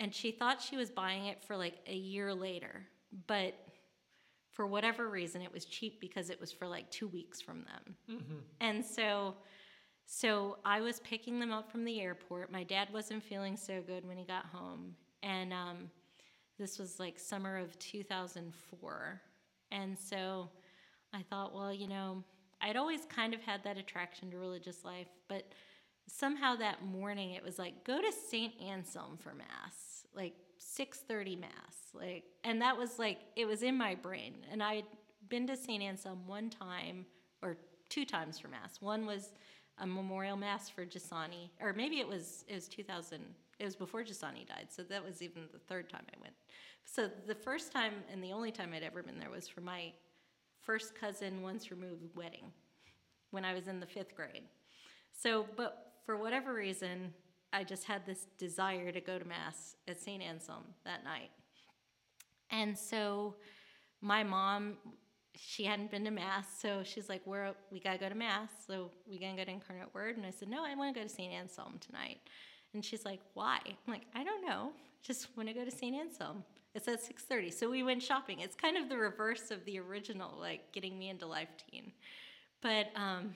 And 0.00 0.14
she 0.14 0.32
thought 0.32 0.60
she 0.60 0.76
was 0.76 0.90
buying 0.90 1.26
it 1.26 1.42
for 1.42 1.56
like 1.56 1.74
a 1.86 1.94
year 1.94 2.34
later. 2.34 2.86
But 3.26 3.54
for 4.50 4.66
whatever 4.66 5.08
reason, 5.08 5.42
it 5.42 5.52
was 5.52 5.64
cheap 5.64 6.00
because 6.00 6.30
it 6.30 6.40
was 6.40 6.52
for 6.52 6.66
like 6.68 6.90
two 6.90 7.08
weeks 7.08 7.40
from 7.40 7.64
them. 7.64 7.94
And 8.60 8.84
so, 8.84 9.34
so 10.06 10.58
I 10.64 10.80
was 10.80 11.00
picking 11.00 11.40
them 11.40 11.52
up 11.52 11.70
from 11.70 11.84
the 11.84 12.00
airport. 12.00 12.52
My 12.52 12.62
dad 12.62 12.88
wasn't 12.92 13.22
feeling 13.22 13.56
so 13.56 13.82
good 13.84 14.06
when 14.06 14.16
he 14.16 14.24
got 14.24 14.46
home, 14.46 14.94
and 15.22 15.52
um, 15.52 15.90
this 16.58 16.78
was 16.78 17.00
like 17.00 17.18
summer 17.18 17.58
of 17.58 17.76
2004. 17.78 19.20
And 19.72 19.98
so, 19.98 20.48
I 21.12 21.22
thought, 21.22 21.54
well, 21.54 21.72
you 21.72 21.88
know, 21.88 22.22
I'd 22.60 22.76
always 22.76 23.06
kind 23.06 23.34
of 23.34 23.42
had 23.42 23.62
that 23.64 23.76
attraction 23.76 24.30
to 24.30 24.38
religious 24.38 24.84
life, 24.84 25.08
but 25.28 25.52
somehow 26.06 26.56
that 26.56 26.84
morning 26.84 27.32
it 27.32 27.42
was 27.42 27.58
like 27.58 27.84
go 27.84 28.00
to 28.00 28.12
St. 28.12 28.52
Anselm 28.60 29.16
for 29.16 29.34
mass, 29.34 30.06
like 30.14 30.34
6:30 30.58 31.40
mass, 31.40 31.50
like, 31.92 32.24
and 32.44 32.60
that 32.62 32.76
was 32.76 32.98
like 32.98 33.20
it 33.36 33.46
was 33.46 33.62
in 33.62 33.76
my 33.76 33.94
brain, 33.94 34.34
and 34.50 34.62
I 34.62 34.76
had 34.76 34.86
been 35.28 35.46
to 35.46 35.56
St. 35.56 35.82
Anselm 35.82 36.26
one 36.26 36.50
time 36.50 37.06
or 37.42 37.56
two 37.88 38.04
times 38.04 38.38
for 38.38 38.48
mass. 38.48 38.80
One 38.80 39.06
was 39.06 39.32
a 39.78 39.86
memorial 39.86 40.36
mass 40.36 40.68
for 40.68 40.84
Giussani, 40.86 41.50
or 41.60 41.72
maybe 41.72 41.98
it 41.98 42.08
was 42.08 42.44
it 42.48 42.54
was 42.54 42.68
2000. 42.68 43.22
It 43.60 43.64
was 43.64 43.76
before 43.76 44.02
Giussani 44.02 44.46
died, 44.46 44.66
so 44.68 44.82
that 44.82 45.04
was 45.04 45.22
even 45.22 45.44
the 45.52 45.60
third 45.60 45.88
time 45.88 46.04
I 46.12 46.20
went. 46.20 46.34
So 46.84 47.08
the 47.26 47.34
first 47.34 47.72
time 47.72 47.94
and 48.12 48.22
the 48.22 48.32
only 48.32 48.50
time 48.50 48.72
I'd 48.74 48.82
ever 48.82 49.02
been 49.02 49.18
there 49.18 49.30
was 49.30 49.48
for 49.48 49.60
my 49.60 49.92
first 50.60 50.94
cousin 50.94 51.42
once 51.42 51.70
removed 51.70 52.16
wedding 52.16 52.52
when 53.30 53.44
I 53.44 53.54
was 53.54 53.68
in 53.68 53.80
the 53.80 53.86
fifth 53.86 54.14
grade. 54.14 54.42
So, 55.12 55.46
but 55.56 55.93
for 56.04 56.16
whatever 56.16 56.54
reason, 56.54 57.12
I 57.52 57.64
just 57.64 57.84
had 57.84 58.04
this 58.04 58.26
desire 58.38 58.92
to 58.92 59.00
go 59.00 59.18
to 59.18 59.24
Mass 59.24 59.76
at 59.88 60.00
St. 60.00 60.22
Anselm 60.22 60.64
that 60.84 61.04
night. 61.04 61.30
And 62.50 62.76
so 62.76 63.36
my 64.00 64.22
mom, 64.22 64.76
she 65.36 65.64
hadn't 65.64 65.90
been 65.90 66.04
to 66.04 66.10
Mass, 66.10 66.46
so 66.60 66.82
she's 66.84 67.08
like, 67.08 67.22
We're, 67.26 67.54
we 67.70 67.80
gotta 67.80 67.98
go 67.98 68.08
to 68.08 68.14
Mass, 68.14 68.50
so 68.66 68.90
we 69.08 69.18
gotta 69.18 69.36
go 69.36 69.44
to 69.44 69.50
Incarnate 69.50 69.94
Word. 69.94 70.16
And 70.16 70.26
I 70.26 70.30
said, 70.30 70.48
No, 70.48 70.64
I 70.64 70.74
wanna 70.74 70.92
go 70.92 71.02
to 71.02 71.08
St. 71.08 71.32
Anselm 71.32 71.78
tonight. 71.80 72.18
And 72.74 72.84
she's 72.84 73.04
like, 73.04 73.20
Why? 73.34 73.58
I'm 73.64 73.92
like, 73.92 74.06
I 74.14 74.24
don't 74.24 74.46
know. 74.46 74.72
Just 75.02 75.28
wanna 75.36 75.54
go 75.54 75.64
to 75.64 75.70
St. 75.70 75.94
Anselm. 75.94 76.44
It's 76.74 76.88
at 76.88 77.00
6:30. 77.00 77.52
So 77.52 77.70
we 77.70 77.82
went 77.84 78.02
shopping. 78.02 78.40
It's 78.40 78.56
kind 78.56 78.76
of 78.76 78.88
the 78.88 78.98
reverse 78.98 79.50
of 79.52 79.64
the 79.64 79.78
original, 79.78 80.36
like 80.38 80.72
getting 80.72 80.98
me 80.98 81.08
into 81.08 81.26
Life 81.26 81.50
Teen. 81.70 81.92
But 82.60 82.88
um, 82.96 83.34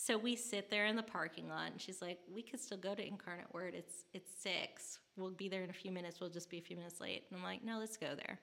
so 0.00 0.16
we 0.16 0.36
sit 0.36 0.70
there 0.70 0.86
in 0.86 0.94
the 0.94 1.02
parking 1.02 1.48
lot, 1.48 1.72
and 1.72 1.80
she's 1.80 2.00
like, 2.00 2.20
"We 2.32 2.40
could 2.40 2.60
still 2.60 2.78
go 2.78 2.94
to 2.94 3.04
Incarnate 3.04 3.52
Word. 3.52 3.74
It's 3.74 4.04
it's 4.14 4.30
six. 4.40 5.00
We'll 5.16 5.32
be 5.32 5.48
there 5.48 5.64
in 5.64 5.70
a 5.70 5.72
few 5.74 5.90
minutes. 5.90 6.20
We'll 6.20 6.30
just 6.30 6.48
be 6.48 6.58
a 6.58 6.62
few 6.62 6.76
minutes 6.76 7.00
late." 7.00 7.24
And 7.28 7.36
I'm 7.36 7.42
like, 7.42 7.64
"No, 7.64 7.78
let's 7.78 7.96
go 7.96 8.14
there." 8.14 8.38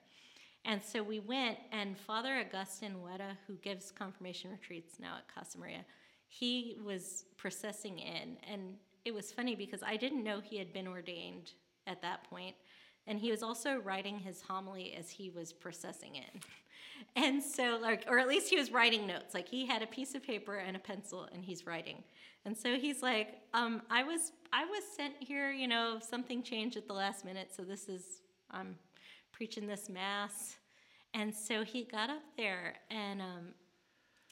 And 0.66 0.84
so 0.84 1.02
we 1.02 1.18
went, 1.18 1.58
and 1.72 1.96
Father 1.96 2.36
Augustine 2.36 2.96
Weta, 2.96 3.38
who 3.46 3.54
gives 3.54 3.90
confirmation 3.90 4.50
retreats 4.50 4.98
now 5.00 5.16
at 5.16 5.34
Casa 5.34 5.56
Maria, 5.58 5.84
he 6.28 6.76
was 6.84 7.24
processing 7.38 8.00
in, 8.00 8.36
and 8.46 8.76
it 9.06 9.14
was 9.14 9.32
funny 9.32 9.54
because 9.54 9.82
I 9.82 9.96
didn't 9.96 10.22
know 10.22 10.40
he 10.40 10.58
had 10.58 10.74
been 10.74 10.86
ordained 10.86 11.52
at 11.86 12.02
that 12.02 12.24
point, 12.24 12.56
and 13.06 13.18
he 13.18 13.30
was 13.30 13.42
also 13.42 13.78
writing 13.78 14.18
his 14.18 14.42
homily 14.42 14.94
as 14.98 15.10
he 15.10 15.30
was 15.30 15.52
processing 15.52 16.16
it. 16.16 16.44
And 17.14 17.42
so, 17.42 17.78
like, 17.80 18.04
or 18.08 18.18
at 18.18 18.28
least 18.28 18.50
he 18.50 18.56
was 18.56 18.70
writing 18.70 19.06
notes. 19.06 19.34
Like, 19.34 19.48
he 19.48 19.66
had 19.66 19.82
a 19.82 19.86
piece 19.86 20.14
of 20.14 20.22
paper 20.22 20.56
and 20.56 20.76
a 20.76 20.78
pencil, 20.78 21.28
and 21.32 21.44
he's 21.44 21.66
writing. 21.66 22.02
And 22.44 22.56
so 22.56 22.76
he's 22.76 23.02
like, 23.02 23.40
um, 23.54 23.82
"I 23.90 24.02
was, 24.02 24.32
I 24.52 24.64
was 24.64 24.82
sent 24.96 25.14
here. 25.20 25.50
You 25.50 25.68
know, 25.68 25.98
something 26.00 26.42
changed 26.42 26.76
at 26.76 26.86
the 26.86 26.94
last 26.94 27.24
minute. 27.24 27.52
So 27.54 27.62
this 27.62 27.88
is, 27.88 28.22
I'm 28.50 28.76
preaching 29.32 29.66
this 29.66 29.88
mass." 29.88 30.56
And 31.12 31.34
so 31.34 31.64
he 31.64 31.84
got 31.84 32.08
up 32.10 32.22
there, 32.36 32.74
and 32.90 33.20
um, 33.20 33.48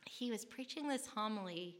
he 0.07 0.31
was 0.31 0.45
preaching 0.45 0.89
this 0.89 1.07
homily 1.07 1.77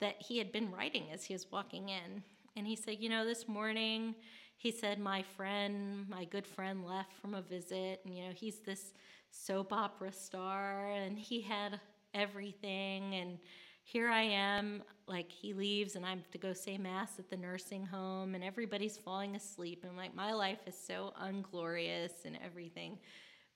that 0.00 0.16
he 0.20 0.38
had 0.38 0.52
been 0.52 0.70
writing 0.70 1.06
as 1.12 1.24
he 1.24 1.34
was 1.34 1.46
walking 1.50 1.88
in. 1.90 2.22
And 2.56 2.66
he 2.66 2.76
said, 2.76 2.96
"You 2.98 3.08
know, 3.08 3.24
this 3.24 3.46
morning." 3.46 4.14
He 4.58 4.70
said, 4.70 4.98
My 4.98 5.22
friend, 5.22 6.06
my 6.08 6.24
good 6.24 6.46
friend, 6.46 6.84
left 6.84 7.14
from 7.14 7.32
a 7.32 7.40
visit, 7.40 8.00
and 8.04 8.14
you 8.14 8.24
know, 8.24 8.32
he's 8.34 8.60
this 8.60 8.92
soap 9.30 9.72
opera 9.72 10.12
star 10.12 10.90
and 10.90 11.18
he 11.18 11.40
had 11.40 11.80
everything 12.14 13.14
and 13.14 13.38
here 13.84 14.08
I 14.08 14.22
am, 14.22 14.82
like 15.06 15.32
he 15.32 15.54
leaves 15.54 15.96
and 15.96 16.04
I'm 16.04 16.22
to 16.32 16.38
go 16.38 16.52
say 16.52 16.76
mass 16.76 17.18
at 17.18 17.30
the 17.30 17.38
nursing 17.38 17.86
home 17.86 18.34
and 18.34 18.44
everybody's 18.44 18.98
falling 18.98 19.34
asleep 19.34 19.82
and 19.88 19.96
like 19.96 20.14
my 20.14 20.34
life 20.34 20.58
is 20.66 20.76
so 20.76 21.14
unglorious 21.18 22.12
and 22.26 22.38
everything. 22.44 22.98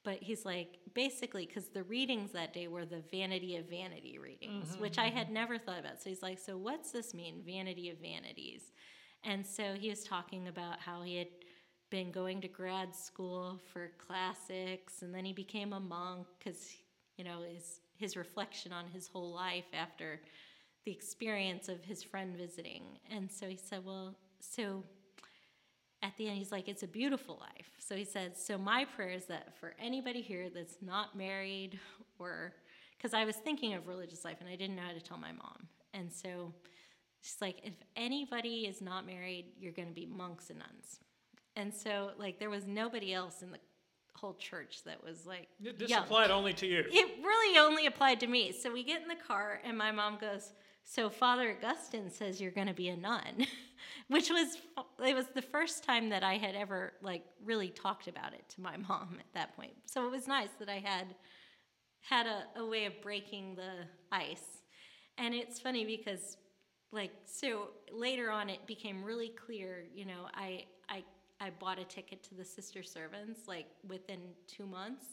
But 0.05 0.23
he's 0.23 0.47
like, 0.47 0.79
basically, 0.95 1.45
because 1.45 1.69
the 1.69 1.83
readings 1.83 2.33
that 2.33 2.55
day 2.55 2.67
were 2.67 2.87
the 2.87 3.03
vanity 3.12 3.57
of 3.57 3.69
vanity 3.69 4.19
readings, 4.19 4.71
mm-hmm, 4.71 4.81
which 4.81 4.97
I 4.97 5.09
had 5.09 5.27
mm-hmm. 5.27 5.35
never 5.35 5.59
thought 5.59 5.79
about. 5.79 6.03
So 6.03 6.09
he's 6.09 6.23
like, 6.23 6.38
so 6.38 6.57
what's 6.57 6.93
this 6.93 7.12
mean, 7.12 7.43
vanity 7.45 7.91
of 7.91 7.99
vanities? 7.99 8.71
And 9.24 9.46
so 9.46 9.74
he 9.74 9.88
was 9.88 10.04
talking 10.04 10.48
about 10.48 10.80
how 10.80 11.02
he 11.02 11.16
had 11.16 11.28
been 11.90 12.11
going 12.11 12.40
to 12.40 12.48
grad 12.48 12.94
school 12.94 13.61
for 13.72 13.90
classics, 13.98 15.02
and 15.02 15.14
then 15.14 15.24
he 15.24 15.32
became 15.32 15.72
a 15.72 15.80
monk 15.80 16.26
because, 16.38 16.74
you 17.18 17.24
know, 17.24 17.42
his, 17.42 17.80
his 17.96 18.16
reflection 18.16 18.72
on 18.72 18.87
his 18.88 19.08
whole 19.08 19.32
life 19.32 19.66
after 19.74 20.20
the 20.85 20.90
experience 20.90 21.68
of 21.68 21.85
his 21.85 22.02
friend 22.02 22.37
visiting. 22.37 22.82
And 23.11 23.30
so 23.30 23.46
he 23.46 23.56
said, 23.56 23.85
Well, 23.85 24.16
so 24.40 24.82
at 26.02 26.16
the 26.16 26.28
end, 26.28 26.38
he's 26.38 26.50
like, 26.50 26.68
It's 26.68 26.82
a 26.82 26.88
beautiful 26.88 27.38
life. 27.40 27.70
So 27.78 27.94
he 27.94 28.04
said, 28.04 28.37
So 28.37 28.58
my 28.58 28.85
prayer 28.85 29.11
is 29.11 29.26
that 29.26 29.56
for 29.58 29.74
anybody 29.80 30.22
here 30.22 30.48
that's 30.52 30.78
not 30.80 31.16
married 31.16 31.78
or, 32.18 32.54
because 32.96 33.14
I 33.14 33.24
was 33.24 33.37
thinking 33.37 33.74
of 33.74 33.87
religious 33.87 34.24
life 34.24 34.38
and 34.40 34.48
I 34.48 34.56
didn't 34.56 34.76
know 34.76 34.82
how 34.82 34.92
to 34.92 35.00
tell 35.00 35.18
my 35.18 35.32
mom. 35.32 35.68
And 35.94 36.12
so 36.12 36.52
she's 37.22 37.40
like, 37.40 37.61
If 37.64 37.74
anybody 37.96 38.66
is 38.66 38.82
not 38.82 39.06
married, 39.06 39.46
you're 39.58 39.72
going 39.72 39.88
to 39.88 39.94
be 39.94 40.06
monks 40.06 40.50
and 40.50 40.58
nuns. 40.58 41.00
And 41.56 41.72
so, 41.72 42.11
like, 42.18 42.38
there 42.38 42.50
was 42.50 42.66
nobody 42.66 43.14
else 43.14 43.42
in 43.42 43.50
the 43.50 43.58
whole 44.14 44.35
church 44.35 44.85
that 44.85 45.02
was 45.02 45.26
like. 45.26 45.48
This 45.61 45.88
young. 45.90 46.02
applied 46.02 46.30
only 46.30 46.52
to 46.54 46.66
you. 46.66 46.85
It 46.90 47.24
really 47.24 47.58
only 47.58 47.87
applied 47.87 48.20
to 48.20 48.26
me. 48.26 48.52
So 48.52 48.72
we 48.72 48.85
get 48.85 49.02
in 49.02 49.08
the 49.08 49.14
car, 49.16 49.61
and 49.64 49.76
my 49.76 49.92
mom 49.92 50.18
goes, 50.18 50.52
"So 50.85 51.08
Father 51.08 51.56
Augustine 51.56 52.11
says 52.11 52.40
you're 52.40 52.50
going 52.50 52.66
to 52.66 52.74
be 52.74 52.88
a 52.88 52.96
nun," 52.96 53.46
which 54.08 54.30
was 54.30 54.58
it 55.04 55.14
was 55.14 55.26
the 55.35 55.42
first 55.42 55.85
time 55.85 56.08
that 56.11 56.22
I 56.22 56.37
had 56.37 56.54
ever 56.54 56.94
like 57.02 57.24
really 57.44 57.68
talked 57.68 58.08
about 58.08 58.32
it 58.32 58.48
to 58.50 58.61
my 58.61 58.76
mom 58.88 59.16
at 59.18 59.32
that 59.35 59.56
point. 59.56 59.72
So 59.87 60.06
it 60.06 60.11
was 60.11 60.26
nice 60.26 60.50
that 60.58 60.68
I 60.68 60.78
had 60.85 61.14
had 62.00 62.26
a, 62.26 62.61
a 62.61 62.66
way 62.66 62.87
of 62.87 63.00
breaking 63.00 63.54
the 63.54 63.87
ice. 64.11 64.62
And 65.18 65.35
it's 65.35 65.61
funny 65.61 65.85
because 65.85 66.37
like 66.92 67.11
so 67.24 67.70
later 67.90 68.31
on 68.31 68.50
it 68.50 68.66
became 68.66 69.02
really 69.02 69.31
clear, 69.31 69.85
you 69.94 70.05
know, 70.05 70.28
I 70.35 70.64
I 70.88 71.02
I 71.40 71.50
bought 71.59 71.78
a 71.78 71.85
ticket 71.85 72.22
to 72.24 72.35
the 72.35 72.44
Sister 72.44 72.83
Servants 72.83 73.48
like 73.48 73.66
within 73.88 74.20
two 74.46 74.66
months 74.66 75.07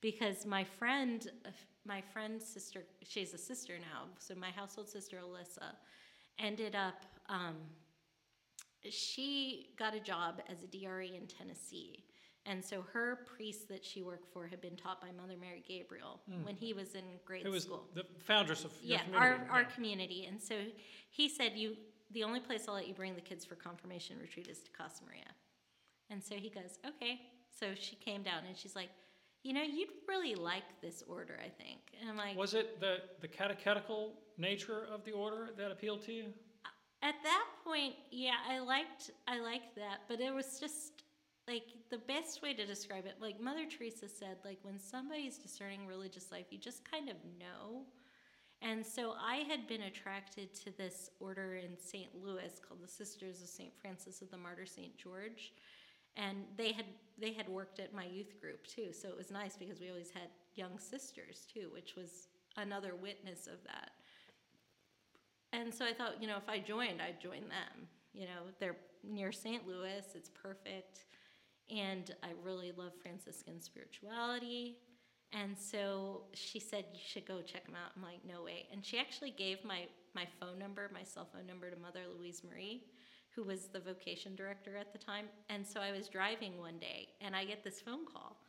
because 0.00 0.46
my 0.46 0.64
friend, 0.64 1.30
my 1.84 2.00
friend's 2.12 2.46
sister, 2.46 2.84
she's 3.02 3.34
a 3.34 3.38
sister 3.38 3.74
now, 3.78 4.04
so 4.18 4.34
my 4.34 4.50
household 4.50 4.88
sister 4.88 5.18
Alyssa, 5.18 5.74
ended 6.38 6.74
up. 6.74 7.04
Um, 7.28 7.56
she 8.88 9.70
got 9.76 9.94
a 9.94 10.00
job 10.00 10.40
as 10.48 10.62
a 10.62 10.66
DRE 10.68 11.16
in 11.16 11.26
Tennessee. 11.26 12.04
And 12.48 12.64
so 12.64 12.84
her 12.92 13.20
priest 13.36 13.68
that 13.68 13.84
she 13.84 14.02
worked 14.02 14.32
for 14.32 14.46
had 14.46 14.60
been 14.60 14.76
taught 14.76 15.00
by 15.00 15.08
Mother 15.20 15.34
Mary 15.40 15.62
Gabriel 15.66 16.20
mm. 16.30 16.44
when 16.44 16.54
he 16.54 16.72
was 16.72 16.94
in 16.94 17.04
grade 17.24 17.44
Who 17.44 17.50
was 17.50 17.64
school. 17.64 17.84
The 17.94 18.04
foundress 18.24 18.64
of 18.64 18.72
yeah, 18.82 18.98
community. 18.98 19.26
our 19.26 19.44
yeah. 19.44 19.52
our 19.52 19.64
community. 19.64 20.26
And 20.26 20.40
so 20.40 20.54
he 21.10 21.28
said, 21.28 21.52
"You, 21.56 21.76
the 22.12 22.22
only 22.22 22.40
place 22.40 22.66
I'll 22.68 22.74
let 22.74 22.86
you 22.86 22.94
bring 22.94 23.14
the 23.14 23.20
kids 23.20 23.44
for 23.44 23.56
confirmation 23.56 24.16
retreat 24.20 24.48
is 24.48 24.60
to 24.60 24.70
Casa 24.70 25.02
Maria." 25.04 25.34
And 26.10 26.22
so 26.22 26.36
he 26.36 26.50
goes, 26.50 26.78
okay. 26.86 27.20
So 27.50 27.68
she 27.74 27.96
came 27.96 28.22
down 28.22 28.44
and 28.46 28.56
she's 28.56 28.76
like, 28.76 28.90
you 29.42 29.52
know, 29.52 29.62
you'd 29.62 29.88
really 30.08 30.34
like 30.34 30.64
this 30.82 31.02
order, 31.08 31.38
I 31.40 31.48
think. 31.48 31.78
And 32.00 32.10
I'm 32.10 32.16
like, 32.16 32.36
was 32.36 32.54
it 32.54 32.80
the 32.80 32.98
the 33.20 33.28
catechetical 33.28 34.14
nature 34.38 34.86
of 34.92 35.04
the 35.04 35.12
order 35.12 35.50
that 35.56 35.70
appealed 35.70 36.02
to 36.06 36.12
you? 36.12 36.24
At 37.02 37.14
that 37.22 37.46
point, 37.64 37.94
yeah, 38.10 38.34
I 38.48 38.58
liked 38.58 39.10
I 39.28 39.38
liked 39.38 39.76
that, 39.76 40.00
but 40.08 40.20
it 40.20 40.34
was 40.34 40.58
just 40.58 40.95
like 41.48 41.64
the 41.90 41.98
best 41.98 42.42
way 42.42 42.54
to 42.54 42.66
describe 42.66 43.06
it. 43.06 43.14
Like 43.20 43.40
Mother 43.40 43.66
Teresa 43.66 44.08
said, 44.08 44.38
like 44.44 44.58
when 44.62 44.78
somebody's 44.78 45.38
discerning 45.38 45.86
religious 45.86 46.32
life, 46.32 46.46
you 46.50 46.58
just 46.58 46.88
kind 46.90 47.08
of 47.08 47.16
know. 47.38 47.82
And 48.62 48.84
so 48.84 49.14
I 49.20 49.44
had 49.48 49.68
been 49.68 49.82
attracted 49.82 50.54
to 50.64 50.76
this 50.76 51.10
order 51.20 51.56
in 51.56 51.78
St. 51.78 52.08
Louis 52.20 52.60
called 52.66 52.82
the 52.82 52.88
Sisters 52.88 53.42
of 53.42 53.48
St. 53.48 53.72
Francis 53.80 54.22
of 54.22 54.30
the 54.30 54.38
Martyr 54.38 54.66
St. 54.66 54.96
George 54.96 55.52
and 56.16 56.38
they 56.56 56.72
had 56.72 56.86
they 57.18 57.32
had 57.32 57.48
worked 57.48 57.78
at 57.78 57.94
my 57.94 58.04
youth 58.04 58.40
group 58.40 58.66
too 58.66 58.92
so 58.92 59.08
it 59.08 59.16
was 59.16 59.30
nice 59.30 59.56
because 59.56 59.80
we 59.80 59.90
always 59.90 60.10
had 60.10 60.28
young 60.54 60.78
sisters 60.78 61.46
too 61.52 61.68
which 61.72 61.94
was 61.96 62.28
another 62.56 62.94
witness 62.94 63.46
of 63.46 63.62
that 63.64 63.90
and 65.52 65.72
so 65.72 65.84
i 65.84 65.92
thought 65.92 66.20
you 66.20 66.26
know 66.26 66.36
if 66.36 66.48
i 66.48 66.58
joined 66.58 67.00
i'd 67.02 67.20
join 67.20 67.42
them 67.42 67.86
you 68.12 68.24
know 68.24 68.50
they're 68.58 68.76
near 69.04 69.30
st 69.30 69.66
louis 69.66 70.04
it's 70.14 70.30
perfect 70.30 71.04
and 71.70 72.14
i 72.22 72.28
really 72.42 72.72
love 72.76 72.92
franciscan 73.02 73.60
spirituality 73.60 74.78
and 75.32 75.56
so 75.58 76.22
she 76.34 76.60
said 76.60 76.84
you 76.92 77.00
should 77.04 77.26
go 77.26 77.40
check 77.42 77.64
them 77.66 77.74
out 77.74 77.90
i'm 77.96 78.02
like 78.02 78.20
no 78.26 78.42
way 78.42 78.66
and 78.72 78.84
she 78.84 78.98
actually 78.98 79.30
gave 79.30 79.64
my 79.64 79.82
my 80.14 80.26
phone 80.40 80.58
number 80.58 80.90
my 80.92 81.02
cell 81.02 81.28
phone 81.32 81.46
number 81.46 81.70
to 81.70 81.76
mother 81.76 82.00
louise 82.16 82.42
marie 82.48 82.82
who 83.36 83.44
was 83.44 83.66
the 83.66 83.78
vocation 83.78 84.34
director 84.34 84.76
at 84.76 84.92
the 84.92 84.98
time. 84.98 85.26
And 85.50 85.64
so 85.64 85.80
I 85.80 85.92
was 85.92 86.08
driving 86.08 86.58
one 86.58 86.78
day 86.78 87.08
and 87.20 87.36
I 87.36 87.44
get 87.44 87.62
this 87.62 87.80
phone 87.80 88.06
call. 88.06 88.40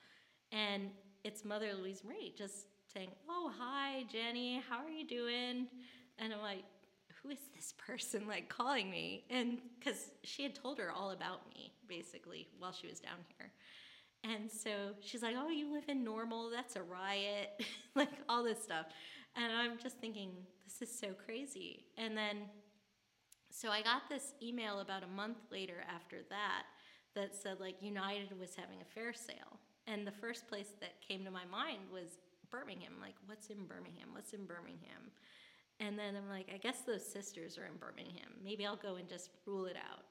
And 0.54 0.90
it's 1.26 1.44
Mother 1.44 1.74
Louise 1.74 2.04
Marie 2.06 2.34
just 2.38 2.68
saying, 2.92 3.10
Oh, 3.30 3.52
hi, 3.60 4.06
Jenny, 4.10 4.64
how 4.70 4.78
are 4.78 4.90
you 4.90 5.06
doing? 5.06 5.68
And 6.18 6.34
I'm 6.34 6.42
like, 6.42 6.64
Who 7.22 7.30
is 7.30 7.40
this 7.54 7.74
person 7.78 8.28
like 8.30 8.48
calling 8.48 8.90
me? 8.90 9.26
And 9.30 9.58
because 9.78 10.12
she 10.24 10.44
had 10.44 10.56
told 10.56 10.80
her 10.80 10.90
all 10.90 11.12
about 11.12 11.42
me 11.54 11.74
basically 11.88 12.48
while 12.60 12.72
she 12.72 12.88
was 12.88 13.00
down 13.00 13.20
here. 13.38 13.52
And 14.24 14.52
so 14.52 14.94
she's 15.02 15.22
like, 15.22 15.36
"Oh, 15.38 15.50
you 15.50 15.72
live 15.72 15.86
in 15.88 16.04
Normal? 16.04 16.50
That's 16.50 16.76
a 16.76 16.84
riot." 16.84 17.64
like 17.96 18.10
all 18.28 18.44
this 18.44 18.62
stuff. 18.62 18.88
And 19.36 19.54
I'm 19.54 19.78
just 19.78 20.00
thinking, 20.00 20.32
this 20.66 20.90
is 20.90 21.00
so 21.00 21.10
crazy. 21.26 21.86
And 21.98 22.18
then 22.18 22.38
so 23.52 23.70
I 23.70 23.82
got 23.82 24.10
this 24.10 24.34
email 24.42 24.82
about 24.82 25.04
a 25.04 25.08
month 25.08 25.38
later 25.52 25.84
after 25.94 26.18
that 26.30 26.64
that 27.16 27.36
said 27.36 27.60
like 27.60 27.82
United 27.82 28.38
was 28.40 28.56
having 28.56 28.82
a 28.82 28.94
fare 28.94 29.14
sale. 29.14 29.60
And 29.88 30.06
the 30.06 30.12
first 30.12 30.48
place 30.48 30.74
that 30.82 31.02
came 31.08 31.24
to 31.24 31.32
my 31.32 31.46
mind 31.46 31.80
was 31.92 32.20
Birmingham. 32.52 32.94
Like, 33.02 33.16
what's 33.26 33.48
in 33.48 33.66
Birmingham? 33.66 34.10
What's 34.12 34.34
in 34.34 34.46
Birmingham? 34.46 35.12
And 35.80 35.98
then 35.98 36.16
I'm 36.16 36.30
like, 36.30 36.48
I 36.54 36.58
guess 36.58 36.82
those 36.82 37.06
sisters 37.06 37.58
are 37.58 37.66
in 37.66 37.78
Birmingham. 37.80 38.32
Maybe 38.44 38.66
I'll 38.66 38.76
go 38.76 38.96
and 38.96 39.08
just 39.08 39.30
rule 39.46 39.66
it 39.66 39.78
out. 39.78 40.04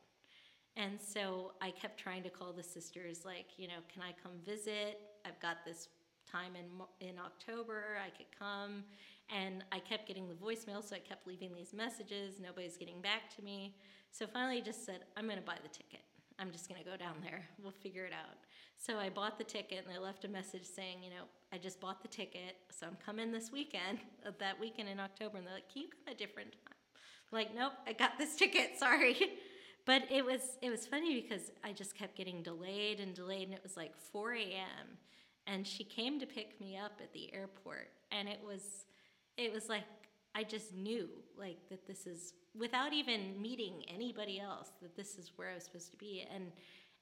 And 0.77 1.01
so 1.01 1.53
I 1.62 1.70
kept 1.70 1.99
trying 1.99 2.22
to 2.24 2.31
call 2.31 2.53
the 2.53 2.62
sisters, 2.62 3.24
like, 3.24 3.47
you 3.57 3.66
know, 3.66 3.81
can 3.93 4.03
I 4.03 4.12
come 4.22 4.33
visit? 4.45 5.01
I've 5.24 5.41
got 5.41 5.64
this 5.64 5.89
time 6.31 6.53
in 6.55 7.09
in 7.09 7.18
October. 7.18 7.99
I 8.05 8.11
could 8.11 8.27
come, 8.39 8.85
and 9.35 9.64
I 9.72 9.79
kept 9.79 10.07
getting 10.07 10.29
the 10.29 10.35
voicemail, 10.35 10.87
so 10.87 10.97
I 10.97 10.99
kept 10.99 11.27
leaving 11.27 11.55
these 11.55 11.72
messages. 11.72 12.41
Nobody's 12.41 12.77
getting 12.77 13.01
back 13.01 13.35
to 13.37 13.43
me. 13.43 13.77
So 14.11 14.27
finally, 14.27 14.59
I 14.59 14.61
just 14.61 14.85
said, 14.85 15.01
I'm 15.16 15.24
going 15.24 15.39
to 15.39 15.45
buy 15.45 15.57
the 15.62 15.68
ticket. 15.68 16.01
I'm 16.39 16.53
just 16.53 16.68
going 16.68 16.83
to 16.83 16.89
go 16.89 16.97
down 16.97 17.14
there. 17.22 17.45
We'll 17.62 17.72
figure 17.72 18.05
it 18.05 18.12
out. 18.12 18.37
So 18.77 18.99
I 18.99 19.09
bought 19.09 19.39
the 19.39 19.45
ticket, 19.45 19.85
and 19.87 19.97
I 19.97 19.99
left 19.99 20.24
a 20.24 20.29
message 20.29 20.64
saying, 20.64 21.03
you 21.03 21.11
know, 21.11 21.24
I 21.53 21.59
just 21.59 21.81
bought 21.81 22.03
the 22.03 22.09
ticket, 22.09 22.57
so 22.70 22.87
I'm 22.87 22.97
coming 23.05 23.33
this 23.33 23.51
weekend, 23.51 24.01
that 24.39 24.61
weekend 24.61 24.89
in 24.89 25.01
October. 25.01 25.39
And 25.39 25.47
they're 25.47 25.55
like, 25.55 25.72
can 25.72 25.83
you 25.83 25.89
come 25.89 26.14
a 26.14 26.16
different 26.16 26.53
time? 26.53 26.74
I'm 27.33 27.39
like, 27.39 27.55
nope, 27.55 27.72
I 27.87 27.93
got 27.93 28.18
this 28.18 28.37
ticket. 28.37 28.72
Sorry. 28.79 29.16
But 29.87 30.03
it 30.11 30.24
was 30.24 30.59
it 30.61 30.68
was 30.68 30.87
funny 30.87 31.20
because 31.22 31.53
I 31.64 31.72
just 31.72 31.97
kept 31.97 32.16
getting 32.16 32.43
delayed 32.43 33.01
and 33.01 33.14
delayed, 33.14 33.45
and 33.45 33.55
it 33.55 33.62
was 33.62 33.76
like 33.76 33.97
4 33.97 34.34
a.m. 34.34 34.99
And 35.47 35.64
she 35.64 35.84
came 35.84 36.18
to 36.18 36.26
pick 36.26 36.61
me 36.61 36.76
up 36.76 37.01
at 37.01 37.12
the 37.12 37.32
airport, 37.32 37.89
and 38.11 38.28
it 38.28 38.41
was 38.45 38.84
it 39.37 39.53
was 39.53 39.68
like 39.68 39.84
I 40.34 40.43
just 40.43 40.74
knew 40.74 41.09
like 41.39 41.68
that 41.70 41.87
this 41.87 42.07
is 42.07 42.34
without 42.59 42.93
even 42.93 43.41
meeting 43.41 43.84
anybody 43.89 44.41
else 44.41 44.70
that 44.82 44.97
this 44.97 45.18
is 45.18 45.30
where 45.37 45.51
I 45.51 45.55
was 45.55 45.64
supposed 45.64 45.93
to 45.93 45.97
be, 45.97 46.26
and 46.34 46.51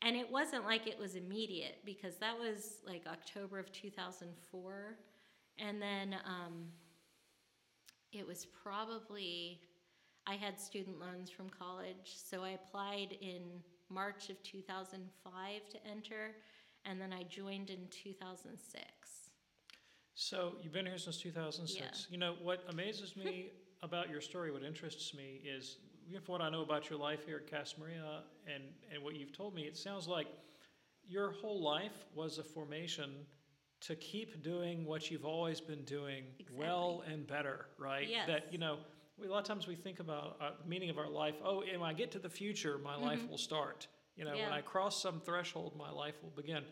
and 0.03 0.15
it 0.15 0.31
wasn't 0.31 0.67
like 0.67 0.87
it 0.87 0.99
was 0.99 1.15
immediate 1.15 1.79
because 1.87 2.17
that 2.19 2.39
was 2.39 2.81
like 2.87 3.05
October 3.07 3.59
of 3.59 3.73
2004, 3.73 4.99
and 5.59 5.81
then 5.81 6.17
um, 6.27 6.67
it 8.13 8.27
was 8.27 8.45
probably 8.45 9.61
I 10.27 10.35
had 10.35 10.59
student 10.59 10.99
loans 10.99 11.31
from 11.31 11.49
college, 11.51 12.15
so 12.17 12.43
I 12.43 12.51
applied 12.51 13.17
in 13.21 13.43
March 13.91 14.31
of 14.31 14.43
2005 14.43 15.69
to 15.69 15.87
enter, 15.87 16.37
and 16.85 17.01
then 17.01 17.13
I 17.13 17.25
joined 17.25 17.71
in 17.71 17.87
2006. 17.91 18.85
So 20.15 20.55
you've 20.63 20.73
been 20.73 20.87
here 20.87 20.99
since 20.99 21.19
2006. 21.19 21.79
Yeah. 21.79 22.13
You 22.13 22.19
know, 22.19 22.35
what 22.43 22.65
amazes 22.69 23.17
me 23.17 23.51
about 23.83 24.09
your 24.09 24.21
story, 24.21 24.51
what 24.51 24.63
interests 24.63 25.15
me 25.15 25.43
is 25.45 25.79
from 26.25 26.35
what 26.35 26.41
I 26.41 26.51
know 26.51 26.63
about 26.63 26.89
your 26.89 26.99
life 26.99 27.27
here 27.27 27.43
at 27.45 27.51
Casa 27.51 27.77
Maria 27.79 28.23
and, 28.47 28.63
and 28.93 29.03
what 29.03 29.17
you've 29.17 29.33
told 29.33 29.55
me, 29.55 29.63
it 29.63 29.77
sounds 29.77 30.07
like 30.07 30.27
your 31.07 31.33
whole 31.33 31.63
life 31.63 32.07
was 32.15 32.39
a 32.39 32.43
formation 32.43 33.11
to 33.81 33.95
keep 33.97 34.43
doing 34.43 34.87
what 34.87 35.11
you've 35.11 35.27
always 35.27 35.61
been 35.61 35.85
doing 35.85 36.25
well 36.53 37.03
and 37.11 37.27
better, 37.27 37.67
right? 37.79 38.09
Yes. 38.09 38.27
That, 38.27 38.47
you 38.51 38.59
know, 38.59 38.79
we, 39.21 39.27
a 39.27 39.31
lot 39.31 39.39
of 39.39 39.45
times 39.45 39.67
we 39.67 39.77
think 39.77 40.01
about 40.01 40.37
uh, 40.41 40.51
the 40.63 40.69
meaning 40.69 40.91
of 40.91 40.99
our 40.99 41.09
life. 41.09 41.35
Oh, 41.45 41.61
when 41.63 41.83
I 41.89 41.93
get 41.93 42.11
to 42.13 42.19
the 42.19 42.29
future, 42.29 42.79
my 42.83 42.97
life 42.97 43.29
will 43.29 43.39
start. 43.39 43.87
You 44.17 44.25
know, 44.25 44.33
when 44.33 44.41
Mm-hmm. 44.41 44.53
I 44.53 44.61
cross 44.61 45.01
some 45.01 45.21
threshold, 45.21 45.75
my 45.77 45.91
life 45.91 46.15
will 46.23 46.33
begin. 46.37 46.63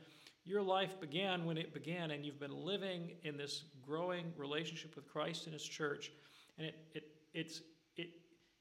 Your 0.44 0.62
life 0.62 1.00
began 1.00 1.44
when 1.44 1.56
it 1.56 1.72
began, 1.72 2.10
and 2.10 2.24
you've 2.24 2.40
been 2.40 2.64
living 2.64 3.12
in 3.22 3.36
this 3.36 3.64
growing 3.84 4.32
relationship 4.36 4.94
with 4.96 5.06
Christ 5.06 5.44
and 5.46 5.52
His 5.52 5.62
church. 5.62 6.10
And 6.58 6.66
it, 6.66 6.74
it, 6.94 7.04
it's, 7.32 7.60
it, 7.96 8.08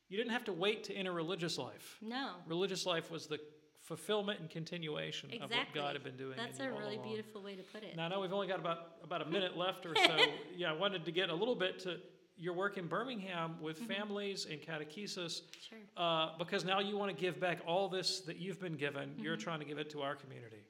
you 0.10 0.18
didn't 0.18 0.32
have 0.34 0.44
to 0.46 0.54
wait 0.54 0.84
to 0.86 0.94
enter 0.96 1.12
religious 1.12 1.58
life. 1.58 1.98
No, 2.02 2.34
Religious 2.48 2.86
life 2.86 3.10
was 3.12 3.26
the 3.28 3.40
fulfillment 3.82 4.40
and 4.40 4.50
continuation 4.50 5.32
of 5.42 5.50
what. 5.50 5.68
God 5.74 5.94
had 5.96 6.04
been 6.04 6.18
doing. 6.18 6.36
That's 6.38 6.60
a 6.60 6.70
really 6.72 6.96
along. 6.96 7.08
beautiful 7.08 7.42
way 7.42 7.56
to 7.56 7.64
put 7.64 7.84
it. 7.84 7.96
Now 7.98 8.06
I 8.06 8.10
know 8.10 8.20
we've 8.20 8.32
only 8.32 8.48
got 8.48 8.60
about 8.60 8.94
about 9.04 9.22
a 9.24 9.26
minute 9.26 9.58
left 9.58 9.86
or 9.86 9.96
so. 9.96 10.18
yeah, 10.56 10.70
I 10.70 10.74
wanted 10.74 11.04
to 11.06 11.12
get 11.12 11.30
a 11.30 11.34
little 11.36 11.56
bit 11.56 11.80
to 11.80 11.98
your 12.38 12.54
work 12.54 12.78
in 12.78 12.88
Birmingham 12.88 13.56
with 13.62 13.78
Mm-hmm. 13.80 13.92
families 13.94 14.48
and 14.50 14.62
catechesis, 14.62 15.42
Sure. 15.70 15.78
uh, 15.98 16.30
because 16.38 16.66
now 16.66 16.80
you 16.80 16.98
want 16.98 17.16
to 17.16 17.20
give 17.20 17.40
back 17.40 17.60
all 17.68 17.88
this 17.90 18.22
that 18.22 18.38
you've 18.38 18.60
been 18.60 18.76
given. 18.78 19.14
You're 19.18 19.36
Mm-hmm. 19.36 19.44
trying 19.44 19.60
to 19.60 19.66
give 19.66 19.78
it 19.78 19.90
to 19.92 20.02
our 20.02 20.16
community. 20.16 20.64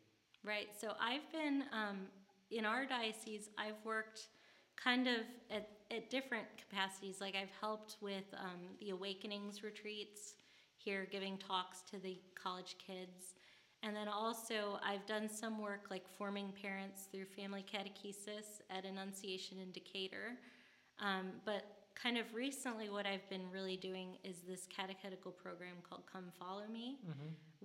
Right. 0.44 0.70
So 0.80 0.94
I've 1.00 1.30
been 1.32 1.64
um, 1.72 2.08
in 2.50 2.66
our 2.66 2.86
diocese. 2.86 3.50
I've 3.58 3.76
worked 3.86 4.28
kind 4.76 5.08
of 5.08 5.18
at, 5.52 5.70
at 5.92 6.10
different 6.10 6.48
capacities. 6.58 7.22
Like 7.22 7.36
I've 7.36 7.52
helped 7.60 7.98
with 8.02 8.26
um, 8.38 8.60
the 8.80 8.90
Awakenings 8.90 9.64
retreats 9.64 10.34
here, 10.78 11.08
giving 11.12 11.38
talks 11.38 11.82
to 11.92 12.00
the 12.00 12.18
college 12.42 12.76
kids, 12.86 13.36
and 13.84 13.96
then 13.96 14.08
also 14.08 14.80
I've 14.84 15.06
done 15.06 15.30
some 15.30 15.60
work 15.62 15.86
like 15.92 16.08
forming 16.18 16.52
parents 16.60 17.04
through 17.12 17.26
family 17.26 17.64
catechesis 17.72 18.62
at 18.72 18.84
Annunciation 18.86 19.60
in 19.60 19.72
Decatur. 19.72 20.38
Um, 21.02 21.32
but 21.46 21.64
kind 21.96 22.18
of 22.18 22.26
recently, 22.34 22.90
what 22.90 23.06
I've 23.06 23.28
been 23.30 23.50
really 23.52 23.78
doing 23.78 24.18
is 24.24 24.38
this 24.48 24.68
catechetical 24.76 25.32
program 25.32 25.76
called 25.88 26.04
Come 26.12 26.32
Follow 26.40 26.68
Me, 26.72 27.00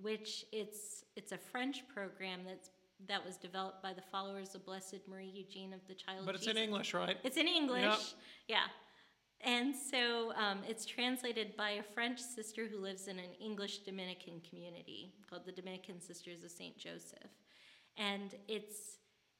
which 0.01 0.45
it's 0.51 1.05
it's 1.15 1.31
a 1.31 1.37
French 1.37 1.87
program 1.87 2.41
that's 2.45 2.71
that 3.07 3.23
was 3.23 3.37
developed 3.37 3.83
by 3.83 3.93
the 3.93 4.01
followers 4.01 4.55
of 4.55 4.65
Blessed 4.65 5.01
Marie 5.07 5.31
Eugene 5.33 5.73
of 5.73 5.79
the 5.87 5.93
Child. 5.93 6.25
But 6.25 6.35
it's 6.35 6.45
Jesus. 6.45 6.57
in 6.57 6.63
English, 6.63 6.93
right? 6.93 7.17
It's 7.23 7.37
in 7.37 7.47
English. 7.47 8.15
Yeah. 8.47 8.65
And 9.41 9.75
so 9.75 10.33
um, 10.33 10.59
it's 10.67 10.85
translated 10.85 11.55
by 11.55 11.71
a 11.71 11.83
French 11.83 12.19
sister 12.19 12.67
who 12.67 12.79
lives 12.79 13.07
in 13.07 13.19
an 13.19 13.33
English 13.39 13.79
Dominican 13.79 14.41
community 14.49 15.13
called 15.29 15.45
the 15.45 15.51
Dominican 15.51 16.01
Sisters 16.01 16.43
of 16.43 16.49
St. 16.49 16.75
Joseph. 16.75 17.29
And 17.97 18.33
it's 18.47 18.97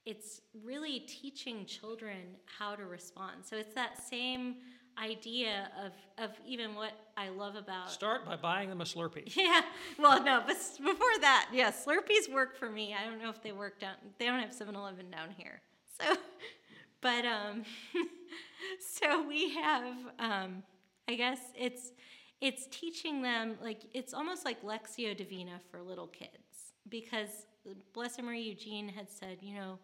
it's 0.08 0.40
really 0.64 1.02
teaching 1.02 1.66
children 1.66 2.38
how 2.58 2.76
to 2.76 2.86
respond. 2.86 3.44
So 3.44 3.58
it's 3.58 3.76
that 3.76 4.02
same 4.02 4.56
idea 4.98 5.70
of, 5.84 5.92
of 6.18 6.32
even 6.48 6.76
what 6.76 6.94
I 7.18 7.28
love 7.28 7.56
about 7.56 7.92
Start 7.92 8.26
by 8.26 8.38
buying 8.38 8.70
them 8.70 8.80
a 8.80 8.86
Slurpee. 8.86 9.36
yeah. 9.36 9.62
Well, 10.00 10.24
no, 10.24 10.42
but 10.48 10.56
before 10.78 11.20
that, 11.20 11.50
yeah, 11.52 11.72
Slurpees 11.72 12.34
work 12.34 12.58
for 12.58 12.70
me. 12.70 12.96
I 12.98 13.04
don't 13.04 13.22
know 13.22 13.30
if 13.30 13.44
they 13.44 13.52
work 13.52 13.82
down. 13.82 13.96
They 14.18 14.28
don't 14.28 14.40
have 14.40 14.52
7-Eleven 14.52 15.12
down 15.12 15.32
here. 15.38 15.62
So, 16.00 16.16
but 17.02 17.26
um, 17.26 17.64
so 18.80 19.28
we 19.28 19.54
have. 19.56 19.94
Um, 20.20 20.64
I 21.10 21.16
guess 21.16 21.40
it's 21.58 21.92
it's 22.40 22.68
teaching 22.68 23.22
them 23.22 23.56
like 23.62 23.82
it's 23.94 24.14
almost 24.14 24.46
like 24.46 24.62
Lectio 24.62 25.16
Divina 25.16 25.60
for 25.72 25.82
little 25.82 26.08
kids 26.08 26.74
because 26.90 27.46
Blessed 27.94 28.22
Marie 28.22 28.42
Eugene 28.42 28.90
had 28.90 29.10
said, 29.10 29.38
you 29.42 29.56
know, 29.56 29.80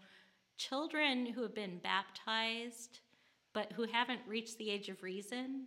children 0.57 1.25
who 1.25 1.41
have 1.41 1.55
been 1.55 1.79
baptized 1.79 2.99
but 3.53 3.71
who 3.73 3.83
haven't 3.83 4.21
reached 4.27 4.57
the 4.57 4.69
age 4.69 4.89
of 4.89 5.01
reason 5.03 5.65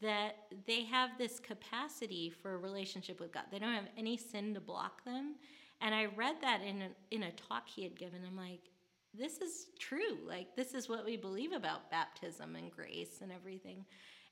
that 0.00 0.36
they 0.66 0.84
have 0.84 1.10
this 1.18 1.38
capacity 1.38 2.30
for 2.30 2.54
a 2.54 2.58
relationship 2.58 3.20
with 3.20 3.32
God. 3.32 3.44
They 3.50 3.58
don't 3.58 3.74
have 3.74 3.88
any 3.98 4.16
sin 4.16 4.54
to 4.54 4.60
block 4.60 5.04
them. 5.04 5.34
And 5.82 5.94
I 5.94 6.06
read 6.16 6.36
that 6.40 6.62
in 6.62 6.82
a, 6.82 6.88
in 7.10 7.24
a 7.24 7.32
talk 7.32 7.68
he 7.68 7.82
had 7.82 7.98
given. 7.98 8.20
I'm 8.26 8.36
like, 8.36 8.70
this 9.12 9.38
is 9.38 9.66
true. 9.78 10.18
Like, 10.26 10.54
this 10.56 10.72
is 10.72 10.88
what 10.88 11.04
we 11.04 11.16
believe 11.16 11.52
about 11.52 11.90
baptism 11.90 12.56
and 12.56 12.70
grace 12.70 13.20
and 13.22 13.32
everything. 13.32 13.84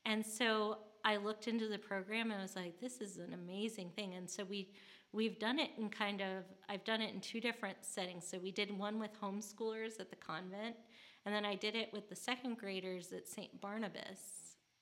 And 0.06 0.24
so 0.24 0.78
I 1.04 1.16
looked 1.16 1.48
into 1.48 1.68
the 1.68 1.78
program 1.78 2.30
and 2.30 2.40
I 2.40 2.42
was 2.42 2.56
like, 2.56 2.80
this 2.80 3.00
is 3.00 3.18
an 3.18 3.34
amazing 3.34 3.90
thing. 3.96 4.14
And 4.14 4.28
so 4.28 4.44
we 4.44 4.68
we've 5.12 5.38
done 5.38 5.58
it 5.58 5.70
in 5.78 5.88
kind 5.88 6.20
of 6.20 6.44
I've 6.68 6.84
done 6.84 7.00
it 7.00 7.12
in 7.14 7.20
two 7.20 7.40
different 7.40 7.78
settings. 7.82 8.26
So 8.28 8.38
we 8.38 8.50
did 8.50 8.76
one 8.76 8.98
with 8.98 9.10
homeschoolers 9.20 10.00
at 10.00 10.10
the 10.10 10.16
convent, 10.16 10.76
and 11.24 11.34
then 11.34 11.44
I 11.44 11.54
did 11.54 11.74
it 11.74 11.90
with 11.92 12.08
the 12.08 12.16
second 12.16 12.58
graders 12.58 13.12
at 13.12 13.26
St. 13.28 13.60
Barnabas. 13.60 14.20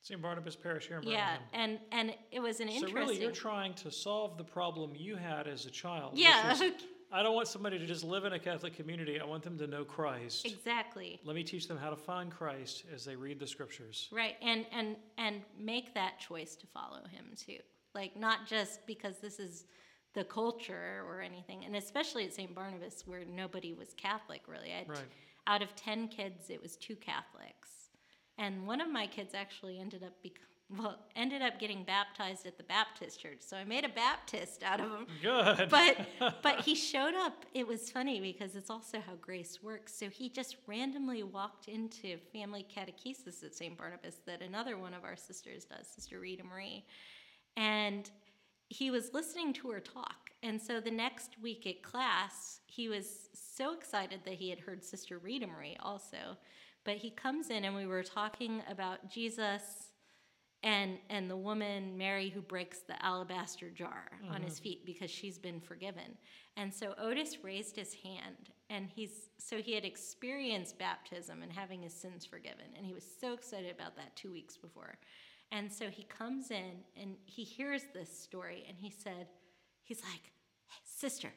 St. 0.02 0.20
Barnabas 0.22 0.54
Parish 0.54 0.86
here 0.86 0.98
in 0.98 1.08
Yeah, 1.08 1.36
Birmingham. 1.52 1.78
and 1.92 2.08
and 2.10 2.18
it 2.30 2.40
was 2.40 2.60
an 2.60 2.68
So 2.68 2.74
interesting. 2.74 2.96
So 2.96 3.00
really, 3.08 3.20
you're 3.20 3.32
trying 3.32 3.74
to 3.74 3.90
solve 3.90 4.36
the 4.38 4.44
problem 4.44 4.92
you 4.94 5.16
had 5.16 5.46
as 5.48 5.66
a 5.66 5.70
child. 5.70 6.12
Yeah. 6.14 6.52
is, 6.52 6.62
I 7.12 7.22
don't 7.22 7.34
want 7.36 7.46
somebody 7.48 7.78
to 7.78 7.86
just 7.86 8.02
live 8.04 8.24
in 8.24 8.32
a 8.32 8.38
Catholic 8.38 8.74
community. 8.74 9.20
I 9.20 9.24
want 9.24 9.44
them 9.44 9.56
to 9.58 9.66
know 9.68 9.84
Christ. 9.84 10.44
exactly. 10.44 11.20
Let 11.24 11.36
me 11.36 11.44
teach 11.44 11.68
them 11.68 11.78
how 11.78 11.90
to 11.90 11.96
find 11.96 12.30
Christ 12.32 12.82
as 12.92 13.04
they 13.04 13.14
read 13.16 13.38
the 13.38 13.46
scriptures. 13.46 14.08
Right, 14.12 14.34
and 14.42 14.66
and 14.72 14.96
and 15.18 15.42
make 15.58 15.94
that 15.94 16.18
choice 16.20 16.56
to 16.56 16.66
follow 16.66 17.02
him 17.10 17.26
too. 17.36 17.58
Like 17.94 18.16
not 18.16 18.46
just 18.46 18.86
because 18.86 19.18
this 19.18 19.38
is 19.40 19.64
the 20.16 20.24
culture 20.24 21.04
or 21.08 21.20
anything, 21.20 21.62
and 21.64 21.76
especially 21.76 22.24
at 22.24 22.32
St. 22.32 22.52
Barnabas 22.54 23.04
where 23.06 23.24
nobody 23.24 23.74
was 23.74 23.92
Catholic 23.96 24.40
really. 24.48 24.72
Right. 24.88 24.98
Out 25.46 25.62
of 25.62 25.76
ten 25.76 26.08
kids, 26.08 26.50
it 26.50 26.60
was 26.60 26.74
two 26.76 26.96
Catholics, 26.96 27.90
and 28.38 28.66
one 28.66 28.80
of 28.80 28.90
my 28.90 29.06
kids 29.06 29.34
actually 29.34 29.78
ended 29.78 30.02
up 30.02 30.14
bec- 30.22 30.40
well, 30.76 30.98
ended 31.14 31.42
up 31.42 31.60
getting 31.60 31.84
baptized 31.84 32.44
at 32.44 32.56
the 32.56 32.64
Baptist 32.64 33.20
church. 33.20 33.38
So 33.40 33.56
I 33.56 33.62
made 33.62 33.84
a 33.84 33.88
Baptist 33.88 34.64
out 34.64 34.80
of 34.80 34.90
him. 34.90 35.06
Good. 35.22 35.68
But 35.70 36.08
but 36.42 36.60
he 36.62 36.74
showed 36.74 37.14
up. 37.14 37.44
It 37.54 37.68
was 37.68 37.90
funny 37.90 38.20
because 38.20 38.56
it's 38.56 38.70
also 38.70 38.98
how 38.98 39.14
grace 39.20 39.62
works. 39.62 39.94
So 39.94 40.08
he 40.08 40.28
just 40.28 40.56
randomly 40.66 41.22
walked 41.22 41.68
into 41.68 42.16
family 42.32 42.66
catechesis 42.74 43.44
at 43.44 43.54
St. 43.54 43.76
Barnabas 43.78 44.16
that 44.26 44.42
another 44.42 44.76
one 44.78 44.94
of 44.94 45.04
our 45.04 45.14
sisters 45.14 45.66
does, 45.66 45.86
Sister 45.86 46.18
Rita 46.18 46.42
Marie. 46.42 46.84
And 47.56 48.10
he 48.68 48.90
was 48.90 49.14
listening 49.14 49.52
to 49.54 49.70
her 49.70 49.80
talk. 49.80 50.30
And 50.42 50.60
so 50.60 50.80
the 50.80 50.90
next 50.90 51.36
week 51.42 51.66
at 51.66 51.82
class, 51.82 52.60
he 52.66 52.88
was 52.88 53.28
so 53.32 53.72
excited 53.72 54.20
that 54.24 54.34
he 54.34 54.50
had 54.50 54.60
heard 54.60 54.84
Sister 54.84 55.18
Rita 55.18 55.46
Marie 55.46 55.76
also. 55.80 56.36
But 56.84 56.96
he 56.96 57.10
comes 57.10 57.50
in 57.50 57.64
and 57.64 57.74
we 57.74 57.86
were 57.86 58.02
talking 58.02 58.62
about 58.70 59.10
Jesus 59.10 59.90
and 60.62 60.98
and 61.10 61.30
the 61.30 61.36
woman 61.36 61.96
Mary 61.98 62.28
who 62.30 62.40
breaks 62.40 62.78
the 62.80 63.02
alabaster 63.04 63.70
jar 63.70 64.10
mm-hmm. 64.22 64.34
on 64.34 64.42
his 64.42 64.54
mm-hmm. 64.54 64.62
feet 64.64 64.86
because 64.86 65.10
she's 65.10 65.38
been 65.38 65.60
forgiven. 65.60 66.16
And 66.56 66.72
so 66.72 66.94
Otis 66.98 67.44
raised 67.44 67.76
his 67.76 67.94
hand 67.94 68.50
and 68.70 68.88
he's 68.94 69.30
so 69.38 69.58
he 69.58 69.74
had 69.74 69.84
experienced 69.84 70.78
baptism 70.78 71.42
and 71.42 71.52
having 71.52 71.82
his 71.82 71.92
sins 71.92 72.24
forgiven 72.24 72.66
and 72.76 72.86
he 72.86 72.94
was 72.94 73.04
so 73.20 73.32
excited 73.32 73.74
about 73.74 73.96
that 73.96 74.14
2 74.16 74.32
weeks 74.32 74.56
before. 74.56 74.98
And 75.52 75.72
so 75.72 75.88
he 75.88 76.02
comes 76.04 76.50
in 76.50 76.72
and 77.00 77.16
he 77.24 77.44
hears 77.44 77.82
this 77.94 78.10
story 78.10 78.64
and 78.68 78.76
he 78.78 78.90
said 78.90 79.28
he's 79.84 80.02
like, 80.02 80.32
hey, 80.68 80.80
"Sister, 80.84 81.28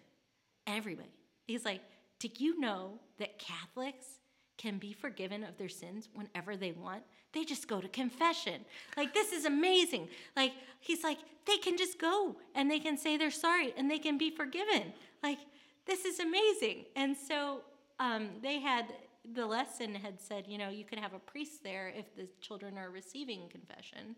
everybody." 0.68 1.14
He's 1.46 1.66
like, 1.66 1.82
did 2.20 2.40
you 2.40 2.60
know 2.60 3.00
that 3.18 3.40
Catholics 3.40 4.20
can 4.60 4.78
be 4.78 4.94
forgiven 4.94 5.44
of 5.44 5.58
their 5.58 5.70
sins 5.70 6.10
whenever 6.14 6.56
they 6.56 6.74
want. 6.74 7.02
They 7.32 7.46
just 7.46 7.68
go 7.68 7.80
to 7.80 7.88
confession. 7.88 8.66
Like, 8.98 9.14
this 9.14 9.32
is 9.32 9.46
amazing. 9.46 10.10
Like, 10.36 10.52
he's 10.82 11.04
like, 11.04 11.18
they 11.48 11.58
can 11.58 11.78
just 11.78 11.98
go 11.98 12.36
and 12.54 12.70
they 12.70 12.80
can 12.80 12.98
say 12.98 13.16
they're 13.18 13.32
sorry 13.32 13.74
and 13.78 13.90
they 13.90 13.98
can 13.98 14.18
be 14.18 14.30
forgiven. 14.30 14.94
Like, 15.24 15.40
this 15.88 16.04
is 16.04 16.20
amazing. 16.20 16.86
And 16.96 17.16
so 17.16 17.62
um, 18.00 18.30
they 18.44 18.60
had, 18.60 18.94
the 19.34 19.46
lesson 19.46 19.96
had 19.96 20.20
said, 20.20 20.46
you 20.48 20.58
know, 20.58 20.70
you 20.70 20.86
could 20.86 21.00
have 21.00 21.14
a 21.14 21.20
priest 21.20 21.64
there 21.64 21.92
if 21.96 22.16
the 22.16 22.28
children 22.42 22.78
are 22.78 22.90
receiving 22.90 23.50
confession. 23.50 24.16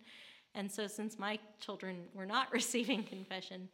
And 0.53 0.70
so, 0.70 0.88
since 0.88 1.18
my 1.18 1.39
children 1.59 2.03
were 2.14 2.26
not 2.26 2.51
receiving 2.53 3.03
confession, 3.03 3.70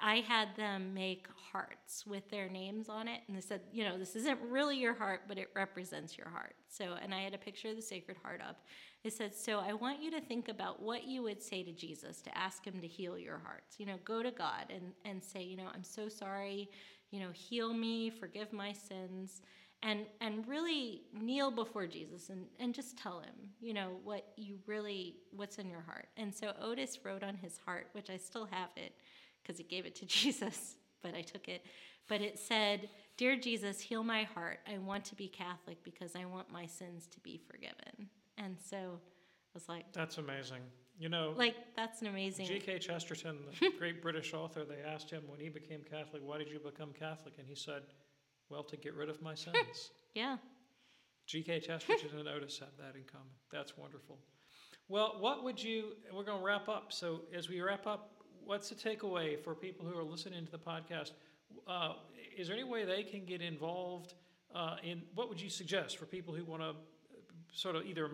I 0.00 0.16
had 0.16 0.48
them 0.56 0.92
make 0.92 1.28
hearts 1.52 2.04
with 2.06 2.28
their 2.30 2.48
names 2.48 2.88
on 2.88 3.08
it. 3.08 3.20
And 3.28 3.36
they 3.36 3.40
said, 3.40 3.60
you 3.72 3.84
know, 3.84 3.96
this 3.96 4.16
isn't 4.16 4.38
really 4.42 4.76
your 4.76 4.94
heart, 4.94 5.22
but 5.28 5.38
it 5.38 5.50
represents 5.54 6.18
your 6.18 6.28
heart. 6.28 6.54
So, 6.68 6.96
and 7.00 7.14
I 7.14 7.20
had 7.20 7.34
a 7.34 7.38
picture 7.38 7.68
of 7.68 7.76
the 7.76 7.82
Sacred 7.82 8.16
Heart 8.22 8.40
up. 8.46 8.58
It 9.04 9.12
said, 9.12 9.34
so 9.34 9.60
I 9.60 9.72
want 9.72 10.02
you 10.02 10.10
to 10.10 10.20
think 10.20 10.48
about 10.48 10.82
what 10.82 11.04
you 11.04 11.22
would 11.22 11.42
say 11.42 11.62
to 11.62 11.72
Jesus 11.72 12.20
to 12.22 12.36
ask 12.36 12.66
him 12.66 12.80
to 12.80 12.86
heal 12.86 13.18
your 13.18 13.38
hearts. 13.38 13.76
You 13.78 13.86
know, 13.86 13.98
go 14.04 14.22
to 14.22 14.30
God 14.30 14.66
and, 14.70 14.92
and 15.04 15.22
say, 15.22 15.42
you 15.42 15.56
know, 15.56 15.68
I'm 15.72 15.84
so 15.84 16.08
sorry. 16.08 16.70
You 17.10 17.20
know, 17.20 17.30
heal 17.32 17.72
me, 17.72 18.10
forgive 18.10 18.52
my 18.52 18.72
sins. 18.72 19.42
And, 19.82 20.06
and 20.22 20.48
really 20.48 21.02
kneel 21.12 21.50
before 21.50 21.86
Jesus 21.86 22.30
and, 22.30 22.46
and 22.58 22.74
just 22.74 22.96
tell 22.96 23.20
him, 23.20 23.34
you 23.60 23.74
know, 23.74 23.98
what 24.02 24.32
you 24.36 24.58
really, 24.66 25.16
what's 25.30 25.58
in 25.58 25.68
your 25.68 25.82
heart. 25.82 26.08
And 26.16 26.34
so 26.34 26.52
Otis 26.58 27.00
wrote 27.04 27.22
on 27.22 27.36
his 27.36 27.58
heart, 27.66 27.88
which 27.92 28.08
I 28.08 28.16
still 28.16 28.46
have 28.46 28.70
it, 28.76 28.94
because 29.42 29.58
he 29.58 29.64
gave 29.64 29.84
it 29.84 29.94
to 29.96 30.06
Jesus, 30.06 30.76
but 31.02 31.14
I 31.14 31.20
took 31.20 31.48
it. 31.48 31.66
But 32.08 32.22
it 32.22 32.38
said, 32.38 32.88
Dear 33.16 33.36
Jesus, 33.36 33.80
heal 33.80 34.02
my 34.02 34.24
heart. 34.24 34.60
I 34.66 34.78
want 34.78 35.04
to 35.06 35.14
be 35.14 35.28
Catholic 35.28 35.84
because 35.84 36.16
I 36.16 36.24
want 36.24 36.50
my 36.50 36.66
sins 36.66 37.06
to 37.08 37.20
be 37.20 37.40
forgiven. 37.46 38.08
And 38.38 38.56
so 38.58 38.76
I 38.76 39.50
was 39.52 39.68
like, 39.68 39.92
That's 39.92 40.18
amazing. 40.18 40.62
You 40.98 41.08
know, 41.08 41.34
like 41.36 41.56
that's 41.74 42.02
an 42.02 42.06
amazing. 42.06 42.46
G.K. 42.46 42.78
Chesterton, 42.78 43.38
the 43.60 43.70
great 43.78 44.00
British 44.00 44.32
author, 44.32 44.64
they 44.64 44.80
asked 44.88 45.10
him 45.10 45.24
when 45.26 45.40
he 45.40 45.48
became 45.48 45.80
Catholic, 45.90 46.22
why 46.24 46.38
did 46.38 46.48
you 46.48 46.60
become 46.60 46.92
Catholic? 46.92 47.34
And 47.38 47.48
he 47.48 47.56
said, 47.56 47.82
well, 48.54 48.62
to 48.62 48.76
get 48.76 48.94
rid 48.94 49.08
of 49.08 49.20
my 49.20 49.34
sins. 49.34 49.90
yeah. 50.14 50.36
G.K. 51.26 51.58
Chesterton 51.58 52.20
and 52.20 52.28
Otis 52.28 52.60
have 52.60 52.76
that 52.78 52.96
in 52.96 53.02
common. 53.10 53.26
That's 53.50 53.76
wonderful. 53.76 54.18
Well, 54.88 55.16
what 55.18 55.42
would 55.42 55.60
you, 55.60 55.94
we're 56.12 56.22
going 56.22 56.38
to 56.38 56.44
wrap 56.44 56.68
up. 56.68 56.92
So 56.92 57.22
as 57.36 57.48
we 57.48 57.60
wrap 57.60 57.86
up, 57.86 58.12
what's 58.44 58.68
the 58.68 58.76
takeaway 58.76 59.42
for 59.42 59.56
people 59.56 59.84
who 59.84 59.98
are 59.98 60.04
listening 60.04 60.44
to 60.44 60.52
the 60.52 60.58
podcast? 60.58 61.12
Uh, 61.66 61.94
is 62.36 62.46
there 62.46 62.56
any 62.56 62.64
way 62.64 62.84
they 62.84 63.02
can 63.02 63.24
get 63.24 63.40
involved 63.40 64.14
uh, 64.54 64.76
in 64.84 65.02
what 65.16 65.28
would 65.28 65.40
you 65.40 65.50
suggest 65.50 65.96
for 65.96 66.04
people 66.04 66.32
who 66.32 66.44
want 66.44 66.62
to 66.62 66.74
sort 67.52 67.74
of 67.74 67.84
either 67.86 68.10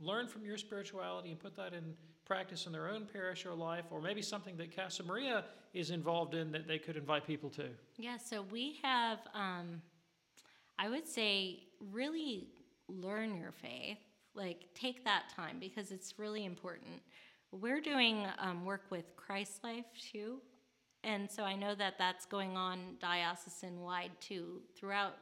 learn 0.00 0.26
from 0.26 0.44
your 0.44 0.58
spirituality 0.58 1.30
and 1.30 1.38
put 1.38 1.54
that 1.54 1.72
in 1.72 1.94
practice 2.24 2.66
in 2.66 2.72
their 2.72 2.88
own 2.88 3.06
parish 3.12 3.44
or 3.46 3.54
life, 3.54 3.84
or 3.90 4.00
maybe 4.00 4.22
something 4.22 4.56
that 4.56 4.74
Casa 4.74 5.02
Maria 5.02 5.44
is 5.74 5.90
involved 5.90 6.34
in 6.34 6.52
that 6.52 6.66
they 6.66 6.78
could 6.78 6.96
invite 6.96 7.26
people 7.26 7.50
to? 7.50 7.68
Yeah, 7.96 8.16
so 8.16 8.42
we 8.50 8.78
have, 8.82 9.18
um, 9.34 9.82
I 10.78 10.88
would 10.88 11.06
say, 11.06 11.64
really 11.92 12.48
learn 12.88 13.36
your 13.36 13.52
faith. 13.52 13.98
Like, 14.34 14.66
take 14.74 15.04
that 15.04 15.24
time 15.34 15.58
because 15.60 15.92
it's 15.92 16.18
really 16.18 16.44
important. 16.44 17.02
We're 17.50 17.80
doing 17.80 18.26
um, 18.38 18.64
work 18.64 18.82
with 18.90 19.14
Christ 19.16 19.62
Life 19.62 19.84
too. 20.12 20.38
And 21.04 21.30
so 21.30 21.42
I 21.42 21.54
know 21.54 21.74
that 21.74 21.94
that's 21.98 22.24
going 22.26 22.56
on 22.56 22.96
diocesan 23.00 23.80
wide 23.80 24.12
too, 24.20 24.62
throughout 24.76 25.16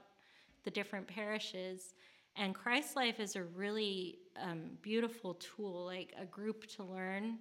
the 0.64 0.70
different 0.70 1.08
parishes. 1.08 1.94
And 2.40 2.54
Christ 2.54 2.96
Life 2.96 3.20
is 3.20 3.36
a 3.36 3.42
really 3.42 4.18
um, 4.42 4.62
beautiful 4.80 5.34
tool, 5.34 5.84
like 5.84 6.14
a 6.18 6.24
group 6.24 6.66
to 6.76 6.82
learn, 6.82 7.36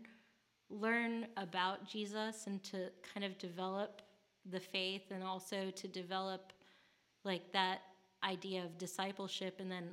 learn 0.69 1.25
about 1.37 1.87
Jesus 1.87 2.47
and 2.47 2.61
to 2.63 2.89
kind 3.13 3.25
of 3.25 3.37
develop 3.37 4.01
the 4.51 4.59
faith 4.59 5.03
and 5.11 5.23
also 5.23 5.71
to 5.71 5.87
develop 5.87 6.51
like 7.23 7.49
that 7.53 7.79
idea 8.25 8.65
of 8.65 8.77
discipleship 8.77 9.61
and 9.61 9.71
then 9.71 9.85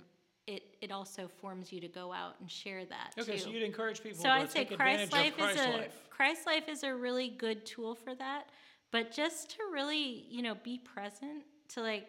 it, 0.48 0.76
it 0.80 0.90
also 0.90 1.28
forms 1.28 1.72
you 1.72 1.80
to 1.80 1.88
go 1.88 2.12
out 2.12 2.34
and 2.40 2.50
share 2.50 2.84
that. 2.84 3.14
Okay, 3.16 3.32
too. 3.32 3.38
so 3.38 3.50
you'd 3.50 3.62
encourage 3.62 4.02
people 4.02 4.20
so 4.20 4.28
I'd 4.28 4.50
say 4.50 4.64
Christ 4.64 5.12
Life 5.12 5.34
is 5.38 5.44
Christ 5.44 5.58
a 5.58 5.70
Life. 5.70 6.02
Christ 6.10 6.46
Life 6.46 6.68
is 6.68 6.82
a 6.82 6.94
really 6.94 7.28
good 7.28 7.64
tool 7.64 7.94
for 7.94 8.14
that. 8.16 8.48
But 8.90 9.12
just 9.12 9.50
to 9.50 9.56
really, 9.72 10.26
you 10.28 10.42
know, 10.42 10.56
be 10.62 10.78
present, 10.78 11.44
to 11.70 11.82
like 11.82 12.06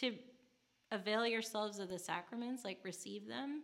to 0.00 0.14
avail 0.94 1.26
yourselves 1.26 1.78
of 1.78 1.88
the 1.88 1.98
sacraments, 1.98 2.64
like 2.64 2.78
receive 2.82 3.26
them 3.26 3.62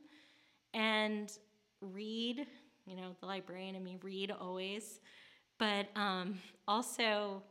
and 0.75 1.33
read, 1.81 2.47
you 2.87 2.97
know, 2.97 3.15
the 3.21 3.27
librarian 3.27 3.75
and 3.75 3.85
me 3.85 3.97
read 4.03 4.31
always. 4.31 5.01
But 5.59 5.89
um, 5.97 6.39
also 6.67 7.43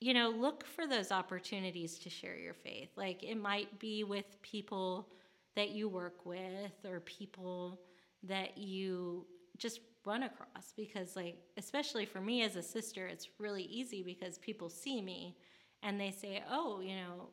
you 0.00 0.12
know, 0.12 0.28
look 0.28 0.66
for 0.66 0.86
those 0.86 1.10
opportunities 1.10 1.98
to 2.00 2.10
share 2.10 2.36
your 2.36 2.52
faith. 2.52 2.90
Like 2.94 3.22
it 3.22 3.36
might 3.36 3.78
be 3.78 4.04
with 4.04 4.40
people 4.42 5.08
that 5.56 5.70
you 5.70 5.88
work 5.88 6.26
with 6.26 6.72
or 6.84 7.00
people 7.00 7.80
that 8.24 8.58
you 8.58 9.24
just 9.56 9.80
run 10.04 10.24
across 10.24 10.74
because 10.76 11.16
like 11.16 11.38
especially 11.56 12.04
for 12.04 12.20
me 12.20 12.42
as 12.42 12.56
a 12.56 12.62
sister 12.62 13.06
it's 13.06 13.28
really 13.38 13.62
easy 13.62 14.02
because 14.02 14.36
people 14.38 14.68
see 14.68 15.00
me 15.00 15.34
and 15.82 15.98
they 15.98 16.10
say 16.10 16.42
oh 16.50 16.80
you 16.80 16.94
know 16.96 17.28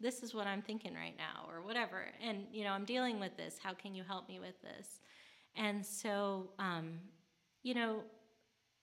this 0.00 0.22
is 0.22 0.34
what 0.34 0.46
i'm 0.46 0.62
thinking 0.62 0.94
right 0.94 1.16
now 1.16 1.48
or 1.48 1.62
whatever 1.62 2.06
and 2.22 2.44
you 2.52 2.64
know 2.64 2.70
i'm 2.70 2.84
dealing 2.84 3.20
with 3.20 3.36
this 3.36 3.56
how 3.62 3.72
can 3.72 3.94
you 3.94 4.02
help 4.02 4.28
me 4.28 4.38
with 4.38 4.60
this 4.62 5.00
and 5.56 5.84
so 5.84 6.50
um, 6.58 6.98
you 7.62 7.74
know 7.74 8.02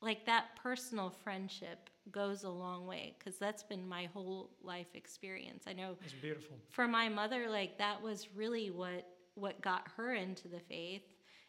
like 0.01 0.25
that 0.25 0.45
personal 0.61 1.09
friendship 1.09 1.89
goes 2.11 2.43
a 2.43 2.49
long 2.49 2.87
way 2.87 3.15
because 3.17 3.37
that's 3.37 3.63
been 3.63 3.87
my 3.87 4.05
whole 4.13 4.49
life 4.63 4.87
experience. 4.95 5.65
I 5.67 5.73
know 5.73 5.95
it's 6.03 6.13
beautiful. 6.13 6.57
For 6.69 6.87
my 6.87 7.07
mother, 7.07 7.47
like 7.49 7.77
that 7.77 8.01
was 8.01 8.27
really 8.35 8.71
what 8.71 9.07
what 9.35 9.61
got 9.61 9.87
her 9.95 10.13
into 10.13 10.47
the 10.47 10.59
faith. 10.59 11.03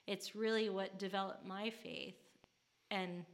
It's 0.06 0.34
really 0.34 0.68
what 0.68 0.98
developed 0.98 1.46
my 1.46 1.70
faith. 1.70 2.16
And 2.90 3.24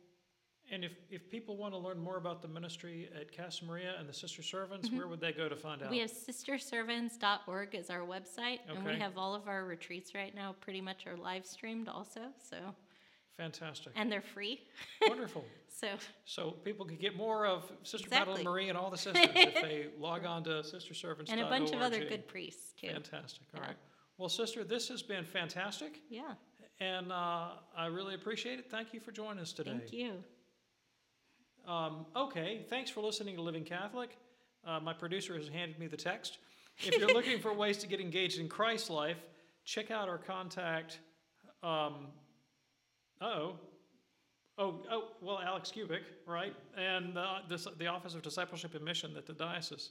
and 0.71 0.85
if, 0.85 0.93
if 1.11 1.31
people 1.31 1.57
want 1.57 1.75
to 1.75 1.79
learn 1.79 1.99
more 1.99 2.17
about 2.17 2.43
the 2.43 2.49
ministry 2.49 3.09
at 3.19 3.35
Casa 3.37 3.65
Maria 3.65 3.95
and 3.99 4.09
the 4.09 4.13
Sister 4.13 4.43
Servants, 4.43 4.89
mm-hmm. 4.89 4.99
where 4.99 5.09
would 5.09 5.21
they 5.21 5.33
go 5.33 5.49
to 5.49 5.57
find 5.57 5.83
out? 5.83 5.91
We 5.91 6.01
have 6.01 6.11
sisterservants.org 6.11 7.75
as 7.75 7.91
our 7.91 8.01
website, 8.01 8.61
okay. 8.69 8.77
and 8.77 8.85
we 8.85 8.95
have 8.97 9.17
all 9.17 9.35
of 9.35 9.49
our 9.49 9.65
retreats 9.65 10.15
right 10.15 10.35
now 10.35 10.55
pretty 10.61 10.81
much 10.81 11.07
are 11.07 11.17
live 11.17 11.47
streamed 11.47 11.89
also. 11.89 12.21
So 12.51 12.57
Fantastic. 13.39 13.93
And 13.95 14.11
they're 14.11 14.21
free. 14.21 14.61
Wonderful. 15.09 15.45
so 15.69 15.87
so 16.25 16.51
people 16.65 16.85
can 16.85 16.97
get 16.97 17.17
more 17.17 17.47
of 17.47 17.71
Sister 17.85 18.07
exactly. 18.07 18.33
Madeline 18.33 18.45
Marie 18.45 18.69
and 18.69 18.77
all 18.77 18.91
the 18.91 18.99
sisters 18.99 19.27
if 19.35 19.63
they 19.63 19.87
log 19.99 20.27
on 20.27 20.43
to 20.45 20.63
Sister 20.65 20.93
Servants. 20.93 21.31
And 21.31 21.41
a 21.41 21.49
bunch 21.49 21.71
of 21.71 21.81
other 21.81 22.05
good 22.05 22.27
priests 22.27 22.73
too. 22.79 22.89
Fantastic. 22.89 23.43
All 23.55 23.61
yeah. 23.61 23.69
right. 23.69 23.77
Well, 24.19 24.29
sister, 24.29 24.65
this 24.65 24.89
has 24.89 25.01
been 25.01 25.25
fantastic. 25.25 26.01
Yeah. 26.11 26.35
And 26.81 27.13
uh, 27.13 27.51
I 27.77 27.87
really 27.87 28.15
appreciate 28.15 28.59
it. 28.59 28.69
Thank 28.69 28.93
you 28.93 28.99
for 28.99 29.13
joining 29.13 29.41
us 29.41 29.53
today. 29.53 29.71
Thank 29.79 29.93
you. 29.93 30.25
Um, 31.69 32.07
okay. 32.17 32.65
Thanks 32.71 32.91
for 32.91 33.03
listening 33.03 33.37
to 33.37 33.43
Living 33.43 33.65
Catholic. 33.65 34.17
Uh, 34.67 34.81
my 34.81 34.95
producer 34.95 35.37
has 35.37 35.49
handed 35.49 35.79
me 35.79 35.87
the 35.87 35.99
text. 35.99 36.39
If 36.79 36.99
you're 36.99 37.09
looking 37.15 37.39
for 37.41 37.53
ways 37.53 37.77
to 37.79 37.87
get 37.87 38.01
engaged 38.01 38.41
in 38.41 38.49
Christ's 38.49 38.89
life, 38.89 39.19
check 39.65 39.91
out 39.91 40.09
our 40.09 40.17
contact. 40.17 41.01
Um, 41.63 42.07
Uh-oh. 43.21 43.57
Oh, 44.57 44.83
oh, 44.91 45.09
well, 45.21 45.41
Alex 45.45 45.71
Kubik, 45.71 46.01
right? 46.27 46.55
And 46.77 47.17
uh, 47.17 47.41
this, 47.49 47.69
the 47.79 47.87
Office 47.87 48.15
of 48.15 48.23
Discipleship 48.23 48.75
and 48.75 48.85
Mission 48.85 49.15
at 49.17 49.27
the 49.27 49.35
diocese. 49.35 49.91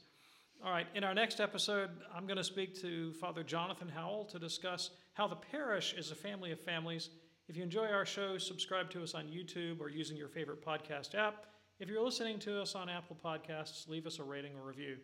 All 0.66 0.72
right, 0.72 0.88
in 0.96 1.04
our 1.04 1.14
next 1.14 1.40
episode, 1.40 1.92
I'm 2.14 2.26
going 2.26 2.38
to 2.38 2.44
speak 2.44 2.74
to 2.82 3.14
Father 3.14 3.44
Jonathan 3.44 3.88
Howell 3.88 4.26
to 4.26 4.40
discuss 4.40 4.90
how 5.14 5.28
the 5.28 5.36
parish 5.36 5.94
is 5.94 6.10
a 6.12 6.16
family 6.16 6.52
of 6.52 6.60
families. 6.60 7.12
If 7.48 7.56
you 7.56 7.64
enjoy 7.64 7.86
our 7.86 8.06
show, 8.06 8.38
subscribe 8.40 8.90
to 8.90 9.04
us 9.04 9.14
on 9.14 9.28
YouTube 9.28 9.80
or 9.80 9.90
using 9.90 10.18
your 10.18 10.28
favorite 10.28 10.66
podcast 10.66 11.16
app. 11.16 11.46
If 11.80 11.90
you're 11.90 12.04
listening 12.04 12.40
to 12.40 12.60
us 12.60 12.74
on 12.74 12.90
Apple 12.90 13.16
Podcasts, 13.24 13.88
leave 13.88 14.08
us 14.08 14.18
a 14.18 14.24
rating 14.24 14.54
or 14.56 14.68
review. 14.68 14.98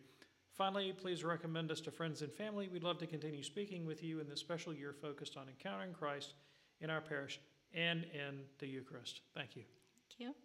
Finally, 0.54 0.92
please 0.92 1.22
recommend 1.22 1.70
us 1.70 1.80
to 1.82 1.92
friends 1.92 2.20
and 2.22 2.32
family. 2.32 2.68
We'd 2.68 2.82
love 2.82 2.98
to 2.98 3.06
continue 3.06 3.44
speaking 3.44 3.86
with 3.86 4.02
you 4.02 4.18
in 4.18 4.28
this 4.28 4.40
special 4.40 4.74
year 4.74 4.92
focused 4.92 5.36
on 5.36 5.46
encountering 5.48 5.92
Christ 5.92 6.34
in 6.80 6.90
our 6.90 7.00
parish 7.00 7.40
and 7.72 8.04
in 8.12 8.40
the 8.58 8.66
Eucharist. 8.66 9.20
Thank 9.34 9.54
you. 9.54 9.62
Thank 10.18 10.30
you. 10.30 10.43